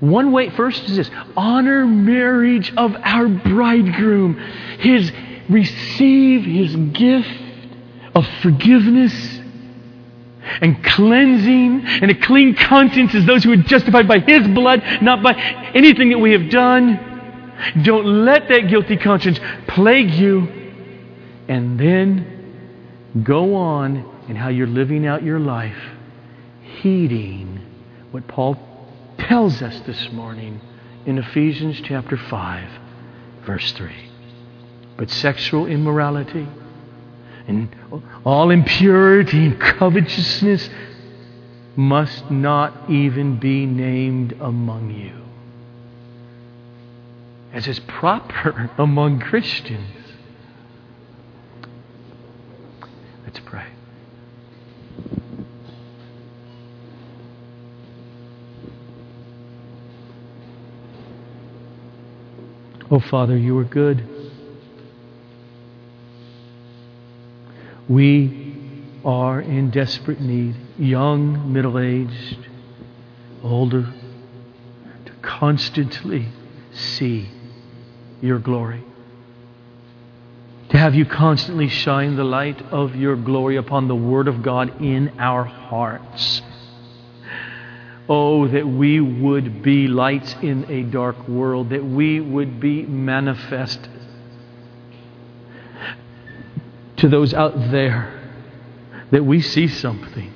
One 0.00 0.32
way, 0.32 0.48
first 0.48 0.84
is 0.84 0.96
this 0.96 1.10
honor 1.36 1.84
marriage 1.84 2.72
of 2.78 2.96
our 3.02 3.28
bridegroom. 3.28 4.38
His 4.78 5.12
receive 5.50 6.46
his 6.46 6.74
gift 6.98 7.28
of 8.14 8.26
forgiveness 8.40 9.37
and 10.60 10.82
cleansing 10.84 11.84
and 11.84 12.10
a 12.10 12.14
clean 12.14 12.54
conscience 12.54 13.14
as 13.14 13.24
those 13.26 13.44
who 13.44 13.52
are 13.52 13.56
justified 13.56 14.08
by 14.08 14.18
His 14.20 14.46
blood, 14.48 14.82
not 15.02 15.22
by 15.22 15.34
anything 15.74 16.10
that 16.10 16.18
we 16.18 16.32
have 16.32 16.50
done. 16.50 17.04
Don't 17.82 18.24
let 18.24 18.48
that 18.48 18.68
guilty 18.68 18.96
conscience 18.96 19.38
plague 19.66 20.10
you. 20.10 20.48
And 21.48 21.78
then 21.78 23.22
go 23.22 23.54
on 23.54 24.24
in 24.28 24.36
how 24.36 24.48
you're 24.48 24.66
living 24.66 25.06
out 25.06 25.22
your 25.22 25.40
life, 25.40 25.78
heeding 26.80 27.60
what 28.10 28.26
Paul 28.28 28.56
tells 29.18 29.62
us 29.62 29.80
this 29.80 30.10
morning 30.12 30.60
in 31.06 31.18
Ephesians 31.18 31.80
chapter 31.82 32.16
5, 32.16 32.70
verse 33.44 33.72
3. 33.72 33.92
But 34.96 35.10
sexual 35.10 35.66
immorality, 35.66 36.46
and 37.48 37.74
all 38.24 38.50
impurity 38.50 39.46
and 39.46 39.60
covetousness 39.60 40.68
must 41.74 42.30
not 42.30 42.90
even 42.90 43.38
be 43.38 43.64
named 43.64 44.34
among 44.40 44.90
you. 44.90 45.14
As 47.52 47.66
is 47.66 47.80
proper 47.80 48.70
among 48.78 49.20
Christians. 49.20 49.88
Let's 53.24 53.40
pray. 53.40 53.66
Oh, 62.90 63.00
Father, 63.00 63.36
you 63.36 63.56
are 63.58 63.64
good. 63.64 64.17
We 67.88 68.46
are 69.04 69.40
in 69.40 69.70
desperate 69.70 70.20
need, 70.20 70.54
young, 70.78 71.52
middle 71.52 71.78
aged, 71.78 72.46
older, 73.42 73.92
to 75.06 75.12
constantly 75.22 76.28
see 76.72 77.28
your 78.20 78.38
glory. 78.38 78.84
To 80.70 80.76
have 80.76 80.94
you 80.94 81.06
constantly 81.06 81.68
shine 81.68 82.16
the 82.16 82.24
light 82.24 82.60
of 82.70 82.94
your 82.94 83.16
glory 83.16 83.56
upon 83.56 83.88
the 83.88 83.96
Word 83.96 84.28
of 84.28 84.42
God 84.42 84.82
in 84.82 85.18
our 85.18 85.44
hearts. 85.44 86.42
Oh, 88.06 88.46
that 88.48 88.66
we 88.66 89.00
would 89.00 89.62
be 89.62 89.86
lights 89.86 90.34
in 90.42 90.70
a 90.70 90.82
dark 90.82 91.26
world, 91.26 91.70
that 91.70 91.84
we 91.84 92.20
would 92.20 92.60
be 92.60 92.82
manifest 92.82 93.80
to 96.98 97.08
those 97.08 97.34
out 97.34 97.70
there, 97.70 98.14
that 99.10 99.24
we 99.24 99.40
see 99.40 99.68
something. 99.68 100.32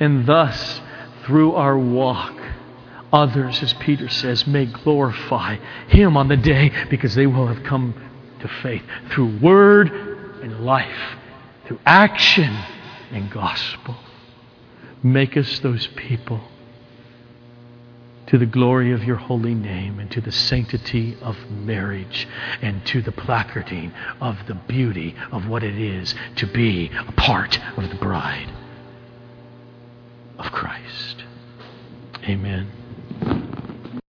And 0.00 0.26
thus, 0.26 0.80
through 1.24 1.54
our 1.54 1.78
walk, 1.78 2.34
others, 3.12 3.62
as 3.62 3.72
Peter 3.74 4.08
says, 4.08 4.46
may 4.46 4.66
glorify 4.66 5.56
Him 5.88 6.16
on 6.16 6.28
the 6.28 6.36
day 6.36 6.72
because 6.88 7.14
they 7.14 7.26
will 7.26 7.46
have 7.46 7.62
come 7.64 7.94
to 8.40 8.48
faith 8.48 8.82
through 9.10 9.38
word 9.38 9.90
and 10.42 10.64
life, 10.64 11.16
through 11.66 11.78
action 11.84 12.56
and 13.12 13.30
gospel. 13.30 13.96
Make 15.02 15.36
us 15.36 15.58
those 15.60 15.86
people 15.88 16.40
to 18.26 18.38
the 18.38 18.46
glory 18.46 18.92
of 18.92 19.04
your 19.04 19.16
holy 19.16 19.54
name 19.54 19.98
and 19.98 20.10
to 20.10 20.20
the 20.20 20.32
sanctity 20.32 21.16
of 21.20 21.36
marriage 21.50 22.28
and 22.60 22.84
to 22.86 23.02
the 23.02 23.12
placarding 23.12 23.92
of 24.20 24.38
the 24.46 24.54
beauty 24.54 25.14
of 25.30 25.48
what 25.48 25.62
it 25.62 25.78
is 25.78 26.14
to 26.36 26.46
be 26.46 26.90
a 27.08 27.12
part 27.12 27.58
of 27.76 27.88
the 27.88 27.96
bride 27.96 28.50
of 30.38 30.46
Christ. 30.52 31.24
Amen. 32.24 33.50